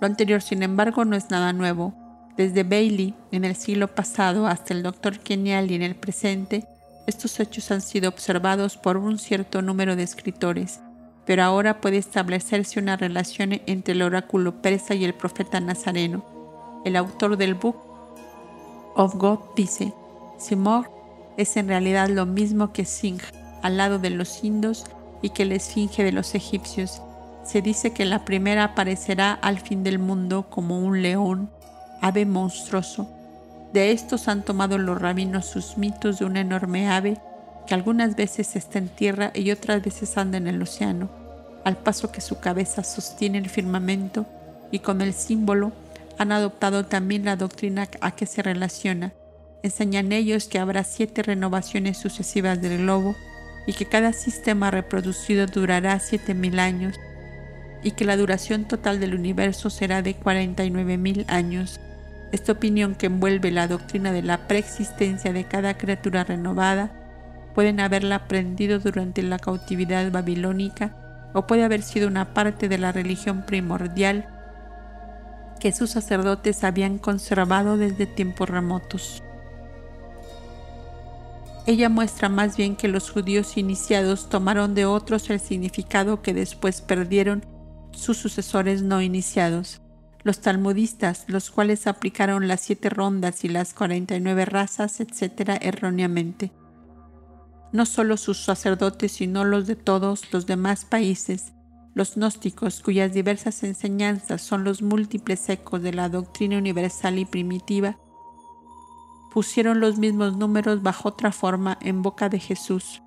[0.00, 1.94] Lo anterior, sin embargo, no es nada nuevo.
[2.36, 6.66] Desde Bailey en el siglo pasado hasta el doctor Kenyali en el presente,
[7.06, 10.80] estos hechos han sido observados por un cierto número de escritores,
[11.26, 16.24] pero ahora puede establecerse una relación entre el oráculo persa y el profeta nazareno.
[16.84, 17.76] El autor del Book
[18.96, 19.92] of God dice,
[20.44, 20.90] Simor
[21.38, 23.22] es en realidad lo mismo que Singh
[23.62, 24.84] al lado de los indos
[25.22, 27.00] y que la esfinge de los egipcios.
[27.44, 31.50] Se dice que la primera aparecerá al fin del mundo como un león,
[32.02, 33.08] ave monstruoso.
[33.72, 37.16] De estos han tomado los rabinos sus mitos de una enorme ave
[37.66, 41.08] que algunas veces está en tierra y otras veces anda en el océano,
[41.64, 44.26] al paso que su cabeza sostiene el firmamento
[44.70, 45.72] y con el símbolo
[46.18, 49.14] han adoptado también la doctrina a que se relaciona.
[49.64, 53.16] Enseñan ellos que habrá siete renovaciones sucesivas del globo
[53.66, 57.00] y que cada sistema reproducido durará siete mil años
[57.82, 61.80] y que la duración total del universo será de 49 mil años.
[62.30, 66.92] Esta opinión que envuelve la doctrina de la preexistencia de cada criatura renovada
[67.54, 70.94] pueden haberla aprendido durante la cautividad babilónica
[71.32, 74.28] o puede haber sido una parte de la religión primordial
[75.58, 79.23] que sus sacerdotes habían conservado desde tiempos remotos.
[81.66, 86.82] Ella muestra más bien que los judíos iniciados tomaron de otros el significado que después
[86.82, 87.44] perdieron
[87.92, 89.80] sus sucesores no iniciados,
[90.24, 96.52] los talmudistas, los cuales aplicaron las siete rondas y las 49 razas, etc., erróneamente.
[97.72, 101.52] No solo sus sacerdotes, sino los de todos los demás países,
[101.94, 107.98] los gnósticos, cuyas diversas enseñanzas son los múltiples ecos de la doctrina universal y primitiva,
[109.34, 113.02] pusieron los mismos números bajo otra forma en boca de Jesús.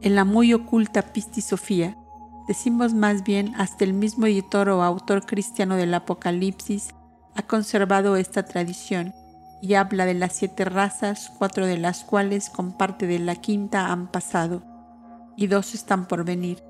[0.00, 1.98] En la muy oculta Pistisofía,
[2.46, 6.90] Decimos más bien hasta el mismo editor o autor cristiano del Apocalipsis
[7.34, 9.12] ha conservado esta tradición
[9.60, 13.90] y habla de las siete razas, cuatro de las cuales con parte de la quinta
[13.90, 14.62] han pasado
[15.36, 16.62] y dos están por venir.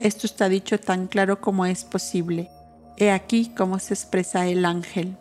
[0.00, 2.48] Esto está dicho tan claro como es posible.
[2.96, 5.18] He aquí cómo se expresa el ángel.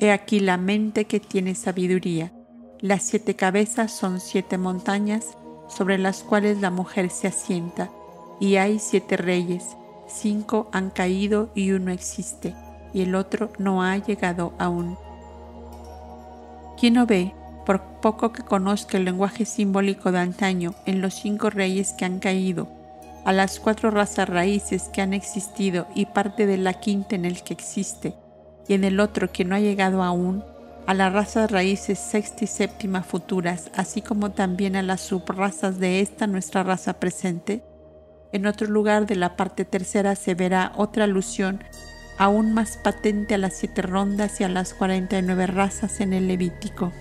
[0.00, 2.32] He aquí la mente que tiene sabiduría.
[2.80, 5.36] Las siete cabezas son siete montañas
[5.68, 7.90] sobre las cuales la mujer se asienta
[8.38, 9.76] y hay siete reyes,
[10.06, 12.54] cinco han caído y uno existe,
[12.94, 14.96] y el otro no ha llegado aún.
[16.78, 17.34] ¿Quién no ve,
[17.66, 22.20] por poco que conozca el lenguaje simbólico de antaño, en los cinco reyes que han
[22.20, 22.68] caído,
[23.24, 27.42] a las cuatro razas raíces que han existido y parte de la quinta en el
[27.42, 28.14] que existe,
[28.68, 30.44] y en el otro que no ha llegado aún,
[30.86, 36.00] a las razas raíces sexta y séptima futuras, así como también a las subrazas de
[36.00, 37.62] esta nuestra raza presente?
[38.32, 41.64] En otro lugar de la parte tercera se verá otra alusión
[42.18, 46.92] aún más patente a las siete rondas y a las 49 razas en el Levítico.